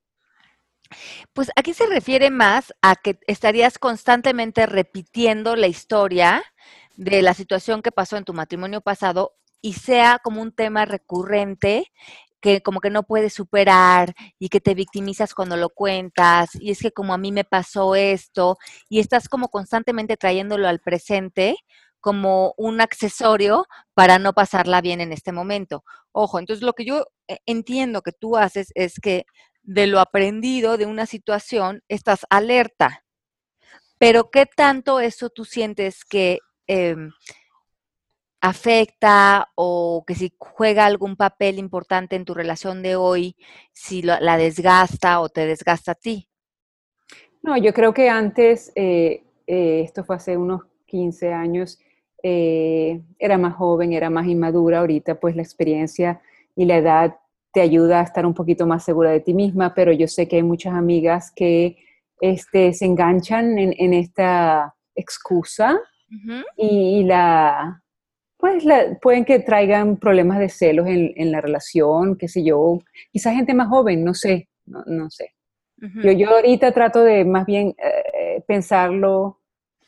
Pues 1.33 1.51
aquí 1.57 1.75
se 1.75 1.87
refiere 1.87 2.31
más 2.31 2.73
a 2.83 2.97
que 2.97 3.19
estarías 3.27 3.79
constantemente 3.79 4.67
repitiendo 4.67 5.57
la 5.57 5.67
historia 5.67 6.43
de 6.97 7.23
la 7.23 7.35
situación 7.35 7.83
que 7.83 7.93
pasó 7.93 8.17
en 8.17 8.25
tu 8.25 8.35
matrimonio 8.35 8.81
pasado 8.81 9.35
y 9.61 9.75
sea 9.75 10.19
como 10.23 10.43
un 10.43 10.53
tema 10.53 10.85
recurrente 10.85 11.91
que 12.41 12.61
como 12.61 12.81
que 12.81 12.91
no 12.91 13.05
puedes 13.05 13.33
superar 13.33 14.15
y 14.39 14.49
que 14.49 14.61
te 14.61 14.75
victimizas 14.75 15.33
cuando 15.33 15.57
lo 15.57 15.71
cuentas 15.71 16.51
y 16.55 16.73
es 16.73 16.81
que 16.81 16.91
como 16.91 17.15
a 17.15 17.19
mí 17.19 17.31
me 17.31 17.45
pasó 17.45 17.95
esto 17.95 18.59
y 18.89 18.99
estás 18.99 19.29
como 19.29 19.49
constantemente 19.49 20.17
trayéndolo 20.17 20.69
al 20.69 20.81
presente 20.81 21.57
como 22.01 22.53
un 22.57 22.81
accesorio 22.81 23.67
para 23.95 24.19
no 24.19 24.33
pasarla 24.33 24.81
bien 24.81 25.01
en 25.01 25.13
este 25.13 25.31
momento. 25.31 25.85
Ojo, 26.11 26.41
entonces 26.41 26.65
lo 26.65 26.73
que 26.73 26.85
yo 26.85 27.07
eh, 27.29 27.39
entiendo 27.47 28.03
que 28.03 28.11
tú 28.11 28.37
haces 28.37 28.73
es 28.75 28.99
que 29.01 29.25
de 29.63 29.87
lo 29.87 30.01
aprendido 30.01 30.77
de 30.77 30.87
una 30.87 31.07
situación, 31.07 31.83
estás 31.89 32.27
alerta. 32.31 33.05
Pero 33.99 34.31
¿qué 34.31 34.47
tanto 34.47 35.01
eso 35.01 35.31
tú 35.31 35.45
sientes 35.45 36.05
que 36.05 36.39
em, 36.67 37.11
afecta 38.41 39.49
o 39.55 40.05
que 40.07 40.15
si 40.17 40.33
juega 40.39 40.85
algún 40.85 41.17
papel 41.17 41.59
importante 41.59 42.17
en 42.17 42.25
tu 42.25 42.35
relación 42.35 42.83
de 42.83 42.97
hoy, 42.97 43.37
si 43.73 44.03
la 44.03 44.37
desgasta 44.37 45.21
o 45.21 45.29
te 45.29 45.47
desgasta 45.47 45.93
a 45.93 45.95
ti? 45.95 46.29
No, 47.43 47.57
yo 47.57 47.73
creo 47.73 47.93
que 47.93 48.09
antes, 48.09 48.73
eh, 48.77 49.25
eh, 49.47 49.83
esto 49.85 50.05
fue 50.05 50.17
hace 50.17 50.37
unos 50.37 50.63
15 50.87 51.33
años, 51.33 51.81
eh, 52.23 53.01
era 53.19 53.37
más 53.37 53.55
joven, 53.55 53.93
era 53.93 54.11
más 54.11 54.27
inmadura, 54.27 54.79
ahorita 54.79 55.19
pues 55.19 55.35
la 55.35 55.43
experiencia 55.43 56.21
y 56.55 56.67
la 56.67 56.77
edad 56.77 57.17
te 57.53 57.61
ayuda 57.61 58.01
a 58.01 58.05
estar 58.05 58.27
un 58.27 58.35
poquito 58.35 58.67
más 58.67 58.85
segura 58.85 59.11
de 59.11 59.21
ti 59.21 59.35
misma, 59.35 59.75
pero 59.75 59.93
yo 59.93 60.09
sé 60.09 60.27
que 60.27 60.37
hay 60.37 60.43
muchas 60.43 60.75
amigas 60.75 61.33
que 61.35 61.77
este, 62.21 62.73
se 62.73 62.87
enganchan 62.87 63.59
en, 63.59 63.95
esta 63.95 64.75
excusa 64.95 65.79
y, 66.57 67.05
la, 67.05 67.83
pues 68.37 68.65
pueden 69.01 69.25
que 69.25 69.41
traigan 69.41 69.97
problemas 69.97 70.39
de 70.39 70.49
celos 70.49 70.87
en, 70.87 71.33
la 71.33 71.41
relación, 71.41 72.17
qué 72.17 72.29
sé 72.29 72.45
yo, 72.45 72.79
quizás 73.11 73.35
gente 73.35 73.55
más 73.55 73.69
joven, 73.69 74.05
no 74.05 74.15
sé, 74.15 74.49
no, 74.67 75.11
sé. 75.11 75.35
yo, 75.77 76.13
yo 76.13 76.31
ahorita 76.31 76.73
trato 76.73 77.03
de 77.03 77.25
más 77.25 77.45
bien 77.45 77.75
eh, 77.79 78.43
pensarlo, 78.47 79.41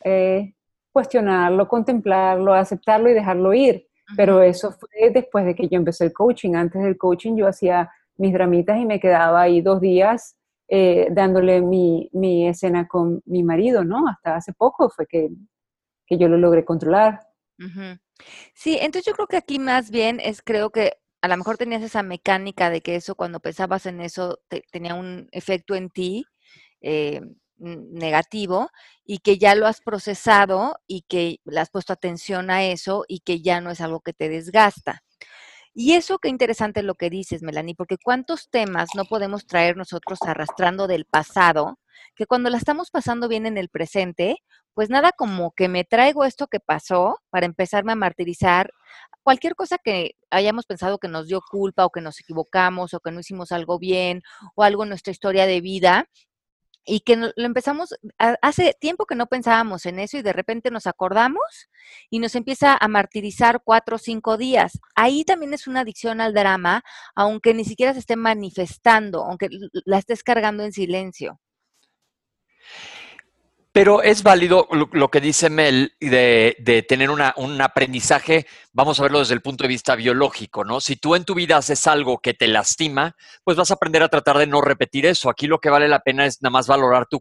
eh, 0.03 0.55
cuestionarlo, 0.93 1.69
contemplarlo, 1.69 2.53
aceptarlo 2.55 3.11
y 3.11 3.15
dejarlo 3.15 3.55
ir. 3.55 3.87
Pero 4.17 4.43
eso 4.43 4.73
fue 4.73 5.11
después 5.11 5.45
de 5.47 5.55
que 5.55 5.69
yo 5.69 5.77
empecé 5.77 6.05
el 6.05 6.13
coaching. 6.13 6.55
Antes 6.55 6.83
del 6.83 6.99
coaching 6.99 7.37
yo 7.37 7.47
hacía 7.47 7.91
mis 8.17 8.33
dramitas 8.33 8.79
y 8.79 8.85
me 8.85 9.01
quedaba 9.01 9.43
ahí 9.43 9.61
dos 9.61 9.81
días 9.81 10.37
eh, 10.69 11.09
dándole 11.11 11.61
mi, 11.61 12.09
mi, 12.13 12.49
escena 12.49 12.89
con 12.89 13.21
mi 13.27 13.43
marido, 13.43 13.85
¿no? 13.85 14.09
Hasta 14.09 14.37
hace 14.37 14.53
poco 14.53 14.89
fue 14.89 15.07
que, 15.07 15.29
que 16.07 16.17
yo 16.17 16.29
lo 16.29 16.39
logré 16.39 16.65
controlar. 16.65 17.21
Sí, 18.55 18.79
entonces 18.81 19.05
yo 19.05 19.13
creo 19.13 19.27
que 19.27 19.37
aquí 19.37 19.59
más 19.59 19.91
bien 19.91 20.21
es, 20.21 20.43
creo 20.43 20.71
que 20.71 20.95
a 21.21 21.29
lo 21.29 21.37
mejor 21.37 21.57
tenías 21.57 21.83
esa 21.83 22.03
mecánica 22.03 22.71
de 22.71 22.81
que 22.81 22.97
eso, 22.97 23.15
cuando 23.15 23.41
pensabas 23.41 23.87
en 23.87 24.01
eso, 24.01 24.41
tenía 24.71 24.95
un 24.95 25.29
efecto 25.33 25.75
en 25.75 25.91
ti. 25.91 26.27
Eh, 26.81 27.21
negativo 27.59 28.71
y 29.05 29.19
que 29.19 29.39
ya 29.39 29.55
lo 29.55 29.67
has 29.67 29.81
procesado 29.81 30.77
y 30.87 31.03
que 31.03 31.41
le 31.45 31.61
has 31.61 31.71
puesto 31.71 31.93
atención 31.93 32.51
a 32.51 32.65
eso 32.65 33.05
y 33.09 33.21
que 33.21 33.41
ya 33.43 33.61
no 33.61 33.71
es 33.71 33.81
algo 33.81 34.01
que 34.01 34.13
te 34.13 34.29
desgasta. 34.29 35.03
Y 35.77 35.95
eso 35.95 36.19
qué 36.19 36.29
interesante 36.29 36.83
lo 36.85 36.95
que 36.95 37.11
dices, 37.11 37.43
Melanie, 37.43 37.75
porque 37.75 37.97
cuántos 37.99 38.49
temas 38.49 38.91
no 38.95 39.05
podemos 39.07 39.45
traer 39.47 39.77
nosotros 39.77 40.21
arrastrando 40.23 40.87
del 40.87 41.05
pasado, 41.05 41.81
que 42.15 42.27
cuando 42.27 42.49
la 42.49 42.59
estamos 42.59 42.91
pasando 42.93 43.27
bien 43.29 43.45
en 43.45 43.59
el 43.59 43.69
presente, 43.69 44.37
pues 44.73 44.89
nada 44.89 45.11
como 45.13 45.53
que 45.53 45.69
me 45.69 45.85
traigo 45.85 46.25
esto 46.25 46.47
que 46.47 46.61
pasó 46.61 47.19
para 47.31 47.47
empezarme 47.47 47.93
a 47.93 47.97
martirizar 47.97 48.71
cualquier 49.25 49.57
cosa 49.57 49.79
que 49.83 50.13
hayamos 50.31 50.67
pensado 50.67 50.99
que 50.99 51.09
nos 51.09 51.27
dio 51.27 51.41
culpa 51.51 51.85
o 51.85 51.91
que 51.91 52.01
nos 52.01 52.21
equivocamos 52.21 52.95
o 52.95 53.01
que 53.01 53.11
no 53.11 53.21
hicimos 53.21 53.51
algo 53.51 53.79
bien 53.81 54.23
o 54.55 54.63
algo 54.63 54.85
en 54.85 54.91
nuestra 54.91 55.11
historia 55.13 55.47
de 55.47 55.61
vida 55.61 56.09
y 56.85 57.01
que 57.01 57.17
lo 57.17 57.33
empezamos, 57.37 57.95
hace 58.19 58.75
tiempo 58.79 59.07
que 59.07 59.15
no 59.15 59.27
pensábamos 59.27 59.87
en 59.87 59.99
eso 59.99 60.19
y 60.19 60.23
de 60.23 60.33
repente 60.33 60.71
nos 60.71 60.87
acordamos 60.87 61.69
y 62.11 62.19
nos 62.19 62.35
empieza 62.35 62.77
a 62.79 62.89
martirizar 62.89 63.63
cuatro 63.65 63.97
o 63.97 63.99
cinco 63.99 64.37
días. 64.37 64.79
Ahí 64.95 65.25
también 65.25 65.55
es 65.55 65.67
una 65.67 65.81
adicción 65.81 66.21
al 66.21 66.35
drama, 66.35 66.83
aunque 67.15 67.55
ni 67.55 67.65
siquiera 67.65 67.95
se 67.95 68.01
esté 68.01 68.17
manifestando, 68.17 69.25
aunque 69.25 69.49
la 69.85 69.99
estés 69.99 70.23
cargando 70.23 70.63
en 70.65 70.73
silencio. 70.73 71.41
Pero 73.75 74.03
es 74.03 74.23
válido 74.23 74.69
lo, 74.71 75.11
que 75.11 75.21
dice 75.21 75.51
Mel 75.51 75.95
de, 75.99 76.87
tener 76.89 77.11
un 77.11 77.61
aprendizaje, 77.61 78.47
vamos 78.73 79.01
a 79.01 79.03
verlo 79.03 79.19
desde 79.19 79.35
el 79.35 79.43
punto 79.43 79.65
de 79.65 79.69
vista 79.69 79.97
biológico, 79.97 80.65
¿no? 80.65 80.81
Si 80.81 80.95
tú 80.95 81.17
en 81.17 81.25
tu 81.25 81.35
vida 81.35 81.57
haces 81.57 81.89
algo 81.89 82.19
que 82.19 82.35
te 82.35 82.47
lastima, 82.47 83.17
pues 83.43 83.57
vas 83.57 83.73
a 83.73 83.75
aprender 83.75 84.05
a 84.05 84.09
tratar 84.09 84.39
de 84.39 84.47
no 84.47 84.61
repetir 84.61 85.07
eso. 85.07 85.29
Aquí 85.29 85.49
lo 85.49 85.59
que 85.59 85.71
vale 85.71 85.89
la 85.89 86.05
pena 86.05 86.25
es 86.25 86.41
nada 86.41 86.53
más 86.53 86.69
valorar 86.69 87.07
tu 87.07 87.21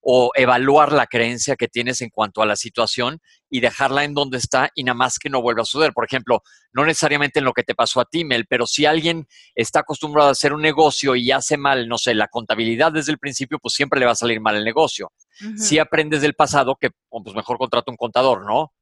o 0.00 0.30
evaluar 0.34 0.92
la 0.92 1.06
creencia 1.06 1.56
que 1.56 1.68
tienes 1.68 2.00
en 2.00 2.10
cuanto 2.10 2.42
a 2.42 2.46
la 2.46 2.56
situación 2.56 3.20
y 3.50 3.60
dejarla 3.60 4.04
en 4.04 4.14
donde 4.14 4.38
está 4.38 4.70
y 4.74 4.84
nada 4.84 4.94
más 4.94 5.18
que 5.18 5.28
no 5.28 5.42
vuelva 5.42 5.62
a 5.62 5.64
suceder. 5.66 5.92
Por 5.92 6.04
ejemplo, 6.04 6.42
no 6.72 6.84
necesariamente 6.84 7.40
en 7.40 7.44
lo 7.44 7.52
que 7.52 7.62
te 7.62 7.74
pasó 7.74 8.00
a 8.00 8.04
ti, 8.04 8.24
Mel, 8.24 8.46
pero 8.48 8.66
si 8.66 8.86
alguien 8.86 9.26
está 9.54 9.80
acostumbrado 9.80 10.28
a 10.28 10.32
hacer 10.32 10.52
un 10.52 10.62
negocio 10.62 11.16
y 11.16 11.30
hace 11.32 11.56
mal, 11.56 11.88
no 11.88 11.98
sé, 11.98 12.14
la 12.14 12.28
contabilidad 12.28 12.92
desde 12.92 13.12
el 13.12 13.18
principio, 13.18 13.58
pues 13.58 13.74
siempre 13.74 14.00
le 14.00 14.06
va 14.06 14.12
a 14.12 14.16
salir 14.16 14.40
mal 14.40 14.56
el 14.56 14.64
negocio. 14.64 15.12
Si 15.56 15.78
aprendes 15.78 16.20
del 16.20 16.34
pasado, 16.34 16.76
que 16.78 16.90
pues 17.08 17.34
mejor 17.34 17.56
contrata 17.56 17.90
un 17.90 17.96
contador, 17.96 18.44
¿no? 18.44 18.72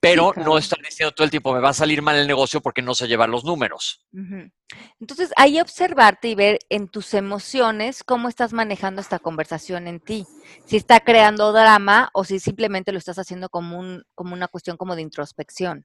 Pero 0.00 0.32
no 0.34 0.56
estar 0.56 0.78
diciendo 0.80 1.12
todo 1.12 1.26
el 1.26 1.30
tiempo, 1.30 1.52
me 1.52 1.60
va 1.60 1.70
a 1.70 1.74
salir 1.74 2.00
mal 2.00 2.16
el 2.16 2.26
negocio 2.26 2.62
porque 2.62 2.80
no 2.80 2.94
sé 2.94 3.06
llevar 3.06 3.28
los 3.28 3.44
números. 3.44 4.06
Entonces, 4.98 5.30
ahí 5.36 5.60
observarte 5.60 6.28
y 6.28 6.34
ver 6.34 6.58
en 6.70 6.88
tus 6.88 7.12
emociones 7.12 8.02
cómo 8.02 8.28
estás 8.28 8.54
manejando 8.54 9.02
esta 9.02 9.18
conversación 9.18 9.86
en 9.86 10.00
ti. 10.00 10.26
Si 10.64 10.78
está 10.78 11.00
creando 11.00 11.52
drama 11.52 12.08
o 12.14 12.24
si 12.24 12.38
simplemente 12.38 12.92
lo 12.92 12.98
estás 12.98 13.18
haciendo 13.18 13.50
como, 13.50 13.78
un, 13.78 14.04
como 14.14 14.32
una 14.32 14.48
cuestión 14.48 14.78
como 14.78 14.96
de 14.96 15.02
introspección. 15.02 15.84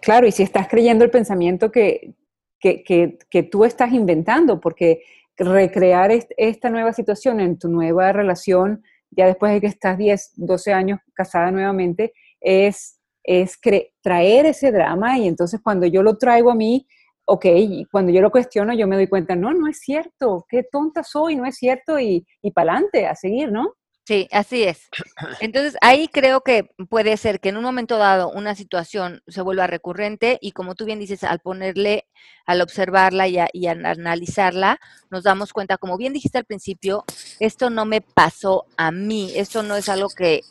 Claro, 0.00 0.26
y 0.26 0.32
si 0.32 0.42
estás 0.42 0.68
creyendo 0.68 1.04
el 1.04 1.10
pensamiento 1.10 1.72
que, 1.72 2.14
que, 2.60 3.48
tú 3.50 3.64
estás 3.64 3.92
inventando, 3.92 4.60
porque 4.60 5.02
recrear 5.38 6.10
esta 6.36 6.70
nueva 6.70 6.92
situación 6.92 7.40
en 7.40 7.58
tu 7.58 7.68
nueva 7.68 8.12
relación, 8.12 8.82
ya 9.10 9.26
después 9.26 9.52
de 9.52 9.60
que 9.60 9.66
estás 9.68 9.96
10, 9.96 10.32
12 10.36 10.72
años 10.72 11.00
casada 11.14 11.50
nuevamente, 11.50 12.12
es 12.40 12.95
es 13.26 13.58
traer 14.00 14.46
ese 14.46 14.72
drama 14.72 15.18
y 15.18 15.26
entonces 15.26 15.60
cuando 15.62 15.86
yo 15.86 16.02
lo 16.02 16.16
traigo 16.16 16.50
a 16.50 16.54
mí, 16.54 16.86
ok, 17.26 17.46
cuando 17.90 18.12
yo 18.12 18.22
lo 18.22 18.30
cuestiono 18.30 18.72
yo 18.72 18.86
me 18.86 18.96
doy 18.96 19.08
cuenta, 19.08 19.34
no, 19.34 19.52
no 19.52 19.68
es 19.68 19.80
cierto, 19.80 20.46
qué 20.48 20.62
tonta 20.62 21.02
soy, 21.02 21.36
no 21.36 21.44
es 21.44 21.56
cierto 21.56 21.98
y, 21.98 22.24
y 22.40 22.50
para 22.52 22.72
adelante, 22.72 23.06
a 23.06 23.14
seguir, 23.16 23.50
¿no? 23.50 23.74
Sí, 24.06 24.28
así 24.30 24.62
es. 24.62 24.88
Entonces, 25.40 25.76
ahí 25.80 26.06
creo 26.06 26.42
que 26.42 26.70
puede 26.88 27.16
ser 27.16 27.40
que 27.40 27.48
en 27.48 27.56
un 27.56 27.64
momento 27.64 27.98
dado 27.98 28.30
una 28.30 28.54
situación 28.54 29.20
se 29.26 29.42
vuelva 29.42 29.66
recurrente 29.66 30.38
y 30.40 30.52
como 30.52 30.76
tú 30.76 30.84
bien 30.84 31.00
dices, 31.00 31.24
al 31.24 31.40
ponerle, 31.40 32.06
al 32.46 32.60
observarla 32.60 33.26
y, 33.26 33.38
y 33.52 33.66
analizarla, 33.66 34.78
nos 35.10 35.24
damos 35.24 35.52
cuenta, 35.52 35.76
como 35.76 35.96
bien 35.96 36.12
dijiste 36.12 36.38
al 36.38 36.44
principio, 36.44 37.04
esto 37.40 37.68
no 37.68 37.84
me 37.84 38.00
pasó 38.00 38.66
a 38.76 38.92
mí, 38.92 39.32
esto 39.34 39.64
no 39.64 39.74
es 39.74 39.88
algo 39.88 40.08
que 40.08 40.42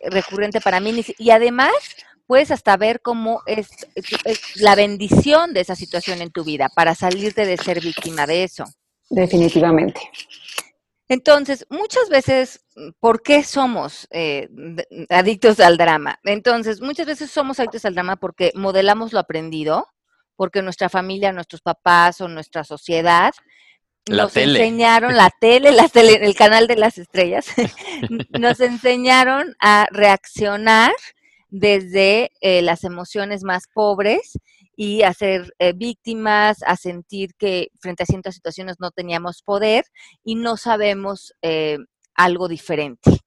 recurrente 0.00 0.60
para 0.60 0.80
mí. 0.80 1.04
Y 1.18 1.30
además, 1.30 1.72
puedes 2.26 2.50
hasta 2.50 2.76
ver 2.76 3.00
cómo 3.00 3.42
es, 3.46 3.68
la 4.56 4.74
bendición 4.74 5.52
de 5.52 5.60
esa 5.60 5.74
situación 5.74 6.22
en 6.22 6.30
tu 6.30 6.44
vida 6.44 6.68
para 6.74 6.94
salirte 6.94 7.44
de 7.44 7.56
ser 7.56 7.80
víctima 7.80 8.26
de 8.26 8.44
eso. 8.44 8.64
Definitivamente. 9.08 10.00
Entonces, 11.08 11.66
muchas 11.70 12.08
veces, 12.08 12.64
¿por 13.00 13.22
qué 13.22 13.42
somos 13.42 14.06
eh, 14.12 14.48
adictos 15.08 15.58
al 15.58 15.76
drama? 15.76 16.20
Entonces, 16.22 16.80
muchas 16.80 17.06
veces 17.06 17.32
somos 17.32 17.58
adictos 17.58 17.84
al 17.84 17.94
drama 17.94 18.14
porque 18.14 18.52
modelamos 18.54 19.12
lo 19.12 19.18
aprendido, 19.18 19.88
porque 20.36 20.62
nuestra 20.62 20.88
familia, 20.88 21.32
nuestros 21.32 21.62
papás 21.62 22.20
o 22.20 22.28
nuestra 22.28 22.62
sociedad 22.62 23.32
nos 24.08 24.36
enseñaron 24.36 25.16
la 25.16 25.30
tele, 25.40 25.72
la 25.72 25.88
tele, 25.88 26.18
el 26.22 26.34
canal 26.34 26.66
de 26.66 26.76
las 26.76 26.98
estrellas, 26.98 27.46
nos 28.38 28.60
enseñaron 28.60 29.54
a 29.60 29.86
reaccionar 29.90 30.92
desde 31.48 32.30
eh, 32.40 32.62
las 32.62 32.84
emociones 32.84 33.42
más 33.42 33.64
pobres 33.72 34.38
y 34.76 35.02
a 35.02 35.12
ser 35.12 35.52
eh, 35.58 35.72
víctimas, 35.74 36.62
a 36.64 36.76
sentir 36.76 37.34
que 37.36 37.68
frente 37.80 38.02
a 38.02 38.06
ciertas 38.06 38.34
situaciones 38.34 38.76
no 38.78 38.90
teníamos 38.90 39.42
poder 39.42 39.84
y 40.24 40.36
no 40.36 40.56
sabemos 40.56 41.34
eh, 41.42 41.78
algo 42.14 42.48
diferente. 42.48 43.20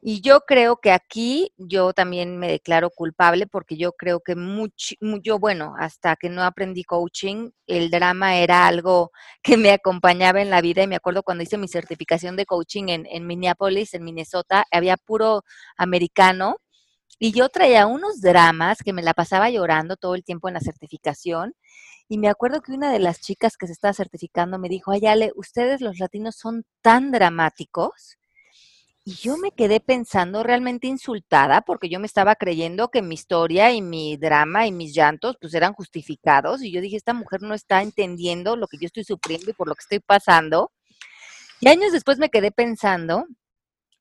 Y 0.00 0.20
yo 0.20 0.42
creo 0.42 0.76
que 0.76 0.92
aquí 0.92 1.52
yo 1.56 1.92
también 1.92 2.38
me 2.38 2.48
declaro 2.48 2.90
culpable 2.90 3.48
porque 3.48 3.76
yo 3.76 3.92
creo 3.92 4.20
que 4.20 4.36
mucho, 4.36 4.94
yo, 5.24 5.40
bueno, 5.40 5.74
hasta 5.78 6.14
que 6.14 6.28
no 6.28 6.44
aprendí 6.44 6.84
coaching, 6.84 7.50
el 7.66 7.90
drama 7.90 8.36
era 8.36 8.66
algo 8.68 9.10
que 9.42 9.56
me 9.56 9.72
acompañaba 9.72 10.40
en 10.40 10.50
la 10.50 10.60
vida 10.60 10.82
y 10.82 10.86
me 10.86 10.96
acuerdo 10.96 11.24
cuando 11.24 11.42
hice 11.42 11.58
mi 11.58 11.66
certificación 11.68 12.36
de 12.36 12.46
coaching 12.46 12.84
en, 12.88 13.06
en 13.06 13.26
Minneapolis, 13.26 13.92
en 13.94 14.04
Minnesota, 14.04 14.64
había 14.70 14.96
puro 14.96 15.44
americano 15.76 16.56
y 17.18 17.32
yo 17.32 17.48
traía 17.48 17.86
unos 17.86 18.20
dramas 18.20 18.78
que 18.84 18.92
me 18.92 19.02
la 19.02 19.14
pasaba 19.14 19.50
llorando 19.50 19.96
todo 19.96 20.14
el 20.14 20.24
tiempo 20.24 20.48
en 20.48 20.54
la 20.54 20.60
certificación. 20.60 21.54
Y 22.08 22.18
me 22.18 22.28
acuerdo 22.28 22.62
que 22.62 22.72
una 22.72 22.92
de 22.92 23.00
las 23.00 23.20
chicas 23.20 23.56
que 23.56 23.66
se 23.66 23.72
estaba 23.72 23.94
certificando 23.94 24.58
me 24.58 24.68
dijo, 24.68 24.92
Ayale, 24.92 25.32
ustedes 25.36 25.80
los 25.80 25.98
latinos 25.98 26.36
son 26.36 26.64
tan 26.82 27.10
dramáticos 27.10 28.18
y 29.08 29.14
yo 29.14 29.38
me 29.38 29.52
quedé 29.52 29.80
pensando 29.80 30.42
realmente 30.42 30.86
insultada 30.86 31.62
porque 31.62 31.88
yo 31.88 31.98
me 31.98 32.06
estaba 32.06 32.34
creyendo 32.34 32.90
que 32.90 33.00
mi 33.00 33.14
historia 33.14 33.72
y 33.72 33.80
mi 33.80 34.18
drama 34.18 34.66
y 34.66 34.72
mis 34.72 34.94
llantos 34.94 35.38
pues 35.40 35.54
eran 35.54 35.72
justificados 35.72 36.62
y 36.62 36.70
yo 36.70 36.82
dije, 36.82 36.98
esta 36.98 37.14
mujer 37.14 37.40
no 37.40 37.54
está 37.54 37.80
entendiendo 37.80 38.54
lo 38.54 38.66
que 38.66 38.76
yo 38.76 38.84
estoy 38.84 39.04
sufriendo 39.04 39.50
y 39.50 39.54
por 39.54 39.66
lo 39.66 39.74
que 39.74 39.80
estoy 39.80 40.00
pasando. 40.00 40.72
Y 41.58 41.68
años 41.68 41.92
después 41.92 42.18
me 42.18 42.28
quedé 42.28 42.50
pensando 42.50 43.24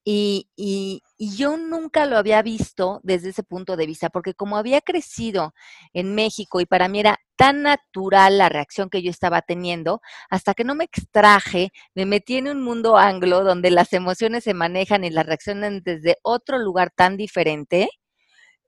y, 0.09 0.47
y, 0.55 1.03
yo 1.19 1.57
nunca 1.57 2.05
lo 2.05 2.17
había 2.17 2.41
visto 2.41 3.01
desde 3.03 3.29
ese 3.29 3.43
punto 3.43 3.75
de 3.75 3.85
vista, 3.85 4.09
porque 4.09 4.33
como 4.33 4.55
había 4.55 4.79
crecido 4.79 5.53
en 5.91 6.15
México 6.15 6.61
y 6.61 6.65
para 6.65 6.87
mí 6.87 7.01
era 7.01 7.19
tan 7.35 7.63
natural 7.63 8.37
la 8.37 8.47
reacción 8.47 8.89
que 8.89 9.01
yo 9.01 9.11
estaba 9.11 9.41
teniendo, 9.41 9.99
hasta 10.29 10.53
que 10.53 10.63
no 10.63 10.75
me 10.75 10.85
extraje, 10.85 11.73
me 11.93 12.05
metí 12.05 12.37
en 12.37 12.47
un 12.47 12.63
mundo 12.63 12.97
anglo 12.97 13.43
donde 13.43 13.69
las 13.69 13.91
emociones 13.91 14.45
se 14.45 14.53
manejan 14.53 15.03
y 15.03 15.09
las 15.09 15.25
reaccionan 15.25 15.81
desde 15.83 16.15
otro 16.21 16.57
lugar 16.57 16.89
tan 16.95 17.17
diferente, 17.17 17.89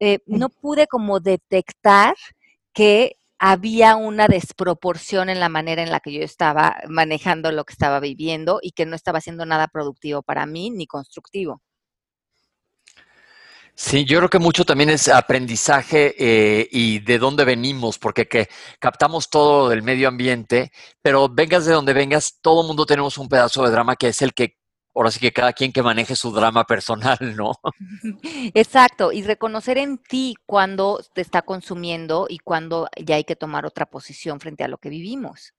eh, 0.01 0.19
no 0.25 0.49
pude 0.49 0.87
como 0.87 1.21
detectar 1.21 2.15
que 2.73 3.15
había 3.39 3.95
una 3.95 4.27
desproporción 4.27 5.29
en 5.29 5.39
la 5.39 5.49
manera 5.49 5.81
en 5.81 5.91
la 5.91 6.01
que 6.01 6.11
yo 6.11 6.21
estaba 6.21 6.77
manejando 6.87 7.51
lo 7.51 7.63
que 7.63 7.73
estaba 7.73 7.99
viviendo 7.99 8.59
y 8.61 8.71
que 8.71 8.85
no 8.85 8.95
estaba 8.95 9.19
haciendo 9.19 9.45
nada 9.45 9.67
productivo 9.67 10.21
para 10.21 10.45
mí 10.45 10.69
ni 10.69 10.85
constructivo. 10.85 11.61
Sí, 13.81 14.03
yo 14.03 14.17
creo 14.17 14.29
que 14.29 14.39
mucho 14.39 14.65
también 14.65 14.89
es 14.89 15.07
aprendizaje 15.07 16.13
eh, 16.19 16.67
y 16.69 16.99
de 16.99 17.17
dónde 17.17 17.45
venimos, 17.45 17.97
porque 17.97 18.27
que 18.27 18.49
captamos 18.77 19.29
todo 19.29 19.69
del 19.69 19.83
medio 19.83 20.09
ambiente, 20.09 20.73
pero 21.01 21.29
vengas 21.29 21.65
de 21.65 21.71
donde 21.71 21.93
vengas, 21.93 22.39
todo 22.41 22.63
mundo 22.63 22.85
tenemos 22.85 23.17
un 23.17 23.29
pedazo 23.29 23.63
de 23.63 23.71
drama 23.71 23.95
que 23.95 24.09
es 24.09 24.21
el 24.21 24.33
que 24.33 24.58
ahora 24.99 25.11
sí 25.11 25.19
que 25.21 25.31
cada 25.31 25.53
quien 25.53 25.71
que 25.71 25.81
maneje 25.81 26.13
su 26.13 26.31
drama 26.31 26.65
personal, 26.65 27.17
¿no? 27.37 27.53
Exacto, 28.53 29.13
y 29.13 29.23
reconocer 29.23 29.77
en 29.77 29.97
ti 29.97 30.35
cuando 30.45 30.99
te 31.13 31.21
está 31.21 31.41
consumiendo 31.41 32.27
y 32.29 32.39
cuando 32.39 32.89
ya 32.97 33.15
hay 33.15 33.23
que 33.23 33.37
tomar 33.37 33.65
otra 33.65 33.85
posición 33.85 34.41
frente 34.41 34.65
a 34.65 34.67
lo 34.67 34.77
que 34.77 34.89
vivimos. 34.89 35.53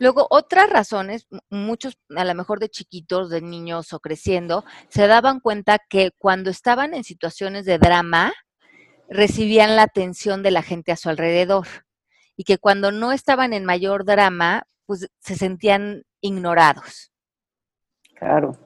Luego, 0.00 0.26
otras 0.30 0.68
razones, 0.68 1.28
muchos 1.48 1.96
a 2.16 2.24
lo 2.24 2.34
mejor 2.34 2.58
de 2.58 2.70
chiquitos, 2.70 3.30
de 3.30 3.40
niños 3.40 3.92
o 3.92 4.00
creciendo, 4.00 4.64
se 4.88 5.06
daban 5.06 5.38
cuenta 5.38 5.78
que 5.78 6.10
cuando 6.18 6.50
estaban 6.50 6.94
en 6.94 7.04
situaciones 7.04 7.66
de 7.66 7.78
drama, 7.78 8.32
recibían 9.08 9.76
la 9.76 9.82
atención 9.82 10.42
de 10.42 10.50
la 10.50 10.62
gente 10.62 10.90
a 10.90 10.96
su 10.96 11.08
alrededor 11.08 11.68
y 12.36 12.42
que 12.42 12.58
cuando 12.58 12.90
no 12.90 13.12
estaban 13.12 13.52
en 13.52 13.64
mayor 13.64 14.04
drama, 14.04 14.64
pues 14.86 15.08
se 15.20 15.36
sentían 15.36 16.02
ignorados. 16.20 17.11
Claro. 18.22 18.56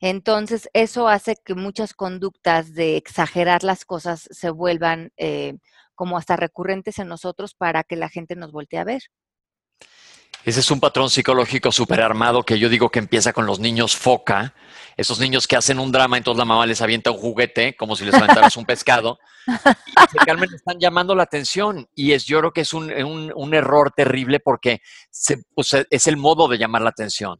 Entonces, 0.00 0.68
eso 0.72 1.08
hace 1.08 1.36
que 1.36 1.54
muchas 1.54 1.94
conductas 1.94 2.74
de 2.74 2.96
exagerar 2.96 3.62
las 3.62 3.84
cosas 3.84 4.28
se 4.28 4.50
vuelvan 4.50 5.12
eh, 5.16 5.54
como 5.94 6.18
hasta 6.18 6.36
recurrentes 6.36 6.98
en 6.98 7.06
nosotros 7.06 7.54
para 7.54 7.84
que 7.84 7.94
la 7.94 8.08
gente 8.08 8.34
nos 8.34 8.50
voltee 8.50 8.80
a 8.80 8.84
ver. 8.84 9.02
Ese 10.44 10.60
es 10.60 10.70
un 10.70 10.80
patrón 10.80 11.10
psicológico 11.10 11.70
súper 11.70 12.00
armado 12.00 12.42
que 12.42 12.58
yo 12.58 12.68
digo 12.68 12.90
que 12.90 12.98
empieza 12.98 13.32
con 13.32 13.46
los 13.46 13.60
niños 13.60 13.96
foca, 13.96 14.54
esos 14.96 15.20
niños 15.20 15.46
que 15.46 15.56
hacen 15.56 15.78
un 15.78 15.92
drama, 15.92 16.16
entonces 16.16 16.38
la 16.38 16.44
mamá 16.44 16.66
les 16.66 16.80
avienta 16.80 17.10
un 17.12 17.18
juguete, 17.18 17.76
como 17.76 17.94
si 17.94 18.04
les 18.04 18.14
aventaras 18.14 18.56
un 18.56 18.64
pescado, 18.64 19.18
y 19.46 20.10
se 20.10 20.18
calmen, 20.26 20.52
están 20.52 20.78
llamando 20.80 21.14
la 21.14 21.24
atención. 21.24 21.88
Y 21.94 22.12
es, 22.12 22.24
yo 22.24 22.38
creo 22.38 22.52
que 22.52 22.62
es 22.62 22.72
un, 22.72 23.54
error 23.54 23.92
terrible 23.94 24.40
porque 24.40 24.80
pues, 25.54 25.76
es 25.88 26.06
el 26.06 26.16
modo 26.16 26.48
de 26.48 26.58
llamar 26.58 26.82
la 26.82 26.90
atención. 26.90 27.38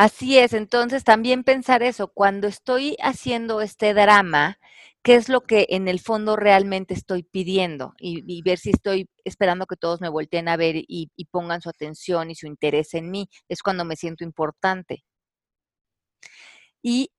Así 0.00 0.38
es, 0.38 0.52
entonces 0.52 1.02
también 1.02 1.42
pensar 1.42 1.82
eso, 1.82 2.06
cuando 2.06 2.46
estoy 2.46 2.96
haciendo 3.02 3.60
este 3.60 3.94
drama, 3.94 4.60
¿qué 5.02 5.16
es 5.16 5.28
lo 5.28 5.40
que 5.40 5.66
en 5.70 5.88
el 5.88 5.98
fondo 5.98 6.36
realmente 6.36 6.94
estoy 6.94 7.24
pidiendo? 7.24 7.94
Y, 7.98 8.40
ver 8.42 8.58
si 8.60 8.70
estoy 8.70 9.10
esperando 9.24 9.66
que 9.66 9.74
todos 9.74 10.00
me 10.00 10.08
volteen 10.08 10.46
a 10.48 10.56
ver 10.56 10.76
y, 10.76 11.10
pongan 11.32 11.60
su 11.62 11.68
atención 11.68 12.30
y 12.30 12.36
su 12.36 12.46
interés 12.46 12.94
en 12.94 13.10
mí. 13.10 13.28
Es 13.48 13.60
cuando 13.60 13.84
me 13.84 13.96
siento 13.96 14.22
importante. 14.22 15.02
Y 16.80 17.10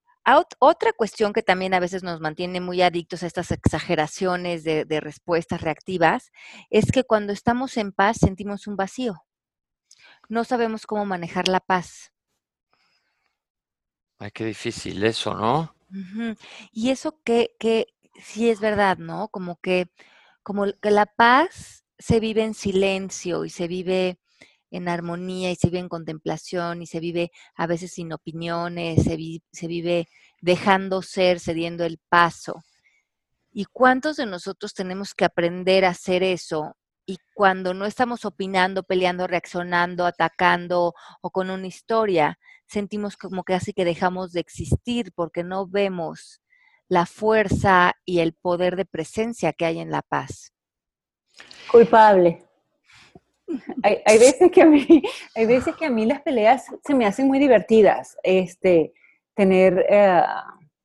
otra 0.59 0.93
cuestión 0.93 1.33
que 1.33 1.43
también 1.43 1.73
a 1.73 1.81
veces 1.81 2.01
nos 2.01 2.21
mantiene 2.21 2.61
muy 2.61 2.81
adictos 2.81 3.23
a 3.23 3.27
estas 3.27 3.51
exageraciones 3.51 4.63
de, 4.63 4.85
respuestas 5.01 5.59
reactivas 5.59 6.31
es 6.69 6.93
que 6.93 7.03
cuando 7.03 7.33
estamos 7.33 7.75
en 7.75 7.91
paz 7.91 8.19
sentimos 8.21 8.67
un 8.67 8.77
vacío. 8.77 9.25
No 10.29 10.45
sabemos 10.45 10.85
cómo 10.87 11.05
manejar 11.05 11.49
la 11.49 11.59
paz. 11.59 12.13
Ay, 14.19 14.31
qué 14.31 14.45
difícil 14.45 15.03
eso, 15.03 15.33
¿no? 15.33 15.73
Y 16.71 16.89
eso 16.89 17.19
que, 17.23 17.55
que 17.57 17.87
sí 18.21 18.49
es 18.49 18.59
verdad, 18.59 18.97
¿no? 18.97 19.29
Como 19.29 19.59
que, 19.61 19.89
como 20.43 20.65
que 20.81 20.91
la 20.91 21.05
paz 21.05 21.85
se 21.97 22.19
vive 22.19 22.43
en 22.43 22.53
silencio 22.53 23.45
y 23.45 23.49
se 23.49 23.67
vive 23.67 24.19
en 24.71 24.87
armonía 24.87 25.51
y 25.51 25.55
se 25.55 25.67
vive 25.67 25.79
en 25.79 25.89
contemplación 25.89 26.81
y 26.81 26.85
se 26.85 26.99
vive 26.99 27.31
a 27.55 27.65
veces 27.65 27.93
sin 27.93 28.13
opiniones, 28.13 29.03
se, 29.03 29.17
se 29.51 29.67
vive 29.67 30.07
dejando 30.41 31.01
ser, 31.01 31.39
cediendo 31.39 31.85
el 31.85 31.99
paso. 32.09 32.63
¿Y 33.51 33.65
cuántos 33.65 34.17
de 34.17 34.25
nosotros 34.25 34.73
tenemos 34.73 35.15
que 35.15 35.25
aprender 35.25 35.85
a 35.85 35.89
hacer 35.89 36.23
eso? 36.23 36.75
Y 37.05 37.17
cuando 37.33 37.73
no 37.73 37.85
estamos 37.85 38.25
opinando, 38.25 38.83
peleando, 38.83 39.25
reaccionando, 39.25 40.05
atacando 40.05 40.93
o 41.21 41.31
con 41.31 41.49
una 41.49 41.65
historia, 41.65 42.37
sentimos 42.69 43.17
como 43.17 43.43
que 43.43 43.53
así 43.53 43.73
que 43.73 43.83
dejamos 43.83 44.31
de 44.31 44.39
existir 44.39 45.11
porque 45.13 45.43
no 45.43 45.67
vemos 45.67 46.41
la 46.87 47.05
fuerza 47.05 47.93
y 48.05 48.19
el 48.19 48.33
poder 48.33 48.75
de 48.75 48.85
presencia 48.85 49.53
que 49.53 49.65
hay 49.65 49.79
en 49.79 49.91
la 49.91 50.01
paz. 50.01 50.53
Culpable. 51.71 52.45
Hay, 53.83 54.19
veces 54.19 54.51
que 54.51 54.61
a 54.61 54.65
mí, 54.67 54.85
hay 55.35 55.47
veces 55.47 55.75
que 55.75 55.87
a 55.87 55.89
mí 55.89 56.05
las 56.05 56.21
peleas 56.21 56.67
se 56.85 56.93
me 56.93 57.07
hacen 57.07 57.25
muy 57.25 57.39
divertidas. 57.39 58.15
Este, 58.21 58.93
tener, 59.33 59.87
eh, 59.89 60.21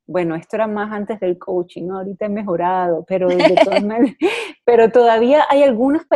bueno, 0.07 0.35
esto 0.35 0.57
era 0.57 0.66
más 0.66 0.91
antes 0.91 1.20
del 1.20 1.37
coaching, 1.39 1.82
¿no? 1.82 1.99
ahorita 1.99 2.24
he 2.24 2.30
mejorado, 2.30 3.05
pero, 3.07 3.28
pero 4.64 4.91
todavía 4.91 5.45
hay 5.51 5.62
algunas 5.62 6.07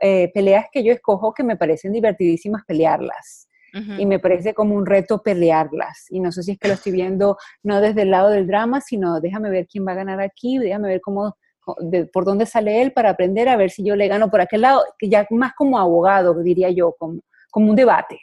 eh, 0.00 0.30
peleas 0.32 0.66
que 0.70 0.84
yo 0.84 0.92
escojo 0.92 1.34
que 1.34 1.42
me 1.42 1.56
parecen 1.56 1.92
divertidísimas 1.92 2.64
pelearlas. 2.64 3.48
Y 3.98 4.06
me 4.06 4.20
parece 4.20 4.54
como 4.54 4.76
un 4.76 4.86
reto 4.86 5.20
pelearlas. 5.22 6.06
Y 6.10 6.20
no 6.20 6.30
sé 6.30 6.44
si 6.44 6.52
es 6.52 6.58
que 6.58 6.68
lo 6.68 6.74
estoy 6.74 6.92
viendo 6.92 7.36
no 7.64 7.80
desde 7.80 8.02
el 8.02 8.10
lado 8.10 8.30
del 8.30 8.46
drama, 8.46 8.80
sino 8.80 9.20
déjame 9.20 9.50
ver 9.50 9.66
quién 9.66 9.84
va 9.84 9.92
a 9.92 9.96
ganar 9.96 10.20
aquí, 10.20 10.58
déjame 10.58 10.88
ver 10.88 11.00
cómo 11.00 11.36
por 12.12 12.24
dónde 12.24 12.46
sale 12.46 12.82
él 12.82 12.92
para 12.92 13.10
aprender 13.10 13.48
a 13.48 13.56
ver 13.56 13.70
si 13.70 13.84
yo 13.84 13.96
le 13.96 14.08
gano 14.08 14.30
por 14.30 14.40
aquel 14.40 14.62
lado, 14.62 14.82
que 14.98 15.08
ya 15.08 15.26
más 15.30 15.54
como 15.54 15.78
abogado, 15.78 16.34
diría 16.42 16.70
yo, 16.70 16.94
como, 16.98 17.20
como 17.50 17.70
un 17.70 17.76
debate. 17.76 18.20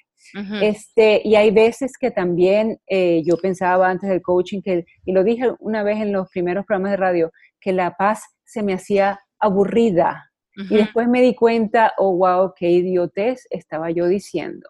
este, 0.62 1.22
y 1.26 1.36
hay 1.36 1.52
veces 1.52 1.93
que 1.99 2.12
también 2.12 2.80
eh, 2.88 3.22
yo 3.26 3.38
pensaba 3.38 3.89
antes 3.89 4.10
del 4.10 4.22
coaching, 4.22 4.62
que, 4.62 4.86
y 5.04 5.12
lo 5.12 5.24
dije 5.24 5.52
una 5.60 5.84
vez 5.84 5.99
en 5.99 6.14
los 6.14 6.30
primeros 6.30 6.66
programas 6.66 6.91
de 6.91 6.97
radio, 6.97 7.32
que 7.60 7.74
la 7.74 7.95
paz 7.97 8.24
se 8.45 8.64
me 8.64 8.74
hacía 8.74 9.20
aburrida. 9.39 10.28
Y 10.70 10.76
después 10.76 11.08
me 11.08 11.22
di 11.22 11.34
cuenta, 11.34 11.93
oh, 11.97 12.16
wow, 12.18 12.54
qué 12.56 12.70
idiotez 12.70 13.47
estaba 13.49 13.89
yo 13.89 14.08
diciendo. 14.08 14.70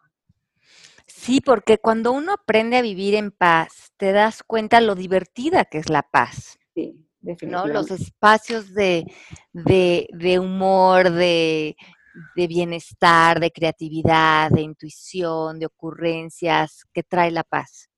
Sí, 1.13 1.41
porque 1.41 1.77
cuando 1.77 2.11
uno 2.11 2.33
aprende 2.33 2.77
a 2.77 2.81
vivir 2.81 3.15
en 3.15 3.31
paz, 3.31 3.91
te 3.97 4.11
das 4.11 4.43
cuenta 4.43 4.81
lo 4.81 4.95
divertida 4.95 5.65
que 5.65 5.77
es 5.77 5.89
la 5.89 6.03
paz. 6.03 6.57
Sí. 6.73 7.07
¿no? 7.43 7.67
Los 7.67 7.91
espacios 7.91 8.73
de, 8.73 9.05
humor, 10.39 11.11
de, 11.11 11.75
bienestar, 12.35 13.39
de 13.39 13.51
creatividad, 13.51 14.49
de 14.49 14.61
intuición, 14.61 15.59
de 15.59 15.67
ocurrencias, 15.67 16.85
que 16.93 17.03
trae 17.03 17.31
la 17.31 17.43
paz. 17.43 17.89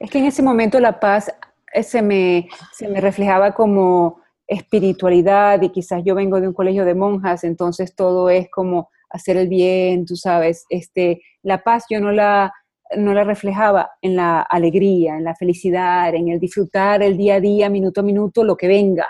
Es 0.00 0.10
que 0.10 0.18
en 0.18 0.26
ese 0.26 0.42
momento 0.42 0.80
la 0.80 0.98
paz 0.98 1.32
eh, 1.72 1.82
se 1.82 2.02
me, 2.02 2.48
se 2.72 2.88
me 2.88 3.00
reflejaba 3.00 3.54
como 3.54 4.20
espiritualidad 4.46 5.62
y 5.62 5.70
quizás 5.70 6.02
yo 6.04 6.14
vengo 6.14 6.40
de 6.40 6.48
un 6.48 6.54
colegio 6.54 6.84
de 6.84 6.94
monjas, 6.94 7.44
entonces 7.44 7.94
todo 7.94 8.28
es 8.28 8.50
como 8.50 8.90
hacer 9.14 9.36
el 9.36 9.48
bien, 9.48 10.04
tú 10.04 10.16
sabes, 10.16 10.64
este, 10.68 11.22
la 11.42 11.62
paz 11.62 11.84
yo 11.88 12.00
no 12.00 12.10
la, 12.10 12.52
no 12.96 13.14
la 13.14 13.22
reflejaba 13.22 13.92
en 14.02 14.16
la 14.16 14.42
alegría, 14.42 15.16
en 15.16 15.24
la 15.24 15.36
felicidad, 15.36 16.12
en 16.14 16.28
el 16.28 16.40
disfrutar 16.40 17.00
el 17.02 17.16
día 17.16 17.36
a 17.36 17.40
día, 17.40 17.70
minuto 17.70 18.00
a 18.00 18.04
minuto, 18.04 18.42
lo 18.42 18.56
que 18.56 18.66
venga, 18.66 19.08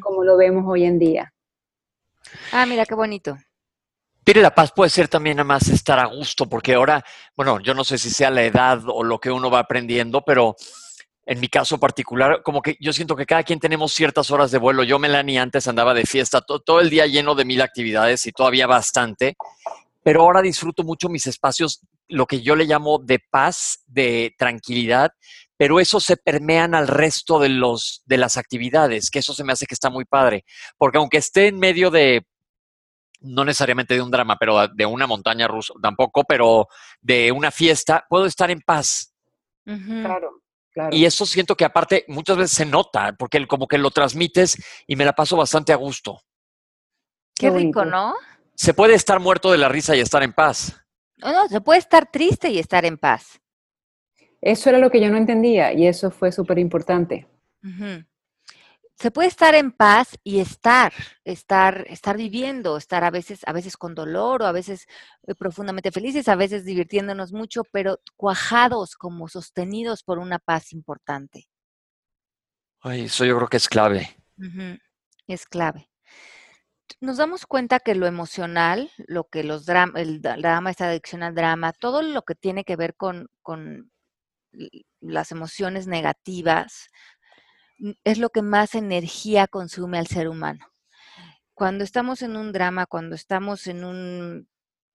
como 0.00 0.24
lo 0.24 0.36
vemos 0.36 0.64
hoy 0.66 0.84
en 0.84 0.98
día. 0.98 1.32
Ah, 2.52 2.66
mira 2.66 2.84
qué 2.84 2.96
bonito. 2.96 3.38
Pire 4.24 4.42
la 4.42 4.54
paz 4.54 4.72
puede 4.72 4.90
ser 4.90 5.06
también 5.06 5.36
nada 5.36 5.46
más 5.46 5.68
estar 5.68 6.00
a 6.00 6.06
gusto, 6.06 6.48
porque 6.48 6.74
ahora, 6.74 7.02
bueno, 7.36 7.60
yo 7.60 7.74
no 7.74 7.84
sé 7.84 7.96
si 7.96 8.10
sea 8.10 8.30
la 8.30 8.42
edad 8.42 8.82
o 8.86 9.04
lo 9.04 9.20
que 9.20 9.30
uno 9.30 9.50
va 9.50 9.60
aprendiendo, 9.60 10.22
pero 10.22 10.56
en 11.30 11.40
mi 11.40 11.48
caso 11.48 11.78
particular, 11.78 12.42
como 12.42 12.62
que 12.62 12.76
yo 12.80 12.92
siento 12.92 13.14
que 13.14 13.26
cada 13.26 13.42
quien 13.42 13.60
tenemos 13.60 13.92
ciertas 13.92 14.30
horas 14.30 14.50
de 14.50 14.58
vuelo. 14.58 14.82
Yo, 14.82 14.98
Melanie, 14.98 15.38
antes 15.38 15.68
andaba 15.68 15.92
de 15.92 16.06
fiesta 16.06 16.40
todo 16.40 16.80
el 16.80 16.88
día 16.88 17.06
lleno 17.06 17.34
de 17.34 17.44
mil 17.44 17.60
actividades 17.60 18.26
y 18.26 18.32
todavía 18.32 18.66
bastante 18.66 19.36
pero 20.08 20.22
ahora 20.22 20.40
disfruto 20.40 20.84
mucho 20.84 21.10
mis 21.10 21.26
espacios, 21.26 21.82
lo 22.08 22.24
que 22.24 22.40
yo 22.40 22.56
le 22.56 22.64
llamo 22.64 22.98
de 22.98 23.18
paz, 23.18 23.84
de 23.86 24.34
tranquilidad, 24.38 25.12
pero 25.58 25.80
eso 25.80 26.00
se 26.00 26.16
permean 26.16 26.74
al 26.74 26.88
resto 26.88 27.38
de, 27.38 27.50
los, 27.50 28.02
de 28.06 28.16
las 28.16 28.38
actividades, 28.38 29.10
que 29.10 29.18
eso 29.18 29.34
se 29.34 29.44
me 29.44 29.52
hace 29.52 29.66
que 29.66 29.74
está 29.74 29.90
muy 29.90 30.06
padre, 30.06 30.46
porque 30.78 30.96
aunque 30.96 31.18
esté 31.18 31.48
en 31.48 31.58
medio 31.58 31.90
de, 31.90 32.24
no 33.20 33.44
necesariamente 33.44 33.92
de 33.92 34.00
un 34.00 34.10
drama, 34.10 34.36
pero 34.40 34.66
de 34.68 34.86
una 34.86 35.06
montaña 35.06 35.46
rusa, 35.46 35.74
tampoco, 35.82 36.24
pero 36.24 36.68
de 37.02 37.30
una 37.30 37.50
fiesta, 37.50 38.06
puedo 38.08 38.24
estar 38.24 38.50
en 38.50 38.62
paz. 38.62 39.12
Claro. 39.66 40.40
Claro. 40.78 40.96
Y 40.96 41.04
eso 41.04 41.26
siento 41.26 41.56
que 41.56 41.64
aparte 41.64 42.04
muchas 42.06 42.36
veces 42.36 42.56
se 42.56 42.64
nota, 42.64 43.12
porque 43.18 43.44
como 43.48 43.66
que 43.66 43.78
lo 43.78 43.90
transmites 43.90 44.56
y 44.86 44.94
me 44.94 45.04
la 45.04 45.12
paso 45.12 45.36
bastante 45.36 45.72
a 45.72 45.76
gusto. 45.76 46.20
Qué, 47.34 47.50
rico, 47.50 47.84
¿no? 47.84 48.14
se 48.54 48.74
puede 48.74 48.94
estar 48.94 49.18
muerto 49.18 49.50
de 49.50 49.58
la 49.58 49.68
risa 49.68 49.96
y 49.96 50.00
estar 50.00 50.22
en 50.22 50.32
paz. 50.32 50.80
No, 51.16 51.32
no, 51.32 51.48
se 51.48 51.60
puede 51.60 51.80
estar 51.80 52.08
triste 52.12 52.48
y 52.50 52.60
estar 52.60 52.84
en 52.84 52.96
paz. 52.96 53.40
Eso 54.40 54.68
era 54.68 54.78
lo 54.78 54.88
que 54.88 55.00
yo 55.00 55.10
no 55.10 55.16
entendía 55.16 55.72
y 55.72 55.88
eso 55.88 56.12
fue 56.12 56.30
súper 56.30 56.60
importante. 56.60 57.26
Se 58.98 59.10
puede 59.10 59.28
estar 59.28 59.54
en 59.54 59.70
paz 59.70 60.18
y 60.24 60.40
estar, 60.40 60.92
estar, 61.24 61.84
estar 61.88 62.16
viviendo, 62.16 62.76
estar 62.76 63.04
a 63.04 63.10
veces, 63.10 63.40
a 63.46 63.52
veces 63.52 63.76
con 63.76 63.94
dolor 63.94 64.42
o 64.42 64.46
a 64.46 64.52
veces 64.52 64.86
eh, 65.26 65.34
profundamente 65.34 65.92
felices, 65.92 66.28
a 66.28 66.34
veces 66.34 66.64
divirtiéndonos 66.64 67.32
mucho, 67.32 67.62
pero 67.72 68.00
cuajados 68.16 68.96
como 68.96 69.28
sostenidos 69.28 70.02
por 70.02 70.18
una 70.18 70.38
paz 70.38 70.72
importante. 70.72 71.48
Ay, 72.80 73.04
eso 73.04 73.24
yo 73.24 73.36
creo 73.36 73.48
que 73.48 73.56
es 73.56 73.68
clave. 73.68 74.16
Es 75.26 75.46
clave 75.46 75.88
nos 77.00 77.18
damos 77.18 77.46
cuenta 77.46 77.80
que 77.80 77.94
lo 77.94 78.06
emocional, 78.06 78.90
lo 79.06 79.28
que 79.28 79.44
los 79.44 79.66
drama, 79.66 80.00
el 80.00 80.20
drama, 80.20 80.70
esta 80.70 80.88
adicción 80.88 81.22
al 81.22 81.34
drama, 81.34 81.72
todo 81.72 82.02
lo 82.02 82.22
que 82.22 82.34
tiene 82.34 82.64
que 82.64 82.76
ver 82.76 82.96
con, 82.96 83.28
con 83.42 83.90
las 85.00 85.30
emociones 85.30 85.86
negativas, 85.86 86.88
es 88.04 88.18
lo 88.18 88.30
que 88.30 88.42
más 88.42 88.74
energía 88.74 89.46
consume 89.46 89.98
al 89.98 90.06
ser 90.06 90.28
humano. 90.28 90.66
Cuando 91.54 91.84
estamos 91.84 92.22
en 92.22 92.36
un 92.36 92.52
drama, 92.52 92.86
cuando 92.86 93.14
estamos 93.14 93.66
en 93.66 93.84
un 93.84 94.48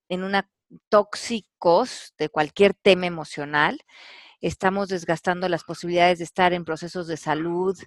en 0.10 0.24
una 0.24 0.50
tóxicos 0.90 2.14
de 2.18 2.30
cualquier 2.30 2.74
tema 2.74 3.06
emocional, 3.06 3.80
estamos 4.42 4.90
desgastando 4.90 5.50
las 5.50 5.64
posibilidades 5.64 6.20
de 6.20 6.26
estar 6.26 6.54
en 6.54 6.66
procesos 6.66 7.08
de 7.08 7.18
salud, 7.18 7.78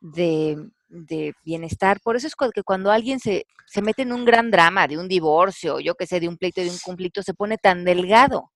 de 0.00 0.70
de 0.88 1.34
bienestar. 1.44 2.00
Por 2.00 2.16
eso 2.16 2.26
es 2.26 2.34
que 2.54 2.62
cuando 2.62 2.90
alguien 2.90 3.20
se, 3.20 3.46
se 3.66 3.82
mete 3.82 4.02
en 4.02 4.12
un 4.12 4.24
gran 4.24 4.50
drama 4.50 4.86
de 4.86 4.98
un 4.98 5.08
divorcio, 5.08 5.80
yo 5.80 5.94
que 5.94 6.06
sé, 6.06 6.20
de 6.20 6.28
un 6.28 6.36
pleito, 6.36 6.60
de 6.60 6.70
un 6.70 6.78
conflicto, 6.78 7.22
se 7.22 7.34
pone 7.34 7.58
tan 7.58 7.84
delgado, 7.84 8.52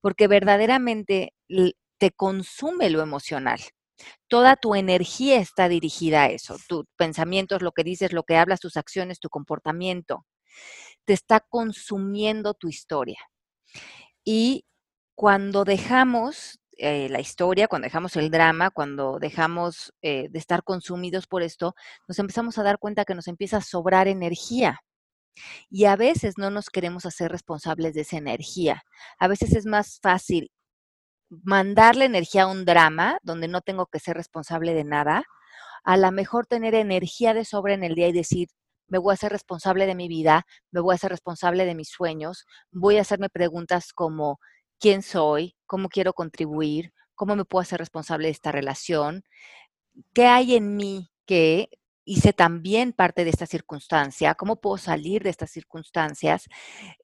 porque 0.00 0.28
verdaderamente 0.28 1.34
te 1.98 2.10
consume 2.12 2.90
lo 2.90 3.02
emocional. 3.02 3.60
Toda 4.28 4.56
tu 4.56 4.74
energía 4.74 5.38
está 5.38 5.68
dirigida 5.68 6.24
a 6.24 6.26
eso, 6.28 6.56
tus 6.68 6.84
pensamientos, 6.96 7.62
lo 7.62 7.72
que 7.72 7.84
dices, 7.84 8.12
lo 8.12 8.22
que 8.22 8.36
hablas, 8.36 8.60
tus 8.60 8.76
acciones, 8.76 9.20
tu 9.20 9.28
comportamiento. 9.28 10.26
Te 11.04 11.12
está 11.12 11.40
consumiendo 11.40 12.54
tu 12.54 12.68
historia. 12.68 13.18
Y 14.24 14.64
cuando 15.14 15.64
dejamos 15.64 16.60
eh, 16.78 17.08
la 17.08 17.20
historia, 17.20 17.66
cuando 17.66 17.86
dejamos 17.86 18.14
el 18.16 18.30
drama, 18.30 18.70
cuando 18.70 19.18
dejamos 19.18 19.92
eh, 20.02 20.28
de 20.30 20.38
estar 20.38 20.62
consumidos 20.62 21.26
por 21.26 21.42
esto, 21.42 21.74
nos 22.06 22.18
empezamos 22.20 22.56
a 22.58 22.62
dar 22.62 22.78
cuenta 22.78 23.04
que 23.04 23.16
nos 23.16 23.26
empieza 23.26 23.56
a 23.56 23.62
sobrar 23.62 24.06
energía. 24.06 24.80
Y 25.70 25.86
a 25.86 25.96
veces 25.96 26.34
no 26.38 26.50
nos 26.50 26.70
queremos 26.70 27.06
hacer 27.06 27.32
responsables 27.32 27.94
de 27.94 28.02
esa 28.02 28.16
energía. 28.18 28.82
A 29.18 29.28
veces 29.28 29.54
es 29.54 29.66
más 29.66 29.98
fácil 30.00 30.50
mandarle 31.30 32.06
energía 32.06 32.44
a 32.44 32.46
un 32.46 32.64
drama 32.64 33.18
donde 33.22 33.48
no 33.48 33.60
tengo 33.60 33.86
que 33.86 34.00
ser 34.00 34.16
responsable 34.16 34.74
de 34.74 34.84
nada, 34.84 35.24
a 35.84 35.96
lo 35.96 36.10
mejor 36.12 36.46
tener 36.46 36.74
energía 36.74 37.34
de 37.34 37.44
sobra 37.44 37.74
en 37.74 37.84
el 37.84 37.94
día 37.94 38.08
y 38.08 38.12
decir, 38.12 38.48
me 38.88 38.98
voy 38.98 39.14
a 39.14 39.16
ser 39.16 39.32
responsable 39.32 39.86
de 39.86 39.94
mi 39.94 40.08
vida, 40.08 40.46
me 40.70 40.80
voy 40.80 40.94
a 40.94 40.98
ser 40.98 41.10
responsable 41.10 41.66
de 41.66 41.74
mis 41.74 41.90
sueños, 41.90 42.46
voy 42.70 42.98
a 42.98 43.02
hacerme 43.02 43.28
preguntas 43.28 43.92
como, 43.92 44.38
quién 44.80 45.02
soy, 45.02 45.56
cómo 45.66 45.88
quiero 45.88 46.12
contribuir, 46.14 46.92
¿Cómo 47.18 47.34
me 47.34 47.44
puedo 47.44 47.62
hacer 47.62 47.80
responsable 47.80 48.28
de 48.28 48.32
esta 48.32 48.52
relación? 48.52 49.24
¿Qué 50.14 50.26
hay 50.26 50.54
en 50.54 50.76
mí 50.76 51.10
que 51.26 51.68
hice 52.08 52.32
también 52.32 52.94
parte 52.94 53.24
de 53.24 53.30
esta 53.30 53.44
circunstancia, 53.44 54.34
cómo 54.34 54.56
puedo 54.56 54.78
salir 54.78 55.22
de 55.22 55.30
estas 55.30 55.50
circunstancias. 55.50 56.48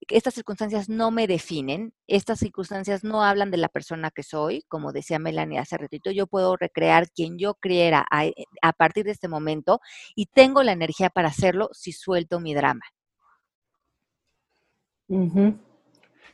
Estas 0.08 0.32
circunstancias 0.32 0.88
no 0.88 1.10
me 1.10 1.26
definen, 1.26 1.92
estas 2.06 2.38
circunstancias 2.38 3.04
no 3.04 3.22
hablan 3.22 3.50
de 3.50 3.58
la 3.58 3.68
persona 3.68 4.10
que 4.10 4.22
soy, 4.22 4.64
como 4.66 4.92
decía 4.92 5.18
Melanie 5.18 5.58
hace 5.58 5.76
ratito, 5.76 6.10
yo 6.10 6.26
puedo 6.26 6.56
recrear 6.56 7.10
quien 7.10 7.38
yo 7.38 7.54
criera 7.54 8.06
a, 8.10 8.24
eh, 8.24 8.34
partir 8.78 9.04
de 9.04 9.10
este 9.10 9.28
momento 9.28 9.80
y 10.14 10.26
tengo 10.26 10.62
la 10.62 10.72
energía 10.72 11.10
para 11.10 11.28
hacerlo 11.28 11.68
si 11.72 11.92
suelto 11.92 12.40
mi 12.40 12.54
drama. 12.54 12.84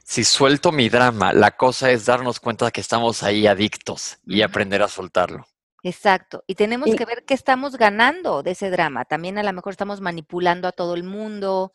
Si 0.05 0.23
suelto 0.23 0.71
mi 0.71 0.89
drama, 0.89 1.33
la 1.33 1.57
cosa 1.57 1.91
es 1.91 2.07
darnos 2.07 2.39
cuenta 2.39 2.67
de 2.67 2.73
que 2.73 2.81
estamos 2.81 3.25
ahí 3.25 3.49
adictos 3.49 4.19
y 4.25 4.43
aprender 4.43 4.83
a 4.83 4.89
soltarlo. 4.89 5.50
Exacto. 5.83 6.45
Y 6.47 6.55
tenemos 6.55 6.95
que 6.95 7.05
ver 7.05 7.25
qué 7.25 7.35
estamos 7.35 7.77
ganando 7.77 8.43
de 8.43 8.53
ese 8.53 8.71
drama. 8.71 9.05
También 9.05 9.39
a 9.39 9.43
lo 9.43 9.53
mejor 9.53 9.73
estamos 9.73 10.01
manipulando 10.01 10.69
a 10.69 10.73
todo 10.73 10.95
el 10.95 11.05
mundo, 11.05 11.73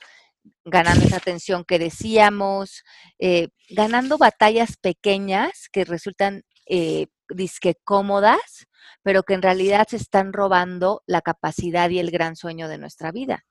ganando 0.64 1.06
esa 1.06 1.18
atención 1.18 1.64
que 1.64 1.80
decíamos, 1.80 2.84
eh, 3.20 3.50
ganando 3.70 4.18
batallas 4.18 4.78
pequeñas 4.78 5.70
que 5.72 5.86
resultan 5.86 6.44
eh, 6.68 7.08
disque 7.30 7.76
cómodas, 7.84 8.68
pero 9.02 9.24
que 9.24 9.34
en 9.34 9.42
realidad 9.42 9.88
se 9.90 9.98
están 9.98 10.34
robando 10.34 11.02
la 11.08 11.22
capacidad 11.22 11.90
y 11.90 12.00
el 12.00 12.12
gran 12.12 12.36
sueño 12.36 12.68
de 12.68 12.78
nuestra 12.78 13.12
vida. 13.12 13.46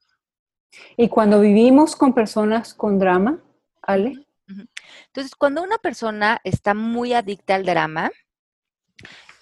Y 0.97 1.09
cuando 1.09 1.41
vivimos 1.41 1.97
con 1.97 2.15
personas 2.15 2.75
con 2.75 2.99
drama, 2.99 3.41
Ale. 3.83 4.27
Entonces, 5.07 5.35
cuando 5.37 5.63
una 5.63 5.79
persona 5.79 6.41
está 6.45 6.75
muy 6.75 7.13
adicta 7.13 7.55
al 7.55 7.65
drama, 7.65 8.11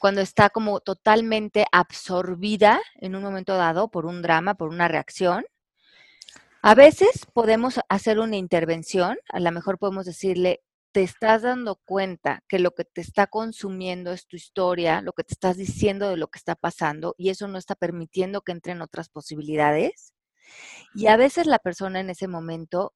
cuando 0.03 0.21
está 0.21 0.51
como 0.51 0.81
totalmente 0.81 1.65
absorbida 1.71 2.83
en 2.97 3.15
un 3.15 3.23
momento 3.23 3.55
dado 3.55 3.89
por 3.89 4.05
un 4.05 4.21
drama, 4.21 4.55
por 4.55 4.71
una 4.71 4.89
reacción. 4.89 5.45
A 6.61 6.75
veces 6.75 7.25
podemos 7.33 7.79
hacer 7.89 8.19
una 8.19 8.35
intervención, 8.37 9.17
a 9.29 9.39
lo 9.39 9.53
mejor 9.53 9.79
podemos 9.79 10.05
decirle, 10.05 10.61
te 10.91 11.05
estás 11.05 11.43
dando 11.43 11.77
cuenta 11.85 12.43
que 12.49 12.59
lo 12.59 12.73
que 12.73 12.85
te 12.85 13.01
está 13.01 13.29
consumiendo 13.29 14.11
es 14.11 14.27
tu 14.27 14.35
historia, 14.35 15.03
lo 15.03 15.13
que 15.13 15.23
te 15.23 15.35
estás 15.35 15.57
diciendo 15.57 16.11
de 16.11 16.17
lo 16.17 16.27
que 16.27 16.39
está 16.39 16.57
pasando 16.57 17.15
y 17.17 17.31
eso 17.31 17.47
no 17.47 17.57
está 17.57 17.77
permitiendo 17.77 18.41
que 18.41 18.51
entren 18.51 18.83
otras 18.83 19.09
posibilidades. 19.09 20.15
Y 20.97 21.07
a 21.07 21.17
veces 21.17 21.47
la 21.47 21.61
persona 21.61 22.01
en 22.01 22.11
ese 22.11 22.27
momento 22.27 22.93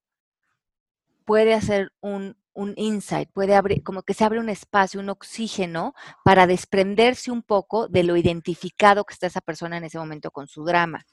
puede 1.23 1.53
hacer 1.53 1.93
un, 2.01 2.35
un 2.57 2.73
insight, 2.75 3.29
puede 3.31 3.55
abrir, 3.55 3.83
como 3.83 4.01
que 4.01 4.15
se 4.15 4.25
abre 4.25 4.39
un 4.39 4.49
espacio, 4.49 4.99
un 4.99 5.09
oxígeno 5.09 5.93
para 6.23 6.47
desprenderse 6.47 7.29
un 7.29 7.43
poco 7.43 7.87
de 7.87 8.01
lo 8.01 8.17
identificado 8.17 9.05
que 9.05 9.13
está 9.13 9.27
esa 9.27 9.41
persona 9.41 9.77
en 9.77 9.83
ese 9.83 9.99
momento 9.99 10.31
con 10.31 10.47
su 10.47 10.65
drama. 10.65 11.05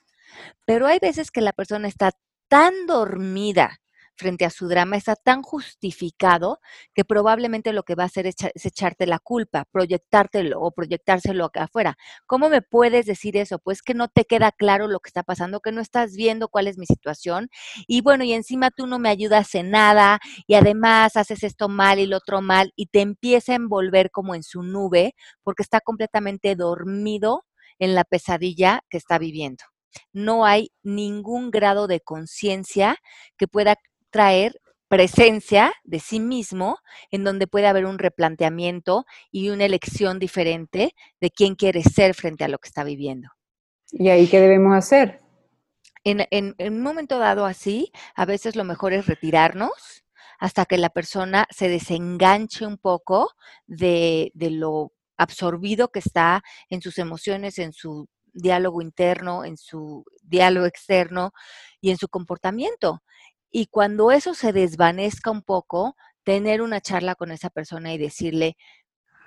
Pero 0.64 0.86
hay 0.86 0.98
veces 1.00 1.30
que 1.30 1.42
la 1.42 1.52
persona 1.52 1.86
está 1.86 2.12
tan 2.48 2.86
dormida 2.86 3.82
frente 4.16 4.44
a 4.44 4.50
su 4.50 4.68
drama 4.68 4.96
está 4.96 5.16
tan 5.16 5.42
justificado 5.42 6.60
que 6.94 7.04
probablemente 7.04 7.72
lo 7.72 7.82
que 7.82 7.94
va 7.94 8.04
a 8.04 8.06
hacer 8.06 8.26
es, 8.26 8.36
echarte 8.64 9.06
la 9.06 9.18
culpa, 9.18 9.64
proyectártelo 9.70 10.60
o 10.60 10.70
proyectárselo 10.72 11.44
acá 11.44 11.64
afuera. 11.64 11.96
¿Cómo 12.26 12.48
me 12.48 12.62
puedes 12.62 13.06
decir 13.06 13.36
eso? 13.36 13.58
Pues 13.58 13.82
que 13.82 13.94
no 13.94 14.08
te 14.08 14.24
queda 14.24 14.52
claro 14.52 14.88
lo 14.88 15.00
que 15.00 15.08
está 15.08 15.22
pasando, 15.22 15.60
que 15.60 15.72
no 15.72 15.80
estás 15.80 16.14
viendo 16.16 16.48
cuál 16.48 16.66
es 16.68 16.78
mi 16.78 16.86
situación 16.86 17.48
y 17.86 18.00
bueno, 18.00 18.24
y 18.24 18.32
encima 18.32 18.70
tú 18.70 18.86
no 18.86 18.98
me 18.98 19.08
ayudas 19.08 19.54
en 19.54 19.70
nada 19.70 20.20
y 20.46 20.54
además 20.54 21.16
haces 21.16 21.42
esto 21.42 21.68
mal 21.68 21.98
y 21.98 22.06
lo 22.06 22.18
otro 22.18 22.40
mal 22.42 22.72
y 22.76 22.86
te 22.86 23.00
empieza 23.00 23.52
a 23.52 23.56
envolver 23.56 24.10
como 24.10 24.34
en 24.34 24.42
su 24.42 24.62
nube 24.62 25.14
porque 25.42 25.62
está 25.62 25.80
completamente 25.80 26.54
dormido 26.56 27.44
en 27.78 27.94
la 27.94 28.04
pesadilla 28.04 28.82
que 28.88 28.98
está 28.98 29.18
viviendo 29.18 29.64
no 30.12 30.44
hay 30.44 30.70
ningún 30.82 31.50
grado 31.50 31.86
de 31.86 32.00
conciencia 32.00 32.96
que 33.36 33.48
pueda 33.48 33.76
traer 34.14 34.60
presencia 34.86 35.72
de 35.82 35.98
sí 35.98 36.20
mismo 36.20 36.78
en 37.10 37.24
donde 37.24 37.48
puede 37.48 37.66
haber 37.66 37.84
un 37.84 37.98
replanteamiento 37.98 39.06
y 39.32 39.48
una 39.48 39.64
elección 39.64 40.20
diferente 40.20 40.94
de 41.20 41.30
quién 41.32 41.56
quiere 41.56 41.82
ser 41.82 42.14
frente 42.14 42.44
a 42.44 42.48
lo 42.48 42.58
que 42.58 42.68
está 42.68 42.84
viviendo. 42.84 43.28
¿Y 43.90 44.10
ahí 44.10 44.28
qué 44.28 44.38
debemos 44.38 44.72
hacer? 44.76 45.20
En, 46.04 46.54
un 46.60 46.80
momento 46.80 47.18
dado 47.18 47.44
así, 47.44 47.90
a 48.14 48.24
veces 48.24 48.54
lo 48.54 48.62
mejor 48.62 48.92
es 48.92 49.06
retirarnos 49.06 50.04
hasta 50.38 50.64
que 50.64 50.78
la 50.78 50.90
persona 50.90 51.48
se 51.50 51.68
desenganche 51.68 52.64
un 52.64 52.78
poco 52.78 53.32
de, 53.66 54.30
de 54.34 54.50
lo 54.50 54.92
absorbido 55.16 55.88
que 55.88 55.98
está 55.98 56.44
en 56.68 56.80
sus 56.80 56.98
emociones, 56.98 57.58
en 57.58 57.72
su 57.72 58.08
diálogo 58.32 58.80
interno, 58.80 59.44
en 59.44 59.56
su 59.56 60.04
diálogo 60.22 60.66
externo 60.66 61.32
y 61.80 61.90
en 61.90 61.96
su 61.96 62.06
comportamiento. 62.06 63.02
Y 63.56 63.66
cuando 63.66 64.10
eso 64.10 64.34
se 64.34 64.52
desvanezca 64.52 65.30
un 65.30 65.40
poco, 65.40 65.94
tener 66.24 66.60
una 66.60 66.80
charla 66.80 67.14
con 67.14 67.30
esa 67.30 67.50
persona 67.50 67.94
y 67.94 67.98
decirle, 67.98 68.56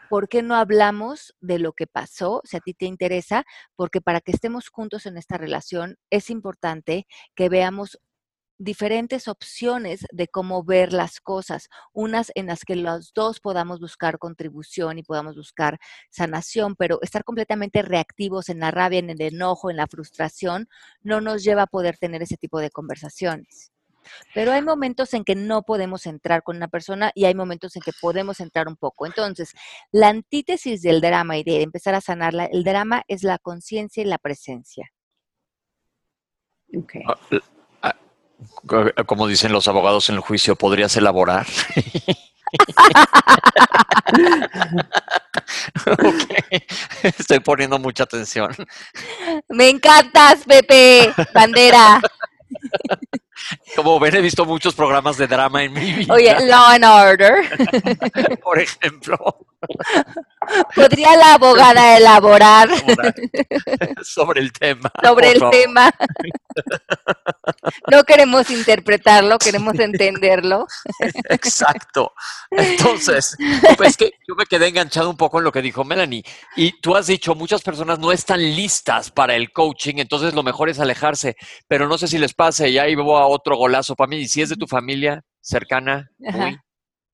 ¿por 0.10 0.28
qué 0.28 0.44
no 0.44 0.56
hablamos 0.58 1.34
de 1.40 1.60
lo 1.60 1.72
que 1.72 1.88
pasó? 1.88 2.42
Si 2.44 2.58
a 2.58 2.60
ti 2.60 2.74
te 2.74 2.88
interesa, 2.88 3.46
porque 3.78 4.02
para 4.02 4.20
que 4.20 4.34
estemos 4.34 4.68
juntos 4.68 5.06
en 5.06 5.16
esta 5.16 5.38
relación 5.38 5.96
es 6.10 6.30
importante 6.30 7.08
que 7.36 7.48
veamos 7.48 8.00
diferentes 8.58 9.30
opciones 9.30 10.06
de 10.12 10.28
cómo 10.28 10.62
ver 10.62 10.92
las 10.92 11.22
cosas, 11.22 11.70
unas 11.94 12.34
en 12.36 12.48
las 12.48 12.66
que 12.66 12.76
los 12.76 13.14
dos 13.14 13.40
podamos 13.40 13.80
buscar 13.80 14.20
contribución 14.20 15.00
y 15.00 15.04
podamos 15.04 15.38
buscar 15.38 15.80
sanación, 16.10 16.76
pero 16.76 17.00
estar 17.02 17.24
completamente 17.24 17.82
reactivos 17.82 18.50
en 18.50 18.60
la 18.60 18.72
rabia, 18.72 19.00
en 19.00 19.10
el 19.10 19.22
enojo, 19.22 19.70
en 19.70 19.78
la 19.78 19.88
frustración, 19.88 20.68
no 21.02 21.22
nos 21.22 21.46
lleva 21.46 21.62
a 21.62 21.68
poder 21.68 21.98
tener 21.98 22.22
ese 22.24 22.36
tipo 22.36 22.60
de 22.60 22.72
conversaciones. 22.72 23.72
Pero 24.34 24.52
hay 24.52 24.62
momentos 24.62 25.14
en 25.14 25.24
que 25.24 25.36
no 25.36 25.64
podemos 25.64 26.06
entrar 26.06 26.44
con 26.44 26.58
una 26.58 26.68
persona 26.68 27.12
y 27.16 27.26
hay 27.26 27.36
momentos 27.36 27.76
en 27.76 27.82
que 27.82 27.92
podemos 28.00 28.40
entrar 28.40 28.68
un 28.68 28.76
poco. 28.76 29.06
Entonces, 29.06 29.54
la 29.92 30.10
antítesis 30.10 30.82
del 30.82 31.02
drama 31.02 31.38
y 31.38 31.44
de 31.44 31.62
empezar 31.62 31.96
a 31.96 32.02
sanarla, 32.02 32.46
el 32.46 32.64
drama 32.64 33.04
es 33.08 33.24
la 33.24 33.38
conciencia 33.38 34.04
y 34.04 34.06
la 34.06 34.18
presencia. 34.18 34.92
Okay. 36.76 37.04
Ah, 37.08 37.16
ah, 37.84 39.04
como 39.06 39.28
dicen 39.28 39.52
los 39.52 39.68
abogados 39.68 40.10
en 40.10 40.16
el 40.16 40.22
juicio, 40.22 40.56
¿podrías 40.56 40.96
elaborar? 40.98 41.48
Estoy 47.04 47.40
poniendo 47.40 47.80
mucha 47.80 48.04
atención. 48.04 48.56
Me 49.50 49.70
encantas, 49.70 50.44
Pepe, 50.46 51.14
bandera. 51.34 52.02
Como 53.76 54.00
ven, 54.00 54.16
he 54.16 54.22
visto 54.22 54.46
muchos 54.46 54.76
programas 54.76 55.18
de 55.18 55.28
drama 55.28 55.64
en 55.64 55.74
mi 55.74 55.94
vida. 55.94 56.14
Oye, 56.14 56.36
Law 56.46 56.70
and 56.72 56.86
Order. 56.86 58.40
Por 58.44 58.60
ejemplo. 58.60 59.18
¿Podría 60.76 61.16
la 61.16 61.34
abogada 61.34 61.98
elaborar? 61.98 62.70
Sobre 64.04 64.42
el 64.42 64.52
tema. 64.54 64.92
Sobre 65.04 65.32
el 65.32 65.42
tema. 65.50 65.92
No 67.92 68.04
queremos 68.04 68.50
interpretarlo, 68.50 69.38
queremos 69.40 69.78
entenderlo. 69.80 70.68
Exacto. 71.30 72.14
Entonces, 72.52 73.36
pues 73.76 73.98
que 73.98 74.12
yo 74.28 74.36
me 74.36 74.46
quedé 74.46 74.68
enganchado 74.68 75.10
un 75.10 75.18
poco 75.18 75.40
en 75.40 75.44
lo 75.44 75.52
que 75.52 75.62
dijo 75.62 75.84
Melanie. 75.84 76.24
Y 76.56 76.80
tú 76.80 76.96
has 76.96 77.08
dicho, 77.08 77.36
muchas 77.36 77.62
personas 77.62 78.00
no 78.00 78.12
están 78.12 78.42
listas 78.42 79.12
para 79.12 79.36
el 79.36 79.52
coaching, 79.52 79.96
entonces 79.98 80.34
lo 80.34 80.44
mejor 80.44 80.70
es 80.70 80.80
alejarse. 80.80 81.36
Pero 81.68 81.88
no 81.88 81.98
sé 81.98 82.08
si 82.08 82.18
les 82.18 82.34
pase, 82.34 82.70
y 82.70 82.78
ahí 82.78 82.96
voy 82.96 83.20
a 83.20 83.26
otro 83.28 83.58
golazo 83.58 83.96
para 83.96 84.10
mí. 84.10 84.18
Y 84.18 84.28
si 84.28 84.42
es 84.42 84.50
de 84.50 84.56
tu 84.56 84.68
familia 84.68 85.24
cercana, 85.42 86.10
uy, 86.20 86.58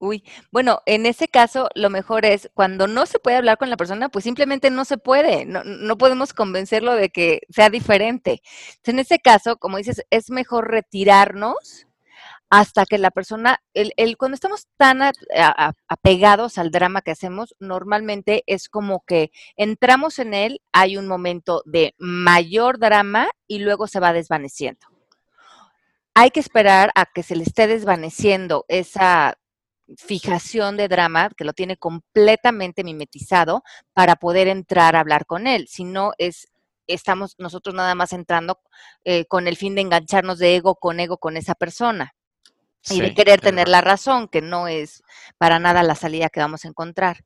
Uy, 0.04 0.22
bueno, 0.52 0.82
en 0.86 1.06
ese 1.06 1.30
caso 1.30 1.70
lo 1.76 1.90
mejor 1.90 2.26
es 2.26 2.50
cuando 2.54 2.88
no 2.88 3.06
se 3.06 3.20
puede 3.20 3.38
hablar 3.38 3.58
con 3.58 3.70
la 3.70 3.78
persona, 3.78 4.10
pues 4.10 4.26
simplemente 4.26 4.70
no 4.70 4.84
se 4.84 4.98
puede, 4.98 5.46
no, 5.46 5.64
no 5.64 5.98
podemos 5.98 6.34
convencerlo 6.34 6.94
de 6.94 7.10
que 7.10 7.40
sea 7.50 7.70
diferente. 7.70 8.42
en 8.84 9.00
ese 9.00 9.20
caso, 9.20 9.56
como 9.56 9.78
dices, 9.78 10.04
es 10.10 10.30
mejor 10.30 10.70
retirarnos 10.70 11.88
hasta 12.50 12.86
que 12.86 12.98
la 12.98 13.12
persona, 13.12 13.64
el, 13.74 13.94
el 13.96 14.18
cuando 14.18 14.36
estamos 14.36 14.68
tan 14.76 15.00
apegados 15.88 16.58
al 16.58 16.70
drama 16.70 17.02
que 17.02 17.12
hacemos, 17.12 17.56
normalmente 17.60 18.44
es 18.46 18.68
como 18.68 19.06
que 19.08 19.32
entramos 19.56 20.20
en 20.20 20.34
él, 20.34 20.62
hay 20.74 20.98
un 20.98 21.08
momento 21.08 21.64
de 21.66 21.96
mayor 21.98 22.78
drama 22.78 23.30
y 23.48 23.60
luego 23.60 23.88
se 23.88 24.02
va 24.02 24.12
desvaneciendo. 24.12 24.93
Hay 26.16 26.32
que 26.32 26.40
esperar 26.40 26.92
a 26.96 27.06
que 27.06 27.24
se 27.24 27.36
le 27.36 27.44
esté 27.44 27.68
desvaneciendo 27.68 28.66
esa 28.68 29.38
fijación 29.98 30.78
de 30.78 30.88
drama, 30.88 31.30
que 31.36 31.44
lo 31.44 31.54
tiene 31.54 31.78
completamente 31.78 32.84
mimetizado 32.84 33.64
para 33.94 34.16
poder 34.16 34.48
entrar 34.48 34.96
a 34.96 35.00
hablar 35.00 35.26
con 35.26 35.48
él. 35.48 35.68
Si 35.68 35.84
no, 35.84 36.14
es, 36.18 36.48
estamos 36.88 37.36
nosotros 37.38 37.76
nada 37.76 37.96
más 37.96 38.14
entrando 38.14 38.60
eh, 39.04 39.26
con 39.26 39.48
el 39.48 39.58
fin 39.58 39.76
de 39.76 39.82
engancharnos 39.82 40.40
de 40.40 40.56
ego 40.56 40.76
con 40.76 41.00
ego 41.00 41.18
con 41.18 41.38
esa 41.38 41.56
persona. 41.56 42.16
y 42.90 43.00
de 43.00 43.14
querer 43.14 43.40
tener 43.40 43.70
la 43.70 43.80
razón, 43.80 44.28
que 44.28 44.42
no 44.42 44.68
es 44.68 45.04
para 45.38 45.58
nada 45.58 45.84
la 45.84 45.96
salida 45.96 46.30
que 46.30 46.42
vamos 46.42 46.66
a 46.66 46.68
encontrar. 46.68 47.24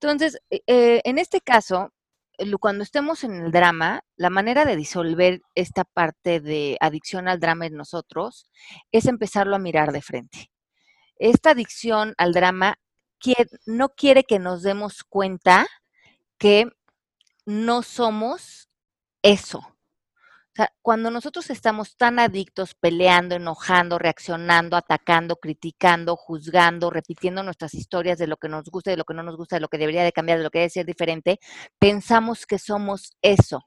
Entonces, 0.00 0.38
eh, 0.50 0.62
eh, 0.66 1.00
en 1.04 1.18
este 1.18 1.40
caso, 1.40 1.92
cuando 2.60 2.82
estemos 2.82 3.24
en 3.24 3.34
el 3.34 3.52
drama, 3.52 4.02
la 4.16 4.30
manera 4.30 4.64
de 4.64 4.76
disolver 4.76 5.40
esta 5.54 5.84
parte 5.84 6.40
de 6.40 6.76
adicción 6.80 7.28
al 7.28 7.40
drama 7.40 7.66
en 7.66 7.76
nosotros 7.76 8.46
es 8.90 9.06
empezarlo 9.06 9.56
a 9.56 9.60
mirar 9.60 9.92
de 9.92 10.02
frente. 10.02 10.50
Esta 11.16 11.50
adicción 11.50 12.14
al 12.18 12.32
drama 12.32 12.78
no 13.66 13.90
quiere 13.90 14.24
que 14.24 14.38
nos 14.38 14.62
demos 14.62 15.04
cuenta 15.04 15.66
que 16.38 16.66
no 17.46 17.82
somos 17.82 18.68
eso. 19.22 19.71
O 20.52 20.54
sea, 20.54 20.70
cuando 20.82 21.10
nosotros 21.10 21.48
estamos 21.48 21.96
tan 21.96 22.18
adictos, 22.18 22.74
peleando, 22.74 23.36
enojando, 23.36 23.98
reaccionando, 23.98 24.76
atacando, 24.76 25.36
criticando, 25.36 26.14
juzgando, 26.14 26.90
repitiendo 26.90 27.42
nuestras 27.42 27.72
historias 27.72 28.18
de 28.18 28.26
lo 28.26 28.36
que 28.36 28.50
nos 28.50 28.68
gusta, 28.68 28.90
de 28.90 28.98
lo 28.98 29.04
que 29.04 29.14
no 29.14 29.22
nos 29.22 29.38
gusta, 29.38 29.56
de 29.56 29.60
lo 29.60 29.68
que 29.68 29.78
debería 29.78 30.04
de 30.04 30.12
cambiar, 30.12 30.36
de 30.36 30.44
lo 30.44 30.50
que 30.50 30.58
debe 30.58 30.68
ser 30.68 30.84
diferente, 30.84 31.40
pensamos 31.78 32.44
que 32.44 32.58
somos 32.58 33.16
eso 33.22 33.66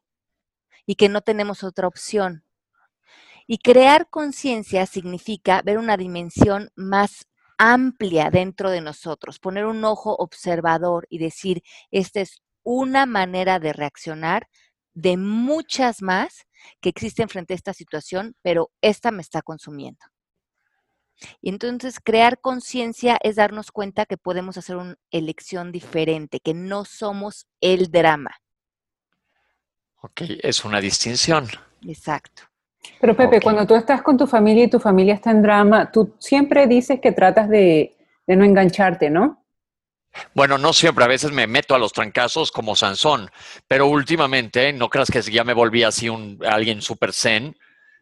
y 0.85 0.93
que 0.93 1.09
no 1.09 1.21
tenemos 1.21 1.63
otra 1.63 1.87
opción. 1.87 2.43
Y 3.47 3.57
crear 3.57 4.07
conciencia 4.11 4.85
significa 4.85 5.63
ver 5.63 5.79
una 5.79 5.97
dimensión 5.97 6.69
más 6.75 7.25
amplia 7.57 8.29
dentro 8.29 8.69
de 8.69 8.81
nosotros, 8.81 9.39
poner 9.39 9.65
un 9.65 9.83
ojo 9.85 10.15
observador 10.15 11.07
y 11.09 11.17
decir, 11.17 11.63
esta 11.89 12.21
es 12.21 12.43
una 12.61 13.07
manera 13.07 13.57
de 13.59 13.73
reaccionar 13.73 14.47
de 14.95 15.17
muchas 15.17 16.01
más 16.01 16.47
que 16.81 16.89
existen 16.89 17.29
frente 17.29 17.53
a 17.53 17.55
esta 17.57 17.73
situación, 17.73 18.35
pero 18.41 18.71
esta 18.81 19.11
me 19.11 19.21
está 19.21 19.43
consumiendo. 19.43 19.99
Y 21.41 21.49
entonces 21.49 21.99
crear 22.03 22.39
conciencia 22.39 23.17
es 23.21 23.35
darnos 23.35 23.71
cuenta 23.71 24.05
que 24.05 24.17
podemos 24.17 24.57
hacer 24.57 24.77
una 24.77 24.95
elección 25.11 25.71
diferente, 25.71 26.39
que 26.39 26.53
no 26.53 26.85
somos 26.85 27.47
el 27.61 27.91
drama. 27.91 28.31
Ok, 30.01 30.21
es 30.41 30.65
una 30.65 30.81
distinción. 30.81 31.47
Exacto. 31.81 32.43
Pero 32.99 33.15
Pepe, 33.15 33.41
cuando 33.41 33.65
tú 33.65 33.75
estás 33.75 34.01
con 34.01 34.17
tu 34.17 34.27
familia 34.27 34.65
y 34.65 34.69
tu 34.69 34.79
familia 34.79 35.15
está 35.15 35.31
en 35.31 35.41
drama, 35.41 35.91
tú 35.91 36.15
siempre 36.19 36.67
dices 36.67 36.99
que 36.99 37.11
tratas 37.11 37.49
de, 37.49 37.95
de 38.27 38.35
no 38.35 38.45
engancharte, 38.45 39.09
¿no? 39.09 39.44
Bueno, 40.33 40.57
no 40.57 40.73
siempre, 40.73 41.03
a 41.03 41.09
veces 41.09 41.31
me 41.31 41.47
meto 41.47 41.75
a 41.75 41.79
los 41.79 41.93
trancazos 41.93 42.51
como 42.51 42.75
Sansón, 42.75 43.29
pero 43.67 43.87
últimamente, 43.87 44.71
no 44.73 44.89
creas 44.89 45.09
que 45.09 45.21
ya 45.21 45.43
me 45.43 45.53
volví 45.53 45.83
así 45.83 46.09
un 46.09 46.39
alguien 46.45 46.81
súper 46.81 47.13
zen, 47.13 47.55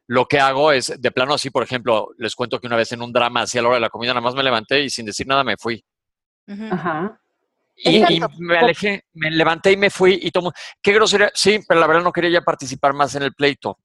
lo 0.08 0.28
que 0.28 0.40
hago 0.40 0.72
es, 0.72 0.94
de 1.00 1.12
plano 1.12 1.34
así, 1.34 1.50
por 1.50 1.64
ejemplo, 1.64 2.10
les 2.18 2.36
cuento 2.36 2.60
que 2.60 2.68
una 2.68 2.76
vez 2.76 2.92
en 2.92 3.02
un 3.02 3.14
drama, 3.14 3.42
así 3.42 3.58
a 3.58 3.62
la 3.62 3.70
hora 3.70 3.78
de 3.78 3.82
la 3.82 3.90
comida, 3.90 4.12
nada 4.12 4.22
más 4.22 4.36
me 4.36 4.44
levanté 4.44 4.82
y 4.82 4.90
sin 4.90 5.06
decir 5.06 5.28
nada 5.28 5.44
me 5.44 5.58
fui. 5.58 5.84
Ajá. 6.48 7.20
Y, 7.76 8.22
me 8.40 8.58
alejé, 8.58 9.04
me 9.14 9.32
levanté 9.32 9.72
y 9.72 9.78
me 9.78 9.90
fui 9.90 10.20
y 10.22 10.30
tomo. 10.30 10.52
Qué 10.82 10.94
grosería. 10.94 11.32
Sí, 11.34 11.60
pero 11.68 11.80
la 11.80 11.88
verdad 11.88 12.04
no 12.04 12.12
quería 12.12 12.30
ya 12.30 12.42
participar 12.42 12.94
más 12.94 13.16
en 13.16 13.24
el 13.24 13.34
pleito. 13.34 13.80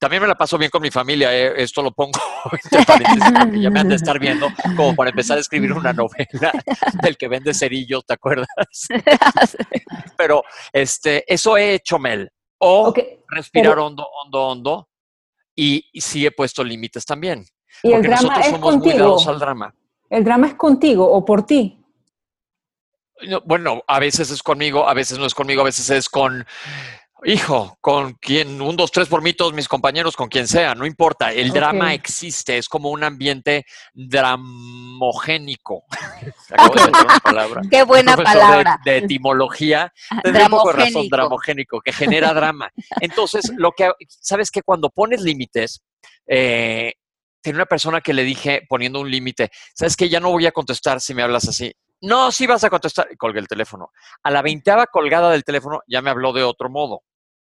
También 0.00 0.22
me 0.22 0.28
la 0.28 0.34
paso 0.34 0.56
bien 0.56 0.70
con 0.70 0.80
mi 0.80 0.90
familia, 0.90 1.36
eh, 1.36 1.52
esto 1.62 1.82
lo 1.82 1.92
pongo 1.92 2.18
entre 2.64 2.84
paréntesis 2.86 3.32
porque 3.38 3.60
ya 3.60 3.68
me 3.68 3.80
han 3.80 3.88
de 3.90 3.96
estar 3.96 4.18
viendo 4.18 4.48
como 4.74 4.96
para 4.96 5.10
empezar 5.10 5.36
a 5.36 5.42
escribir 5.42 5.74
una 5.74 5.92
novela 5.92 6.52
del 7.02 7.18
que 7.18 7.28
vende 7.28 7.52
cerillos, 7.52 8.06
¿te 8.06 8.14
acuerdas? 8.14 8.48
Pero 10.16 10.42
este, 10.72 11.22
eso 11.32 11.54
he 11.58 11.74
hecho, 11.74 11.98
Mel. 11.98 12.32
O 12.58 12.94
respirar 13.28 13.78
hondo, 13.78 14.06
hondo, 14.24 14.42
hondo. 14.42 14.88
Y, 15.54 15.84
sí 16.00 16.24
he 16.24 16.30
puesto 16.30 16.64
límites 16.64 17.04
también. 17.04 17.44
Y 17.82 17.92
el 17.92 18.00
drama 18.00 18.22
nosotros 18.22 18.46
es 18.46 18.50
somos 18.52 18.70
contigo. 18.70 19.28
al 19.28 19.38
drama. 19.38 19.74
¿El 20.08 20.24
drama 20.24 20.46
es 20.46 20.54
contigo 20.54 21.10
o 21.10 21.22
por 21.26 21.44
ti? 21.44 21.76
bueno, 23.44 23.82
a 23.86 23.98
veces 23.98 24.30
es 24.30 24.42
conmigo, 24.42 24.88
a 24.88 24.94
veces 24.94 25.18
no 25.18 25.26
es 25.26 25.34
conmigo, 25.34 25.60
a 25.60 25.64
veces 25.64 25.90
es 25.90 26.08
con 26.08 26.46
Hijo, 27.24 27.76
con 27.80 28.14
quien, 28.14 28.60
un, 28.62 28.76
dos, 28.76 28.90
tres 28.90 29.08
por 29.08 29.22
mí, 29.22 29.32
todos 29.34 29.52
mis 29.52 29.68
compañeros, 29.68 30.16
con 30.16 30.28
quien 30.28 30.48
sea, 30.48 30.74
no 30.74 30.86
importa. 30.86 31.32
El 31.32 31.50
drama 31.50 31.92
existe, 31.92 32.56
es 32.56 32.68
como 32.68 32.90
un 32.90 33.04
ambiente 33.04 33.66
dramogénico. 33.92 35.84
Qué 37.70 37.82
buena 37.82 38.16
palabra. 38.16 38.80
De, 38.84 38.98
etimología, 38.98 39.92
razón, 40.24 41.08
dramogénico, 41.08 41.80
que 41.80 41.92
genera 41.92 42.32
drama. 42.32 42.70
Entonces, 43.00 43.52
lo 43.56 43.72
que, 43.72 43.90
sabes 44.08 44.50
que 44.50 44.62
cuando 44.62 44.88
pones 44.88 45.20
límites, 45.20 45.82
eh, 46.26 46.94
tenía 47.42 47.58
una 47.58 47.66
persona 47.66 48.00
que 48.00 48.14
le 48.14 48.24
dije, 48.24 48.62
poniendo 48.68 49.00
un 49.00 49.10
límite, 49.10 49.50
sabes 49.74 49.96
que 49.96 50.08
ya 50.08 50.20
no 50.20 50.30
voy 50.30 50.46
a 50.46 50.52
contestar 50.52 51.00
si 51.00 51.14
me 51.14 51.22
hablas 51.22 51.48
así. 51.48 51.72
No, 52.02 52.32
sí 52.32 52.46
vas 52.46 52.64
a 52.64 52.70
contestar. 52.70 53.08
Y 53.10 53.16
colgué 53.16 53.40
el 53.40 53.48
teléfono. 53.48 53.90
A 54.22 54.30
la 54.30 54.42
veinteava 54.42 54.86
colgada 54.86 55.30
del 55.30 55.44
teléfono 55.44 55.80
ya 55.86 56.00
me 56.00 56.10
habló 56.10 56.32
de 56.32 56.42
otro 56.42 56.70
modo. 56.70 57.02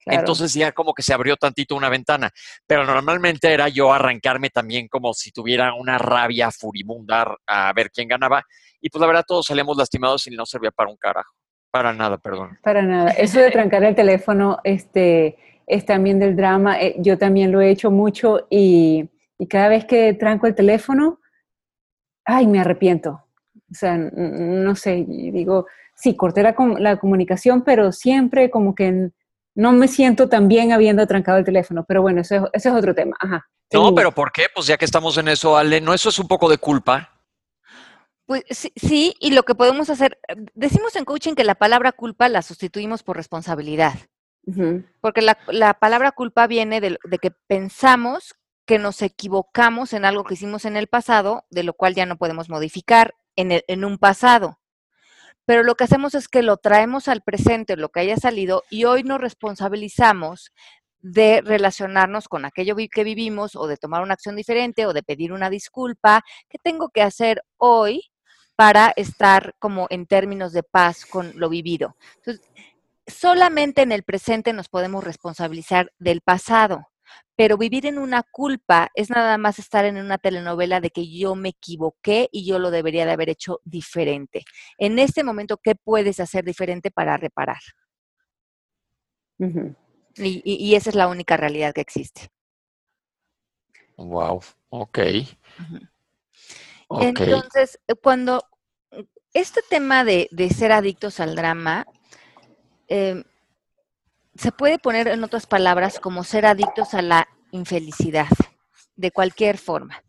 Entonces 0.06 0.53
ya 0.53 0.72
como 0.72 0.93
que 0.93 1.01
se 1.01 1.14
abrió 1.14 1.36
tantito 1.36 1.76
una 1.76 1.89
ventana. 1.89 2.30
Pero 2.68 2.86
normalmente 2.86 3.51
era 3.51 3.70
yo 3.70 3.91
arrancarme 3.91 4.49
también 4.49 4.88
como 4.88 5.14
si 5.14 5.32
tuviera 5.32 5.74
una 5.74 5.97
rabia 5.97 6.51
furibunda 6.51 7.36
a 7.47 7.74
ver 7.74 7.89
quién 7.91 8.08
ganaba. 8.08 8.43
Y 8.80 8.89
pues 8.89 8.99
la 8.99 9.08
verdad 9.08 9.26
todos 9.28 9.47
salíamos 9.47 9.78
lastimados 9.78 10.28
y 10.28 10.32
no 10.32 10.45
servía 10.45 10.72
para 10.72 10.89
un 10.89 10.97
carajo. 10.97 11.34
Para 11.72 11.91
nada, 11.91 12.18
perdón. 12.18 12.58
Para 12.64 12.84
nada. 12.84 13.12
Eso 13.12 13.39
de 13.39 13.51
trancar 13.51 13.84
el 13.84 13.95
teléfono 13.95 14.60
este, 14.64 15.38
es 15.68 15.86
también 15.86 16.20
del 16.20 16.36
drama. 16.36 16.80
Eh, 16.80 16.95
yo 16.99 17.18
también 17.18 17.51
lo 17.51 17.60
he 17.60 17.70
hecho 17.70 17.91
mucho 17.91 18.47
y, 18.49 19.10
y 19.38 19.47
cada 19.47 19.70
vez 19.70 19.86
que 19.86 20.14
tranco 20.14 20.47
el 20.47 20.56
teléfono, 20.56 21.20
ay, 22.24 22.47
me 22.47 22.60
arrepiento. 22.60 23.26
O 23.72 23.74
sea, 23.74 23.97
no 23.97 24.76
sé, 24.76 25.03
digo, 25.08 25.66
sí, 25.95 26.16
corté 26.16 26.43
la, 26.43 26.56
la 26.80 26.97
comunicación, 26.97 27.64
pero 27.64 27.91
siempre 27.91 28.49
como 28.49 28.76
que 28.76 29.10
no 29.56 29.72
me 29.72 29.88
siento 29.88 30.28
tan 30.28 30.47
bien 30.47 30.74
habiendo 30.74 31.08
trancado 31.08 31.38
el 31.38 31.45
teléfono, 31.45 31.86
pero 31.88 32.01
bueno, 32.01 32.22
ese, 32.22 32.41
es 32.51 32.66
otro 32.66 32.93
tema. 32.93 33.16
Ajá. 33.20 33.47
No, 33.74 33.95
pero 33.95 34.12
¿por 34.12 34.32
qué? 34.32 34.47
Pues 34.53 34.68
ya 34.68 34.78
que 34.78 34.86
estamos 34.86 35.18
en 35.18 35.30
eso, 35.30 35.58
Ale, 35.58 35.82
¿no 35.82 35.93
eso 35.93 36.10
es 36.10 36.20
un 36.20 36.28
poco 36.28 36.49
de 36.49 36.58
culpa? 36.58 37.12
Pues 38.26 38.43
sí, 38.76 39.16
y 39.20 39.32
lo 39.32 39.43
que 39.43 39.56
podemos 39.56 39.89
hacer, 39.89 40.20
decimos 40.53 40.95
en 40.95 41.06
coaching 41.06 41.36
que 41.36 41.43
la 41.43 41.56
palabra 41.56 41.91
culpa 41.91 42.28
la 42.28 42.41
sustituimos 42.41 43.03
por 43.03 43.18
responsabilidad, 43.18 43.93
porque 44.99 45.22
la, 45.22 45.74
palabra 45.76 46.12
culpa 46.12 46.47
viene 46.47 46.82
de, 46.82 46.97
que 47.22 47.32
pensamos 47.32 48.36
que 48.66 48.80
nos 48.80 49.01
equivocamos 49.03 49.93
en 49.93 50.06
algo 50.06 50.24
que 50.24 50.34
hicimos 50.34 50.66
en 50.66 50.76
el 50.76 50.88
pasado, 50.88 51.45
de 51.49 51.64
lo 51.64 51.74
cual 51.74 51.93
ya 51.93 52.06
no 52.06 52.18
podemos 52.18 52.49
modificar 52.49 53.14
en, 53.36 53.62
en 53.68 53.86
un 53.86 53.99
pasado 53.99 54.60
pero 55.45 55.63
lo 55.63 55.75
que 55.75 55.83
hacemos 55.83 56.15
es 56.15 56.27
que 56.27 56.41
lo 56.41 56.57
traemos 56.57 57.07
al 57.07 57.21
presente, 57.21 57.77
lo 57.77 57.89
que 57.89 58.01
haya 58.01 58.17
salido, 58.17 58.63
y 58.69 58.85
hoy 58.85 59.03
nos 59.03 59.21
responsabilizamos 59.21 60.51
de 60.99 61.41
relacionarnos 61.45 62.27
con 62.27 62.45
aquello 62.45 62.75
que 62.91 63.03
vivimos 63.03 63.55
o 63.55 63.67
de 63.67 63.77
tomar 63.77 64.01
una 64.01 64.15
acción 64.15 64.35
diferente 64.35 64.87
o 64.87 64.93
de 64.93 65.03
pedir 65.03 65.33
una 65.33 65.51
disculpa. 65.51 66.23
¿Qué 66.49 66.57
tengo 66.57 66.89
que 66.89 67.03
hacer 67.03 67.43
hoy 67.57 68.01
para 68.55 68.91
estar 68.95 69.53
como 69.59 69.85
en 69.91 70.07
términos 70.07 70.51
de 70.51 70.63
paz 70.63 71.05
con 71.05 71.33
lo 71.35 71.47
vivido? 71.47 71.95
Entonces, 72.15 72.49
solamente 73.05 73.83
en 73.83 73.91
el 73.91 74.01
presente 74.01 74.51
nos 74.51 74.67
podemos 74.67 75.03
responsabilizar 75.03 75.91
del 75.99 76.21
pasado. 76.21 76.87
Pero 77.36 77.58
vivir 77.58 77.86
en 77.86 77.97
una 77.97 78.24
culpa 78.24 78.89
es 78.95 79.10
nada 79.10 79.38
más 79.38 79.60
estar 79.60 79.86
en 79.86 79.97
una 79.97 80.18
telenovela 80.18 80.82
de 80.82 80.89
que 80.89 81.10
yo 81.10 81.36
me 81.36 81.49
equivoqué 81.49 82.30
y 82.32 82.45
yo 82.45 82.60
lo 82.60 82.72
debería 82.72 83.06
de 83.06 83.12
haber 83.12 83.30
hecho 83.30 83.60
diferente. 83.64 84.43
En 84.78 84.99
este 84.99 85.24
momento, 85.24 85.58
¿qué 85.58 85.76
puedes 85.76 86.20
hacer 86.20 86.43
diferente 86.45 86.91
para 86.91 87.18
reparar? 87.18 87.60
y, 90.18 90.76
esa 90.76 90.89
es 90.89 90.95
la 90.95 91.08
única 91.08 91.36
realidad 91.36 91.74
que 91.74 91.82
existe. 91.82 92.30
Wow, 93.97 94.41
ok. 94.70 94.99
Entonces, 96.89 97.80
cuando 98.01 98.41
este 99.34 99.62
tema 99.70 100.03
de, 100.06 100.30
ser 100.56 100.72
adictos 100.72 101.20
al 101.20 101.36
drama, 101.36 101.86
eh, 102.88 103.24
se 104.36 104.51
puede 104.51 104.79
poner 104.79 105.07
en 105.07 105.23
otras 105.23 105.47
palabras 105.47 105.99
como 105.99 106.23
ser 106.23 106.45
adictos 106.45 106.93
a 106.93 107.01
la 107.01 107.27
infelicidad, 107.51 108.27
de 108.95 109.11
cualquier 109.11 109.57
forma. 109.57 110.01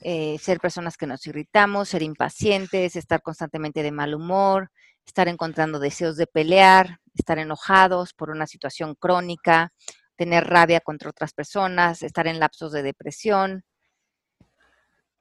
Eh, 0.00 0.38
ser 0.40 0.58
personas 0.58 0.96
que 0.96 1.06
nos 1.06 1.26
irritamos, 1.26 1.90
ser 1.90 2.02
impacientes, 2.02 2.96
estar 2.96 3.22
constantemente 3.22 3.82
de 3.82 3.92
mal 3.92 4.14
humor, 4.14 4.70
estar 5.06 5.28
encontrando 5.28 5.78
deseos 5.78 6.16
de 6.16 6.26
pelear, 6.26 6.98
estar 7.14 7.38
enojados 7.38 8.14
por 8.14 8.30
una 8.30 8.46
situación 8.46 8.96
crónica, 8.96 9.72
tener 10.16 10.48
rabia 10.48 10.80
contra 10.80 11.10
otras 11.10 11.32
personas, 11.32 12.02
estar 12.02 12.26
en 12.26 12.40
lapsos 12.40 12.72
de 12.72 12.82
depresión. 12.82 13.64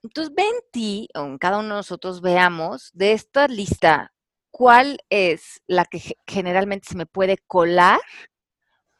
Entonces, 0.03 0.33
ven 0.35 0.53
ti, 0.71 1.09
o 1.13 1.25
en 1.25 1.37
cada 1.37 1.59
uno 1.59 1.69
de 1.69 1.75
nosotros 1.75 2.21
veamos 2.21 2.89
de 2.93 3.13
esta 3.13 3.47
lista 3.47 4.11
cuál 4.51 4.99
es 5.09 5.61
la 5.67 5.85
que 5.85 6.15
generalmente 6.27 6.89
se 6.89 6.97
me 6.97 7.05
puede 7.05 7.37
colar, 7.47 7.99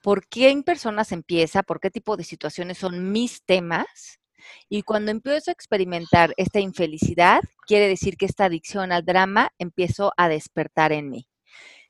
por 0.01 0.27
qué 0.27 0.49
en 0.49 0.63
personas 0.63 1.11
empieza, 1.11 1.63
por 1.63 1.79
qué 1.79 1.91
tipo 1.91 2.17
de 2.17 2.23
situaciones 2.23 2.77
son 2.79 3.11
mis 3.11 3.43
temas. 3.43 4.19
Y 4.69 4.81
cuando 4.81 5.11
empiezo 5.11 5.51
a 5.51 5.53
experimentar 5.53 6.33
esta 6.37 6.59
infelicidad, 6.59 7.41
quiere 7.67 7.87
decir 7.87 8.17
que 8.17 8.25
esta 8.25 8.45
adicción 8.45 8.91
al 8.91 9.05
drama 9.05 9.51
empiezo 9.59 10.13
a 10.17 10.27
despertar 10.27 10.91
en 10.91 11.09
mí. 11.09 11.27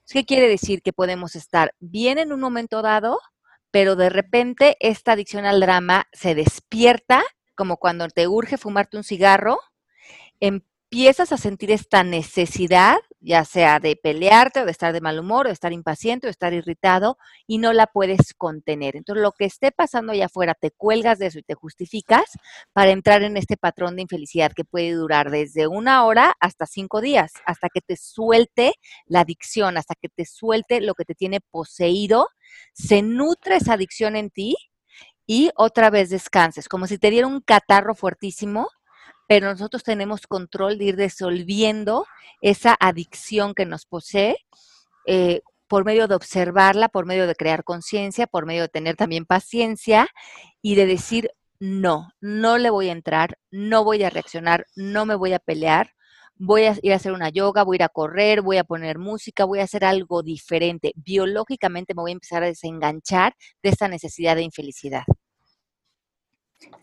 ¿Qué 0.06 0.26
quiere 0.26 0.50
decir? 0.50 0.82
Que 0.82 0.92
podemos 0.92 1.38
estar 1.38 1.74
bien 1.80 2.18
en 2.18 2.34
un 2.34 2.42
momento 2.42 2.82
dado, 2.82 3.20
pero 3.72 3.96
de 3.96 4.10
repente 4.10 4.76
esta 4.82 5.14
adicción 5.14 5.46
al 5.46 5.62
drama 5.62 6.08
se 6.12 6.36
despierta, 6.36 7.24
como 7.56 7.78
cuando 7.78 8.10
te 8.10 8.28
urge 8.28 8.58
fumarte 8.58 8.98
un 8.98 9.06
cigarro, 9.06 9.58
empiezas 10.92 11.32
a 11.32 11.38
sentir 11.38 11.72
esta 11.72 12.04
necesidad, 12.04 12.98
ya 13.22 13.46
sea 13.46 13.80
de 13.80 13.96
pelearte 13.96 14.60
o 14.60 14.66
de 14.66 14.72
estar 14.72 14.92
de 14.92 15.00
mal 15.00 15.18
humor 15.20 15.46
o 15.46 15.50
de 15.50 15.54
estar 15.54 15.72
impaciente 15.72 16.28
o 16.28 16.30
de 16.30 16.32
estar 16.32 16.54
irritado 16.54 17.18
y 17.48 17.60
no 17.60 17.72
la 17.72 17.88
puedes 17.88 18.34
contener. 18.34 18.98
Entonces, 18.98 19.24
lo 19.24 19.32
que 19.32 19.46
esté 19.46 19.72
pasando 19.72 20.12
allá 20.12 20.26
afuera, 20.26 20.54
te 20.54 20.70
cuelgas 20.72 21.18
de 21.18 21.28
eso 21.28 21.40
y 21.40 21.44
te 21.44 21.54
justificas 21.54 22.26
para 22.74 22.92
entrar 22.92 23.24
en 23.24 23.38
este 23.38 23.56
patrón 23.56 23.96
de 23.96 24.02
infelicidad 24.02 24.52
que 24.52 24.66
puede 24.66 24.92
durar 24.92 25.32
desde 25.32 25.66
una 25.66 26.04
hora 26.04 26.34
hasta 26.42 26.66
cinco 26.66 27.00
días, 27.00 27.32
hasta 27.46 27.70
que 27.74 27.80
te 27.80 27.96
suelte 27.96 28.74
la 29.06 29.22
adicción, 29.22 29.78
hasta 29.78 29.96
que 29.96 30.10
te 30.10 30.26
suelte 30.26 30.82
lo 30.82 30.94
que 30.94 31.06
te 31.06 31.16
tiene 31.16 31.40
poseído, 31.40 32.28
se 32.74 33.02
nutre 33.02 33.56
esa 33.56 33.74
adicción 33.74 34.18
en 34.18 34.30
ti 34.30 34.58
y 35.26 35.52
otra 35.56 35.90
vez 35.90 36.10
descanses, 36.10 36.68
como 36.68 36.86
si 36.86 36.98
te 36.98 37.12
diera 37.12 37.28
un 37.28 37.40
catarro 37.40 37.96
fuertísimo 37.96 38.68
pero 39.32 39.50
nosotros 39.50 39.82
tenemos 39.84 40.28
control 40.28 40.78
de 40.78 40.84
ir 40.84 40.98
disolviendo 40.98 42.06
esa 42.42 42.76
adicción 42.78 43.54
que 43.54 43.66
nos 43.66 43.86
posee 43.86 44.36
eh, 45.08 45.40
por 45.70 45.86
medio 45.86 46.10
de 46.10 46.16
observarla, 46.16 46.90
por 46.90 47.06
medio 47.06 47.26
de 47.28 47.36
crear 47.36 47.64
conciencia, 47.64 48.28
por 48.28 48.46
medio 48.46 48.64
de 48.64 48.68
tener 48.68 48.98
también 48.98 49.24
paciencia 49.24 50.10
y 50.62 50.76
de 50.76 50.86
decir, 50.86 51.30
no, 51.62 52.10
no 52.20 52.58
le 52.58 52.72
voy 52.72 52.90
a 52.90 52.92
entrar, 52.92 53.38
no 53.52 53.86
voy 53.86 54.04
a 54.04 54.10
reaccionar, 54.10 54.66
no 54.76 55.06
me 55.06 55.16
voy 55.16 55.32
a 55.32 55.40
pelear, 55.40 55.94
voy 56.36 56.64
a 56.64 56.76
ir 56.82 56.92
a 56.92 56.98
hacer 56.98 57.14
una 57.14 57.30
yoga, 57.30 57.64
voy 57.64 57.76
a 57.76 57.78
ir 57.78 57.84
a 57.84 57.88
correr, 57.88 58.42
voy 58.42 58.58
a 58.58 58.66
poner 58.66 59.00
música, 59.00 59.46
voy 59.46 59.60
a 59.60 59.64
hacer 59.64 59.86
algo 59.86 60.24
diferente. 60.24 60.92
Biológicamente 60.98 61.94
me 61.94 62.02
voy 62.02 62.12
a 62.12 62.16
empezar 62.16 62.44
a 62.44 62.48
desenganchar 62.48 63.34
de 63.64 63.70
esta 63.70 63.88
necesidad 63.88 64.36
de 64.36 64.42
infelicidad. 64.42 65.04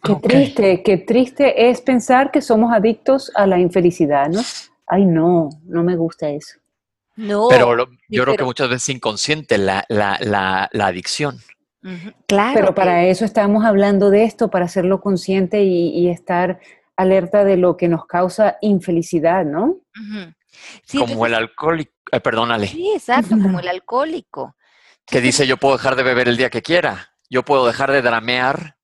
Qué 0.03 0.14
triste, 0.16 0.83
qué 0.83 0.97
triste 0.99 1.70
es 1.70 1.81
pensar 1.81 2.31
que 2.31 2.41
somos 2.41 2.72
adictos 2.72 3.33
a 3.35 3.47
la 3.47 3.59
infelicidad, 3.59 4.29
¿no? 4.29 4.41
Ay, 4.87 5.05
no, 5.05 5.51
no 5.64 5.83
me 5.83 5.97
gusta 5.97 6.31
eso. 6.31 6.59
No. 7.16 7.49
Pero 7.51 7.89
yo 8.09 8.24
creo 8.24 8.37
que 8.37 8.45
muchas 8.45 8.68
veces 8.68 8.89
es 8.89 8.95
inconsciente 8.95 9.59
la, 9.59 9.85
adicción. 10.81 11.39
Claro. 12.26 12.55
Pero 12.55 12.74
para 12.74 13.07
eso 13.07 13.24
estamos 13.24 13.64
hablando 13.64 14.11
de 14.11 14.24
esto, 14.24 14.51
para 14.51 14.66
hacerlo 14.66 15.01
consciente 15.01 15.62
y, 15.62 16.09
estar 16.09 16.61
alerta 16.97 17.45
de 17.45 17.57
lo 17.57 17.76
que 17.76 17.89
nos 17.89 18.07
causa 18.07 18.57
infelicidad, 18.61 19.45
¿no? 19.45 19.79
como 20.93 21.26
el 21.26 21.35
alcohólico, 21.35 21.93
eh, 22.11 22.20
perdónale. 22.20 22.68
Sí, 22.68 22.93
exacto, 22.95 23.31
como 23.31 23.61
el 23.61 23.68
alcohólico. 23.68 24.57
Que 25.07 25.20
dice 25.20 25.47
yo 25.47 25.57
puedo 25.57 25.76
dejar 25.76 25.97
de 25.97 26.03
beber 26.03 26.29
el 26.29 26.37
día 26.37 26.51
que 26.51 26.62
quiera, 26.62 27.14
yo 27.31 27.45
puedo 27.45 27.66
dejar 27.66 27.93
de 27.93 28.03
dramear 28.03 28.78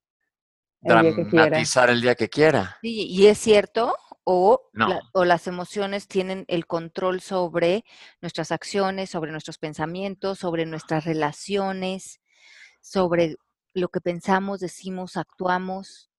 dramatizar 0.84 1.90
el 1.90 2.00
día 2.00 2.14
que 2.14 2.28
quiera. 2.28 2.78
Sí, 2.82 3.06
y 3.08 3.26
es 3.26 3.38
cierto, 3.38 3.96
o, 4.24 4.70
o, 5.12 5.24
las 5.24 5.46
emociones 5.46 6.08
tienen 6.08 6.44
el 6.48 6.66
control 6.66 7.20
sobre 7.20 7.84
nuestras 8.22 8.52
acciones, 8.52 9.10
sobre 9.10 9.32
nuestros 9.32 9.58
pensamientos, 9.58 10.38
sobre 10.38 10.66
nuestras 10.66 11.04
relaciones, 11.04 12.20
sobre 12.80 13.36
lo 13.74 13.88
que 13.88 14.00
pensamos, 14.00 14.60
decimos, 14.60 15.16
actuamos 15.16 16.10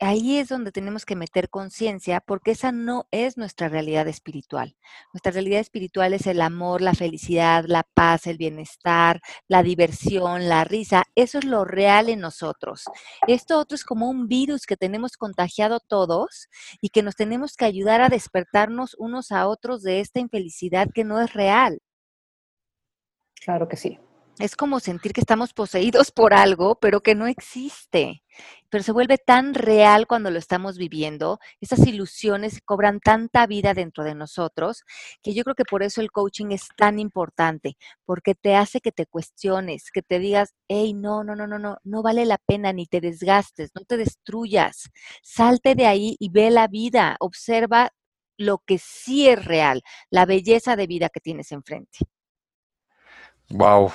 ahí 0.00 0.38
es 0.38 0.48
donde 0.48 0.72
tenemos 0.72 1.04
que 1.04 1.16
meter 1.16 1.50
conciencia 1.50 2.20
porque 2.20 2.52
esa 2.52 2.72
no 2.72 3.06
es 3.10 3.36
nuestra 3.36 3.68
realidad 3.68 4.08
espiritual. 4.08 4.76
Nuestra 5.12 5.32
realidad 5.32 5.60
espiritual 5.60 6.14
es 6.14 6.26
el 6.26 6.40
amor, 6.40 6.80
la 6.80 6.94
felicidad, 6.94 7.64
la 7.66 7.82
paz, 7.82 8.26
el 8.26 8.38
bienestar, 8.38 9.20
la 9.48 9.62
diversión, 9.62 10.48
la 10.48 10.64
risa. 10.64 11.04
Eso 11.14 11.38
es 11.38 11.44
lo 11.44 11.64
real 11.64 12.08
en 12.08 12.20
nosotros. 12.20 12.84
Esto 13.26 13.58
otro 13.58 13.74
es 13.74 13.84
como 13.84 14.08
un 14.08 14.28
virus 14.28 14.66
que 14.66 14.76
tenemos 14.76 15.16
contagiado 15.16 15.80
todos 15.80 16.48
y 16.80 16.90
que 16.90 17.02
nos 17.02 17.16
tenemos 17.16 17.56
que 17.56 17.64
ayudar 17.64 18.00
a 18.00 18.08
despertarnos 18.08 18.94
unos 18.98 19.32
a 19.32 19.46
otros 19.46 19.82
de 19.82 20.00
esta 20.00 20.20
infelicidad 20.20 20.88
que 20.94 21.04
no 21.04 21.20
es 21.20 21.32
real. 21.32 21.80
Claro 23.44 23.68
que 23.68 23.76
sí. 23.76 23.98
Es 24.38 24.54
como 24.54 24.80
sentir 24.80 25.14
que 25.14 25.22
estamos 25.22 25.54
poseídos 25.54 26.10
por 26.10 26.34
algo, 26.34 26.78
pero 26.78 27.00
que 27.00 27.14
no 27.14 27.26
existe. 27.26 28.22
Pero 28.76 28.84
se 28.84 28.92
vuelve 28.92 29.16
tan 29.16 29.54
real 29.54 30.06
cuando 30.06 30.30
lo 30.30 30.38
estamos 30.38 30.76
viviendo. 30.76 31.38
Esas 31.62 31.86
ilusiones 31.86 32.60
cobran 32.62 33.00
tanta 33.00 33.46
vida 33.46 33.72
dentro 33.72 34.04
de 34.04 34.14
nosotros 34.14 34.84
que 35.22 35.32
yo 35.32 35.44
creo 35.44 35.54
que 35.54 35.64
por 35.64 35.82
eso 35.82 36.02
el 36.02 36.10
coaching 36.10 36.48
es 36.50 36.68
tan 36.76 36.98
importante, 36.98 37.78
porque 38.04 38.34
te 38.34 38.54
hace 38.54 38.82
que 38.82 38.92
te 38.92 39.06
cuestiones, 39.06 39.90
que 39.90 40.02
te 40.02 40.18
digas, 40.18 40.54
hey, 40.68 40.92
no, 40.92 41.24
no, 41.24 41.34
no, 41.34 41.46
no, 41.46 41.58
no, 41.58 41.78
no 41.84 42.02
vale 42.02 42.26
la 42.26 42.36
pena, 42.36 42.74
ni 42.74 42.84
te 42.84 43.00
desgastes, 43.00 43.70
no 43.74 43.82
te 43.86 43.96
destruyas. 43.96 44.90
Salte 45.22 45.74
de 45.74 45.86
ahí 45.86 46.14
y 46.18 46.28
ve 46.28 46.50
la 46.50 46.68
vida, 46.68 47.16
observa 47.20 47.94
lo 48.36 48.58
que 48.58 48.76
sí 48.76 49.26
es 49.26 49.42
real, 49.42 49.80
la 50.10 50.26
belleza 50.26 50.76
de 50.76 50.86
vida 50.86 51.08
que 51.08 51.20
tienes 51.20 51.50
enfrente. 51.50 52.00
Wow, 53.48 53.90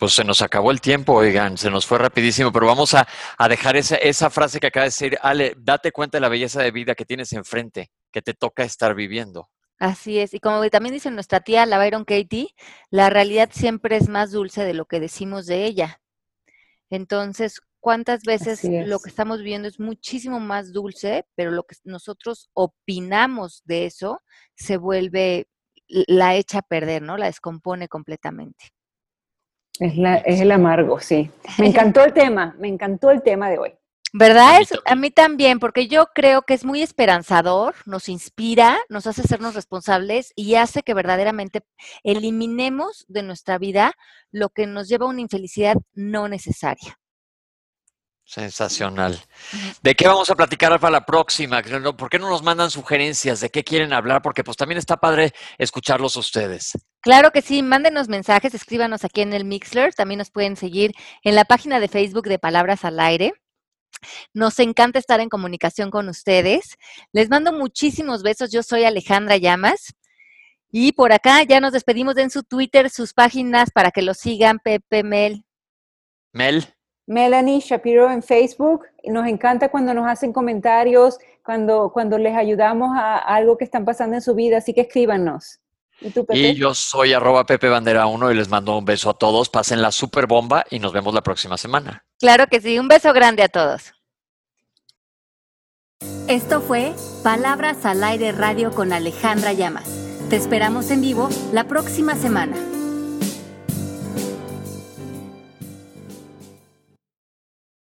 pues 0.00 0.14
se 0.14 0.24
nos 0.24 0.40
acabó 0.40 0.70
el 0.70 0.80
tiempo, 0.80 1.12
oigan, 1.12 1.58
se 1.58 1.70
nos 1.70 1.84
fue 1.84 1.98
rapidísimo, 1.98 2.50
pero 2.50 2.66
vamos 2.66 2.94
a, 2.94 3.06
dejar 3.50 3.76
esa, 3.76 3.96
esa, 3.96 4.30
frase 4.30 4.58
que 4.58 4.68
acaba 4.68 4.84
de 4.84 4.88
decir, 4.88 5.18
Ale, 5.20 5.54
date 5.58 5.92
cuenta 5.92 6.16
de 6.16 6.22
la 6.22 6.30
belleza 6.30 6.62
de 6.62 6.70
vida 6.70 6.94
que 6.94 7.04
tienes 7.04 7.34
enfrente, 7.34 7.90
que 8.10 8.22
te 8.22 8.32
toca 8.32 8.64
estar 8.64 8.94
viviendo. 8.94 9.50
Así 9.78 10.18
es, 10.18 10.32
y 10.32 10.40
como 10.40 10.66
también 10.70 10.94
dice 10.94 11.10
nuestra 11.10 11.40
tía, 11.40 11.66
la 11.66 11.76
Byron 11.76 12.06
Katie, 12.06 12.48
la 12.88 13.10
realidad 13.10 13.50
siempre 13.52 13.98
es 13.98 14.08
más 14.08 14.32
dulce 14.32 14.64
de 14.64 14.72
lo 14.72 14.86
que 14.86 15.00
decimos 15.00 15.44
de 15.44 15.66
ella. 15.66 16.00
Entonces, 16.88 17.60
¿cuántas 17.78 18.22
veces 18.22 18.64
lo 18.64 19.00
que 19.00 19.10
estamos 19.10 19.42
viendo 19.42 19.68
es 19.68 19.78
muchísimo 19.78 20.40
más 20.40 20.72
dulce, 20.72 21.26
pero 21.34 21.50
lo 21.50 21.64
que 21.64 21.76
nosotros 21.84 22.48
opinamos 22.54 23.60
de 23.66 23.84
eso 23.84 24.22
se 24.54 24.78
vuelve, 24.78 25.46
la 25.86 26.36
echa 26.36 26.60
a 26.60 26.62
perder, 26.62 27.02
¿no? 27.02 27.18
La 27.18 27.26
descompone 27.26 27.86
completamente. 27.86 28.72
Es, 29.80 29.96
la, 29.96 30.16
es 30.16 30.40
el 30.40 30.52
amargo, 30.52 31.00
sí. 31.00 31.30
Me 31.58 31.66
encantó 31.66 32.04
el 32.04 32.12
tema, 32.12 32.54
me 32.58 32.68
encantó 32.68 33.10
el 33.10 33.22
tema 33.22 33.48
de 33.50 33.58
hoy. 33.58 33.72
¿Verdad? 34.12 34.60
A 34.86 34.94
mí, 34.96 35.10
también, 35.10 35.60
porque 35.60 35.86
yo 35.86 36.06
creo 36.14 36.42
que 36.42 36.54
es 36.54 36.64
muy 36.64 36.82
esperanzador, 36.82 37.76
nos 37.86 38.08
inspira, 38.08 38.76
nos 38.88 39.06
hace 39.06 39.22
sernos 39.22 39.54
responsables 39.54 40.32
y 40.34 40.56
hace 40.56 40.82
que 40.82 40.94
verdaderamente 40.94 41.60
eliminemos 42.02 43.04
de 43.08 43.22
nuestra 43.22 43.56
vida 43.58 43.94
lo 44.32 44.48
que 44.48 44.66
nos 44.66 44.88
lleva 44.88 45.06
a 45.06 45.10
una 45.10 45.20
infelicidad 45.20 45.76
no 45.94 46.28
necesaria. 46.28 46.98
Sensacional. 48.30 49.20
¿De 49.82 49.96
qué 49.96 50.06
vamos 50.06 50.30
a 50.30 50.36
platicar 50.36 50.78
para 50.78 50.92
la 50.92 51.04
próxima? 51.04 51.60
¿Por 51.98 52.08
qué 52.08 52.16
no 52.16 52.30
nos 52.30 52.44
mandan 52.44 52.70
sugerencias? 52.70 53.40
¿De 53.40 53.50
qué 53.50 53.64
quieren 53.64 53.92
hablar? 53.92 54.22
Porque 54.22 54.44
pues 54.44 54.56
también 54.56 54.78
está 54.78 54.98
padre 54.98 55.32
escucharlos 55.58 56.16
a 56.16 56.20
ustedes. 56.20 56.78
Claro 57.00 57.32
que 57.32 57.42
sí, 57.42 57.60
mándenos 57.64 58.08
mensajes, 58.08 58.54
escríbanos 58.54 59.04
aquí 59.04 59.22
en 59.22 59.32
el 59.32 59.44
Mixler. 59.44 59.92
También 59.94 60.18
nos 60.18 60.30
pueden 60.30 60.54
seguir 60.54 60.92
en 61.24 61.34
la 61.34 61.44
página 61.44 61.80
de 61.80 61.88
Facebook 61.88 62.28
de 62.28 62.38
Palabras 62.38 62.84
al 62.84 63.00
Aire. 63.00 63.32
Nos 64.32 64.60
encanta 64.60 65.00
estar 65.00 65.18
en 65.18 65.28
comunicación 65.28 65.90
con 65.90 66.08
ustedes. 66.08 66.76
Les 67.10 67.30
mando 67.30 67.52
muchísimos 67.52 68.22
besos. 68.22 68.52
Yo 68.52 68.62
soy 68.62 68.84
Alejandra 68.84 69.38
Llamas. 69.38 69.92
Y 70.70 70.92
por 70.92 71.12
acá 71.12 71.42
ya 71.42 71.58
nos 71.58 71.72
despedimos. 71.72 72.14
Den 72.14 72.30
su 72.30 72.44
Twitter, 72.44 72.90
sus 72.90 73.12
páginas 73.12 73.72
para 73.72 73.90
que 73.90 74.02
lo 74.02 74.14
sigan, 74.14 74.60
Pepe 74.60 75.02
Mel. 75.02 75.44
Mel. 76.32 76.72
Melanie 77.10 77.58
Shapiro 77.58 78.08
en 78.08 78.22
Facebook. 78.22 78.86
Nos 79.02 79.26
encanta 79.26 79.68
cuando 79.68 79.92
nos 79.92 80.06
hacen 80.06 80.32
comentarios, 80.32 81.18
cuando, 81.44 81.90
cuando 81.92 82.16
les 82.18 82.36
ayudamos 82.36 82.90
a 82.96 83.18
algo 83.18 83.58
que 83.58 83.64
están 83.64 83.84
pasando 83.84 84.14
en 84.14 84.22
su 84.22 84.36
vida, 84.36 84.58
así 84.58 84.72
que 84.72 84.82
escríbanos. 84.82 85.58
¿Y, 86.00 86.10
tú, 86.10 86.24
Pepe? 86.24 86.38
y 86.38 86.54
yo 86.54 86.72
soy 86.72 87.12
arroba 87.12 87.44
Pepe 87.44 87.68
Bandera 87.68 88.06
1 88.06 88.30
y 88.30 88.36
les 88.36 88.48
mando 88.48 88.78
un 88.78 88.84
beso 88.84 89.10
a 89.10 89.14
todos. 89.14 89.48
Pasen 89.48 89.82
la 89.82 89.90
super 89.90 90.28
bomba 90.28 90.64
y 90.70 90.78
nos 90.78 90.92
vemos 90.92 91.12
la 91.12 91.20
próxima 91.20 91.56
semana. 91.56 92.04
Claro 92.20 92.46
que 92.46 92.60
sí, 92.60 92.78
un 92.78 92.86
beso 92.86 93.12
grande 93.12 93.42
a 93.42 93.48
todos. 93.48 93.92
Esto 96.28 96.60
fue 96.60 96.94
Palabras 97.24 97.84
al 97.84 98.04
Aire 98.04 98.30
Radio 98.30 98.70
con 98.70 98.92
Alejandra 98.92 99.52
Llamas. 99.52 99.90
Te 100.30 100.36
esperamos 100.36 100.92
en 100.92 101.00
vivo 101.00 101.28
la 101.52 101.64
próxima 101.64 102.14
semana. 102.14 102.56